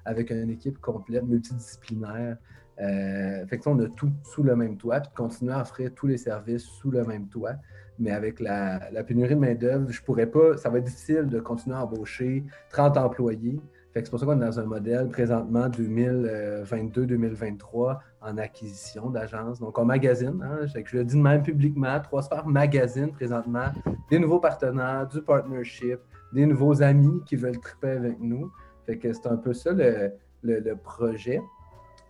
avec 0.05 0.31
une 0.31 0.51
équipe 0.51 0.81
complète, 0.81 1.25
multidisciplinaire. 1.25 2.37
Euh, 2.81 3.47
fait 3.47 3.59
que, 3.59 3.69
on 3.69 3.79
a 3.81 3.89
tout 3.89 4.11
sous 4.23 4.43
le 4.43 4.57
même 4.57 4.79
toit, 4.79 5.01
puis 5.01 5.11
continuer 5.15 5.53
à 5.53 5.61
offrir 5.61 5.93
tous 5.95 6.07
les 6.07 6.17
services 6.17 6.63
sous 6.63 6.91
le 6.91 7.05
même 7.05 7.29
toit. 7.29 7.57
Mais 7.99 8.13
avec 8.13 8.41
la, 8.41 8.81
pénurie 9.07 9.35
de 9.35 9.41
main-d'œuvre, 9.41 9.91
je 9.91 10.01
pourrais 10.03 10.25
pas, 10.27 10.57
ça 10.57 10.71
va 10.71 10.79
être 10.79 10.85
difficile 10.85 11.27
de 11.27 11.41
continuer 11.41 11.77
à 11.77 11.85
embaucher 11.85 12.45
30 12.71 12.97
employés. 12.97 13.61
Fait 13.93 14.01
que 14.01 14.07
c'est 14.07 14.11
pour 14.11 14.21
ça 14.21 14.27
qu'on 14.27 14.41
est 14.41 14.45
dans 14.45 14.61
un 14.61 14.65
modèle 14.65 15.09
présentement 15.09 15.69
2022-2023 15.69 17.99
en 18.23 18.39
acquisition 18.39 19.11
d'agences. 19.11 19.61
Donc, 19.61 19.79
on 19.79 19.85
magasine, 19.85 20.43
hein, 20.43 20.61
je 20.67 20.79
le 20.97 21.05
dis 21.05 21.17
de 21.17 21.21
même 21.21 21.43
publiquement, 21.43 22.01
Trois 22.01 22.23
Sphères 22.23 22.47
magazine 22.47 23.11
présentement 23.11 23.67
des 24.09 24.19
nouveaux 24.19 24.41
partenaires, 24.41 25.07
du 25.09 25.21
partnership, 25.21 25.99
des 26.33 26.47
nouveaux 26.47 26.83
amis 26.83 27.23
qui 27.27 27.37
veulent 27.37 27.59
triper 27.59 27.91
avec 27.91 28.21
nous. 28.21 28.51
Fait 28.87 28.99
que 28.99 29.13
c'est 29.13 29.27
un 29.27 29.37
peu 29.37 29.53
ça 29.53 29.73
le, 29.73 30.75
projet. 30.77 31.41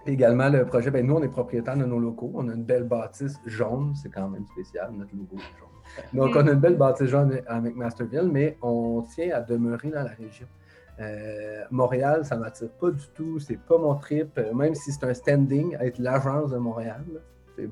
également, 0.06 0.48
le 0.48 0.64
projet, 0.64 0.90
ben 0.90 1.06
nous, 1.06 1.14
on 1.14 1.22
est 1.22 1.28
propriétaire 1.28 1.76
de 1.76 1.84
nos 1.84 1.98
locaux. 1.98 2.30
On 2.34 2.48
a 2.48 2.54
une 2.54 2.64
belle 2.64 2.84
bâtisse 2.84 3.38
jaune. 3.46 3.94
C'est 3.94 4.10
quand 4.10 4.28
même 4.28 4.46
spécial, 4.46 4.92
notre 4.92 5.14
logo 5.14 5.36
jaune. 5.36 5.68
Donc, 6.12 6.36
on 6.36 6.46
a 6.46 6.52
une 6.52 6.60
belle 6.60 6.76
bâtisse 6.76 7.08
jaune 7.08 7.40
avec 7.46 7.74
Masterville, 7.74 8.28
mais 8.30 8.56
on 8.62 9.02
tient 9.02 9.34
à 9.34 9.40
demeurer 9.40 9.90
dans 9.90 10.04
la 10.04 10.10
région. 10.10 10.46
Euh, 11.00 11.64
Montréal, 11.70 12.24
ça 12.24 12.36
ne 12.36 12.40
m'attire 12.40 12.70
pas 12.70 12.90
du 12.90 13.06
tout. 13.14 13.38
C'est 13.38 13.58
pas 13.58 13.78
mon 13.78 13.94
trip, 13.94 14.38
même 14.54 14.74
si 14.74 14.92
c'est 14.92 15.04
un 15.04 15.14
standing, 15.14 15.76
être 15.80 15.98
l'agence 15.98 16.50
de 16.50 16.58
Montréal. 16.58 17.04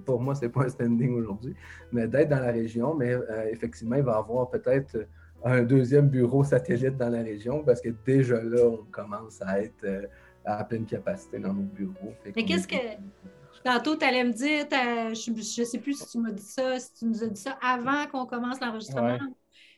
Pour 0.05 0.21
moi, 0.21 0.35
c'est 0.35 0.49
pas 0.49 0.65
un 0.65 0.69
standing 0.69 1.15
aujourd'hui, 1.15 1.55
mais 1.93 2.07
d'être 2.09 2.29
dans 2.29 2.41
la 2.41 2.53
région. 2.53 2.95
Mais 2.95 3.13
euh, 3.13 3.49
effectivement, 3.51 3.97
il 3.97 4.03
va 4.03 4.13
y 4.13 4.17
avoir 4.17 4.51
peut-être 4.51 4.97
un 5.45 5.63
deuxième 5.63 6.09
bureau 6.09 6.45
satellite 6.45 6.97
dans 6.97 7.09
la 7.09 7.23
région 7.23 7.63
parce 7.65 7.81
que 7.81 7.91
déjà 8.05 8.43
là, 8.43 8.67
on 8.67 8.85
commence 8.91 9.41
à 9.43 9.61
être 9.61 9.85
euh, 9.85 10.07
à 10.45 10.65
pleine 10.65 10.87
capacité 10.87 11.39
dans 11.39 11.53
nos 11.53 11.63
bureaux. 11.63 12.15
Mais 12.35 12.45
qu'est-ce 12.45 12.69
que. 12.69 12.77
Tantôt, 13.65 13.97
tu 13.97 14.05
allais 14.05 14.25
me 14.25 14.33
dire, 14.33 14.67
je 14.71 15.31
ne 15.31 15.65
sais 15.67 15.79
plus 15.79 15.99
si 15.99 16.07
tu 16.07 16.19
m'as 16.19 16.31
dit 16.31 16.43
ça, 16.43 16.79
si 16.79 16.95
tu 16.95 17.07
nous 17.07 17.23
as 17.25 17.27
dit 17.27 17.41
ça 17.41 17.59
avant 17.61 18.07
qu'on 18.07 18.25
commence 18.25 18.61
l'enregistrement. 18.61 19.19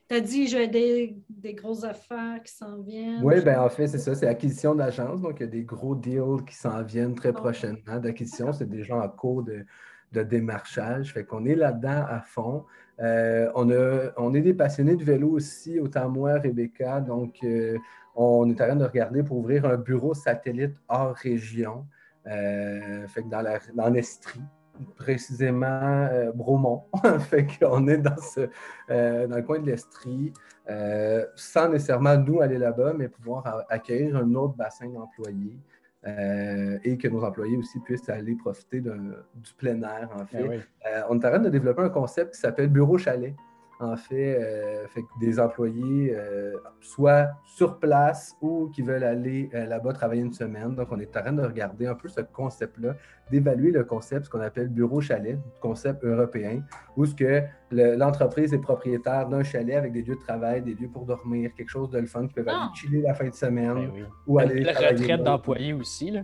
Tu 0.08 0.16
as 0.16 0.20
dit, 0.20 0.48
j'ai 0.48 0.68
des, 0.68 1.16
des, 1.28 1.54
grosses 1.54 1.84
affaires 1.84 2.42
qui 2.44 2.52
s'en 2.52 2.80
viennent. 2.82 3.22
Oui, 3.22 3.40
bien 3.42 3.62
en 3.62 3.68
fait, 3.68 3.86
c'est 3.86 3.98
ça, 3.98 4.14
c'est 4.14 4.26
acquisition 4.26 4.74
d'agence. 4.74 5.20
Donc, 5.20 5.36
il 5.38 5.44
y 5.44 5.46
a 5.46 5.50
des 5.50 5.62
gros 5.62 5.94
deals 5.94 6.44
qui 6.46 6.54
s'en 6.54 6.82
viennent 6.82 7.14
très 7.14 7.32
prochainement. 7.32 7.98
D'acquisition, 7.98 8.52
c'est 8.52 8.68
déjà 8.68 8.96
en 8.96 9.08
cours 9.08 9.44
de, 9.44 9.64
de 10.12 10.22
démarchage. 10.22 11.12
Fait 11.14 11.24
qu'on 11.24 11.44
est 11.46 11.54
là-dedans 11.54 12.04
à 12.08 12.20
fond. 12.20 12.64
Euh, 13.00 13.50
on, 13.54 14.34
est 14.34 14.40
des 14.40 14.54
passionnés 14.54 14.96
de 14.96 15.04
vélo 15.04 15.30
aussi, 15.30 15.80
autant 15.80 16.08
moi, 16.08 16.34
Rebecca. 16.34 17.00
Donc, 17.00 17.38
euh, 17.42 17.78
on 18.14 18.48
est 18.50 18.60
en 18.60 18.66
train 18.66 18.76
de 18.76 18.84
regarder 18.84 19.22
pour 19.22 19.38
ouvrir 19.38 19.64
un 19.64 19.76
bureau 19.76 20.12
satellite 20.12 20.74
hors 20.88 21.14
région, 21.14 21.86
euh, 22.26 23.06
fait 23.08 23.22
que 23.22 23.28
dans, 23.74 23.88
l'Estrie, 23.88 24.42
précisément 24.96 26.08
Bromont. 26.34 26.84
fait 27.20 27.46
qu'on 27.58 27.88
est 27.88 27.98
dans, 27.98 28.16
dans 28.88 29.36
le 29.36 29.42
coin 29.42 29.60
de 29.60 29.66
l'Estrie, 29.66 30.32
sans 31.36 31.70
nécessairement 31.70 32.18
nous 32.18 32.42
aller 32.42 32.58
là-bas, 32.58 32.92
mais 32.92 33.08
pouvoir 33.08 33.64
accueillir 33.70 34.16
un 34.16 34.34
autre 34.34 34.54
bassin 34.56 34.88
d'employés. 34.88 35.58
Euh, 36.06 36.78
et 36.82 36.96
que 36.96 37.08
nos 37.08 37.22
employés 37.24 37.58
aussi 37.58 37.78
puissent 37.80 38.08
aller 38.08 38.34
profiter 38.34 38.80
du 38.80 38.90
plein 39.58 39.82
air, 39.82 40.08
en 40.14 40.24
fait. 40.24 40.42
Ben 40.42 40.62
euh, 40.86 41.02
on 41.10 41.20
est 41.20 41.26
en 41.26 41.30
train 41.30 41.38
de 41.38 41.50
développer 41.50 41.82
un 41.82 41.90
concept 41.90 42.34
qui 42.34 42.40
s'appelle 42.40 42.68
Bureau 42.68 42.96
Chalet 42.96 43.34
en 43.80 43.96
fait, 43.96 44.38
euh, 44.38 44.86
fait 44.88 45.04
des 45.18 45.40
employés 45.40 46.14
euh, 46.14 46.54
soit 46.80 47.30
sur 47.44 47.78
place 47.78 48.36
ou 48.42 48.68
qui 48.68 48.82
veulent 48.82 49.04
aller 49.04 49.48
euh, 49.54 49.64
là-bas 49.64 49.94
travailler 49.94 50.20
une 50.20 50.34
semaine. 50.34 50.74
Donc, 50.74 50.88
on 50.90 51.00
est 51.00 51.16
en 51.16 51.20
train 51.20 51.32
de 51.32 51.42
regarder 51.42 51.86
un 51.86 51.94
peu 51.94 52.08
ce 52.08 52.20
concept-là, 52.20 52.94
d'évaluer 53.30 53.70
le 53.70 53.84
concept, 53.84 54.26
ce 54.26 54.30
qu'on 54.30 54.40
appelle 54.40 54.68
bureau 54.68 55.00
chalet, 55.00 55.38
concept 55.60 56.04
européen, 56.04 56.62
où 56.96 57.06
ce 57.06 57.14
que 57.14 57.42
l'entreprise 57.70 58.52
est 58.52 58.58
propriétaire 58.58 59.28
d'un 59.28 59.42
chalet 59.42 59.76
avec 59.76 59.92
des 59.92 60.02
lieux 60.02 60.16
de 60.16 60.20
travail, 60.20 60.60
des 60.60 60.74
lieux 60.74 60.90
pour 60.92 61.06
dormir, 61.06 61.50
quelque 61.56 61.70
chose 61.70 61.90
de 61.90 61.98
le 61.98 62.06
fun 62.06 62.26
qui 62.26 62.34
peuvent 62.34 62.48
aller 62.48 62.58
ah! 62.60 62.72
chiller 62.74 63.00
la 63.00 63.14
fin 63.14 63.28
de 63.28 63.34
semaine 63.34 63.74
ben 63.74 64.06
ou 64.26 64.38
aller 64.38 64.60
la 64.62 64.72
retraite 64.72 65.22
d'employés 65.22 65.72
aussi 65.72 66.10
là. 66.10 66.22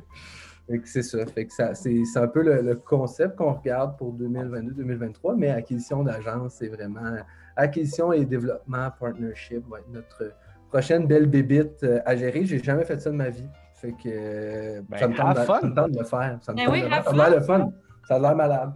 C'est 0.85 1.03
ça. 1.03 1.25
Fait 1.27 1.47
que 1.47 1.53
ça, 1.53 1.75
c'est, 1.75 2.03
un 2.17 2.27
peu 2.27 2.43
le, 2.43 2.61
le 2.61 2.75
concept 2.75 3.37
qu'on 3.37 3.53
regarde 3.53 3.97
pour 3.97 4.13
2022-2023, 4.19 5.37
mais 5.37 5.49
acquisition 5.51 6.03
d'agence, 6.03 6.55
c'est 6.55 6.67
vraiment 6.67 7.19
acquisition 7.57 8.13
et 8.13 8.25
développement, 8.25 8.91
partnership, 8.99 9.67
va 9.69 9.79
être 9.79 9.89
notre 9.93 10.33
prochaine 10.69 11.07
belle 11.07 11.27
bébite 11.27 11.83
euh, 11.83 12.01
à 12.05 12.17
gérer. 12.17 12.45
J'ai 12.45 12.63
jamais 12.63 12.85
fait 12.85 13.01
ça 13.01 13.11
de 13.11 13.17
ma 13.17 13.31
vie. 13.31 13.47
Fait 13.75 13.93
que 13.93 14.09
euh, 14.09 14.83
ben, 14.89 14.99
ça, 14.99 15.09
me 15.09 15.17
tente, 15.17 15.35
de, 15.35 15.99
le 15.99 16.05
faire. 16.05 16.39
Ça 16.41 16.53
me 16.53 16.57
ben 16.57 16.67
tente 16.67 16.75
de 16.75 16.91
Ça 16.91 17.11
a 17.11 17.29
l'air 17.29 17.39
le 17.39 17.41
fun. 17.45 17.73
Ça 18.07 18.17
a 18.17 18.19
l'air 18.19 18.37
malade. 18.37 18.73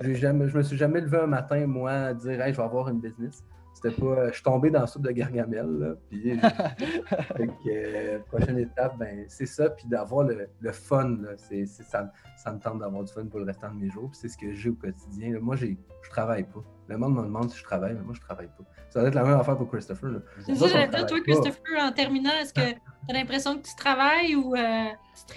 Je 0.00 0.12
Jamais, 0.14 0.48
je 0.48 0.56
me 0.56 0.62
suis 0.62 0.76
jamais 0.76 1.00
levé 1.00 1.18
un 1.18 1.26
matin, 1.26 1.66
moi, 1.66 1.92
à 1.92 2.14
dire 2.14 2.40
hey, 2.40 2.52
je 2.52 2.58
vais 2.58 2.64
avoir 2.64 2.88
une 2.88 3.00
business. 3.00 3.44
C'était 3.72 4.00
pas. 4.00 4.28
Je 4.28 4.34
suis 4.34 4.42
tombé 4.42 4.70
dans 4.70 4.82
le 4.82 4.86
soupe 4.86 5.02
de 5.02 5.10
Gargamel. 5.10 5.66
Là, 5.66 5.94
puis, 6.08 6.38
fait 7.36 7.46
que, 7.46 7.52
euh, 7.68 8.18
prochaine 8.30 8.58
étape, 8.58 8.96
ben, 8.98 9.24
c'est 9.28 9.46
ça. 9.46 9.70
Puis 9.70 9.86
d'avoir 9.88 10.24
le, 10.24 10.48
le, 10.60 10.72
fun. 10.72 11.18
Là, 11.22 11.30
ça, 11.36 12.10
ça, 12.36 12.52
me 12.52 12.58
tente 12.58 12.78
d'avoir 12.78 13.02
du 13.02 13.12
fun 13.12 13.26
pour 13.26 13.40
le 13.40 13.46
restant 13.46 13.72
de 13.72 13.80
mes 13.80 13.90
jours. 13.90 14.10
Puis 14.10 14.20
c'est 14.22 14.28
ce 14.28 14.38
que 14.38 14.52
j'ai 14.52 14.70
au 14.70 14.74
quotidien. 14.74 15.38
Moi, 15.40 15.56
je 15.56 15.66
travaille 16.10 16.44
pas. 16.44 16.62
Le 16.88 16.96
monde 16.98 17.14
me 17.14 17.22
demande 17.22 17.50
si 17.50 17.58
je 17.58 17.64
travaille, 17.64 17.94
mais 17.94 18.02
moi, 18.02 18.14
je 18.14 18.20
travaille 18.20 18.46
pas. 18.46 18.64
Ça 18.90 19.02
va 19.02 19.08
être 19.08 19.14
la 19.14 19.24
même 19.24 19.40
affaire 19.40 19.56
pour 19.56 19.70
Christopher. 19.70 20.10
C'est 20.44 20.54
ça, 20.54 20.68
j'allais 20.68 20.88
dire, 20.88 21.06
toi, 21.06 21.20
Christopher, 21.20 21.82
en 21.82 21.92
terminant, 21.92 22.30
est-ce 22.40 22.52
que 22.52 22.72
tu 22.72 23.10
as 23.10 23.12
l'impression 23.12 23.56
que 23.56 23.66
tu 23.66 23.74
travailles 23.76 24.36
ou. 24.36 24.54
Euh, 24.54 24.84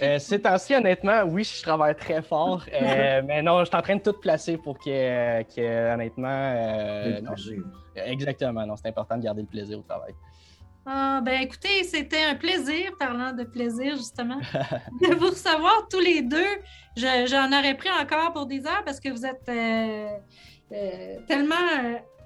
euh, 0.02 0.18
c'est 0.18 0.44
ainsi, 0.46 0.74
honnêtement, 0.74 1.22
oui, 1.24 1.44
je 1.44 1.62
travaille 1.62 1.96
très 1.96 2.22
fort. 2.22 2.64
Euh, 2.72 3.22
mais 3.26 3.42
non, 3.42 3.60
je 3.60 3.66
suis 3.66 3.76
en 3.76 3.82
train 3.82 3.96
de 3.96 4.02
tout 4.02 4.12
placer 4.12 4.58
pour 4.58 4.78
que, 4.78 5.42
que 5.42 5.94
honnêtement. 5.94 6.54
exactement, 7.96 8.66
non, 8.66 8.76
c'est 8.76 8.88
important 8.88 9.16
de 9.16 9.22
garder 9.22 9.42
le 9.42 9.48
plaisir 9.48 9.78
au 9.78 9.82
travail. 9.82 10.14
Ah, 10.90 11.20
ben 11.22 11.42
écoutez, 11.42 11.84
c'était 11.84 12.24
un 12.24 12.34
plaisir, 12.34 12.92
parlant 12.98 13.32
de 13.32 13.44
plaisir, 13.44 13.94
justement, 13.96 14.38
de 15.02 15.14
vous 15.16 15.26
recevoir 15.28 15.86
tous 15.90 16.00
les 16.00 16.22
deux. 16.22 16.46
J'en 16.96 17.48
aurais 17.48 17.76
pris 17.76 17.90
encore 17.90 18.32
pour 18.32 18.46
des 18.46 18.66
heures 18.66 18.82
parce 18.86 18.98
que 18.98 19.10
vous 19.10 19.26
êtes 19.26 19.46
euh, 19.50 20.08
tellement 21.26 21.54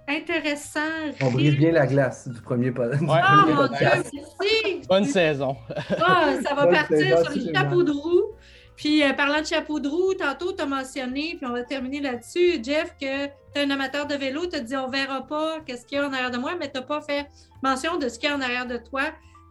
intéressant. 0.09 0.81
On 1.23 1.31
brise 1.31 1.57
bien 1.57 1.73
la 1.73 1.87
glace 1.87 2.29
du 2.29 2.41
premier, 2.41 2.71
po- 2.73 2.85
du 2.89 3.05
Ouais. 3.05 3.21
Oh 3.23 3.37
mon 3.41 3.47
Dieu, 3.47 3.55
podcast. 3.57 4.11
merci! 4.13 4.81
Bonne 4.89 5.05
saison. 5.05 5.57
Ah, 6.05 6.31
ça 6.47 6.55
va 6.55 6.65
Bonne 6.67 6.75
partir 6.75 6.99
saison, 6.99 7.25
sur 7.25 7.35
le 7.47 7.53
chapeau 7.55 7.83
de 7.83 7.93
roue. 7.93 8.23
Puis, 8.75 9.03
euh, 9.05 9.13
parlant 9.13 9.41
de 9.41 9.47
chapeau 9.47 9.79
de 9.81 9.89
roue, 9.89 10.15
tantôt, 10.15 10.53
tu 10.53 10.63
as 10.63 10.67
mentionné, 10.67 11.35
puis 11.37 11.47
on 11.47 11.53
va 11.53 11.63
terminer 11.63 12.01
là-dessus, 12.01 12.59
Jeff, 12.63 12.97
que 13.01 13.27
tu 13.27 13.31
es 13.55 13.63
un 13.65 13.71
amateur 13.71 14.07
de 14.07 14.15
vélo. 14.15 14.47
Tu 14.47 14.57
as 14.57 14.61
dit 14.61 14.77
on 14.77 14.89
verra 14.89 15.27
pas 15.27 15.61
qu'est-ce 15.65 15.87
qu'il 15.87 15.99
y 15.99 16.01
a 16.01 16.09
en 16.09 16.13
arrière 16.13 16.31
de 16.31 16.39
moi, 16.39 16.53
mais 16.59 16.71
tu 16.71 16.81
n'as 16.81 16.87
pas 16.87 17.01
fait 17.01 17.27
mention 17.63 17.99
de 17.99 18.09
ce 18.09 18.19
qu'il 18.19 18.29
y 18.29 18.33
a 18.33 18.37
en 18.37 18.41
arrière 18.41 18.67
de 18.67 18.79
toi, 18.79 19.03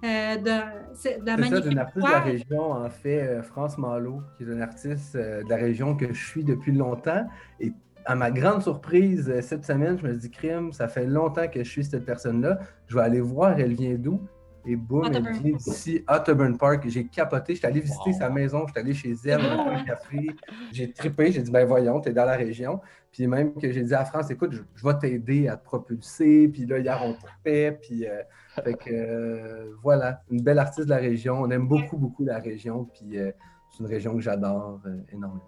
euh, 0.04 0.36
de, 0.38 0.50
la 0.50 1.38
ça, 1.50 1.60
d'une 1.62 1.78
artiste 1.80 2.04
de 2.06 2.12
la 2.12 2.20
région, 2.20 2.72
en 2.72 2.90
fait, 2.90 3.22
euh, 3.22 3.44
France 3.44 3.78
Malo, 3.78 4.22
qui 4.38 4.44
est 4.44 4.48
une 4.48 4.62
artiste 4.62 5.16
euh, 5.16 5.44
de 5.44 5.50
la 5.50 5.56
région 5.58 5.96
que 5.96 6.12
je 6.12 6.28
suis 6.28 6.44
depuis 6.44 6.72
longtemps. 6.74 7.26
Et 7.60 7.72
à 8.06 8.16
ma 8.16 8.32
grande 8.32 8.62
surprise, 8.62 9.30
euh, 9.30 9.42
cette 9.42 9.66
semaine, 9.66 9.98
je 9.98 10.06
me 10.06 10.12
suis 10.12 10.30
dit, 10.30 10.32
crime, 10.32 10.72
ça 10.74 10.88
fait 10.88 11.06
longtemps 11.06 11.48
que 11.48 11.64
je 11.64 11.70
suis 11.70 11.84
cette 11.84 12.06
personne-là. 12.06 12.60
Je 12.88 12.96
vais 12.96 13.02
aller 13.04 13.22
voir, 13.22 13.60
elle 13.60 13.74
vient 13.74 13.96
d'où? 13.96 14.22
Et 14.64 14.76
boum, 14.76 15.10
elle 15.12 15.24
vient 15.24 15.56
d'ici, 15.58 16.04
Otterburn 16.08 16.56
Park. 16.56 16.84
J'ai 16.88 17.08
capoté, 17.08 17.56
j'étais 17.56 17.66
allé 17.66 17.80
visiter 17.80 18.12
Wow. 18.12 18.20
sa 18.20 18.30
maison, 18.30 18.68
j'étais 18.68 18.80
allé 18.82 18.94
chez 18.94 19.16
elle, 19.26 19.40
on 19.42 19.70
a 19.70 19.80
un 19.80 19.84
café. 19.84 20.28
J'ai 20.72 20.92
trippé, 20.92 21.32
j'ai 21.32 21.42
dit, 21.42 21.50
ben 21.50 21.66
voyons, 21.66 22.00
t'es 22.00 22.14
dans 22.14 22.26
la 22.26 22.36
région. 22.36 22.80
Puis 23.12 23.26
même 23.26 23.56
que 23.56 23.72
j'ai 23.72 23.82
dit 23.82 23.94
à 23.96 24.06
France, 24.06 24.30
écoute, 24.30 24.52
je, 24.52 24.62
je 24.76 24.88
vais 24.88 24.94
t'aider 25.00 25.48
à 25.48 25.58
te 25.58 25.64
propulser. 25.64 26.48
Puis 26.48 26.68
là, 26.68 26.78
hier, 26.78 27.02
on 27.04 27.14
trippait. 27.14 27.72
Puis 27.82 28.06
euh, 28.06 28.22
fait 28.64 28.76
que 28.76 28.92
euh, 28.92 29.74
voilà, 29.82 30.22
une 30.30 30.44
belle 30.44 30.60
artiste 30.60 30.86
de 30.86 30.92
la 30.92 30.98
région. 30.98 31.42
On 31.42 31.50
aime 31.50 31.68
beaucoup, 31.68 31.98
beaucoup 31.98 32.24
la 32.24 32.38
région. 32.38 32.86
Puis 32.86 33.18
euh, 33.18 33.32
c'est 33.72 33.80
une 33.80 33.90
région 33.90 34.14
que 34.14 34.22
j'adore 34.22 34.80
euh, 34.86 34.98
énormément. 35.12 35.42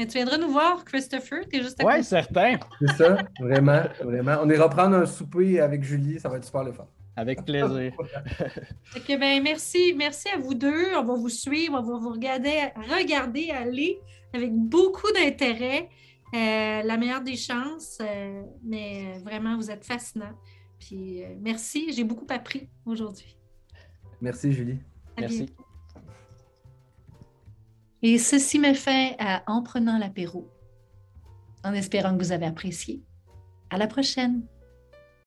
Mais 0.00 0.06
tu 0.06 0.14
viendras 0.14 0.38
nous 0.38 0.50
voir, 0.50 0.82
Christopher. 0.82 1.46
Tu 1.46 1.58
es 1.58 1.62
juste 1.62 1.78
à 1.78 1.84
côté. 1.84 2.02
certain. 2.04 2.58
C'est 2.80 2.96
ça, 2.96 3.18
vraiment, 3.38 3.82
vraiment. 4.02 4.38
On 4.42 4.48
ira 4.48 4.70
prendre 4.70 4.96
un 4.96 5.04
souper 5.04 5.60
avec 5.60 5.82
Julie, 5.84 6.18
ça 6.18 6.30
va 6.30 6.38
être 6.38 6.46
super 6.46 6.64
le 6.64 6.72
fun. 6.72 6.88
Avec 7.16 7.44
plaisir. 7.44 7.92
Ben, 9.06 9.42
merci, 9.42 9.92
merci 9.94 10.30
à 10.30 10.38
vous 10.38 10.54
deux. 10.54 10.96
On 10.96 11.04
va 11.04 11.14
vous 11.16 11.28
suivre, 11.28 11.78
on 11.78 11.82
va 11.82 11.98
vous 11.98 12.12
regarder, 12.12 12.70
regarder 12.76 13.50
aller 13.50 14.00
avec 14.32 14.54
beaucoup 14.54 15.12
d'intérêt. 15.12 15.90
Euh, 16.32 16.82
la 16.82 16.96
meilleure 16.96 17.20
des 17.20 17.36
chances, 17.36 17.98
euh, 18.00 18.42
mais 18.64 19.18
vraiment, 19.22 19.54
vous 19.58 19.70
êtes 19.70 19.84
fascinants. 19.84 20.32
Puis 20.78 21.22
euh, 21.22 21.34
merci, 21.42 21.92
j'ai 21.92 22.04
beaucoup 22.04 22.26
appris 22.30 22.70
aujourd'hui. 22.86 23.36
Merci, 24.22 24.50
Julie. 24.50 24.78
À 25.18 25.20
Merci. 25.20 25.36
bientôt. 25.44 25.69
Et 28.02 28.18
ceci 28.18 28.58
met 28.58 28.74
fin 28.74 29.12
à 29.18 29.42
En 29.46 29.62
prenant 29.62 29.98
l'apéro. 29.98 30.48
En 31.64 31.74
espérant 31.74 32.16
que 32.16 32.22
vous 32.22 32.32
avez 32.32 32.46
apprécié. 32.46 33.02
À 33.68 33.76
la 33.76 33.86
prochaine. 33.86 34.42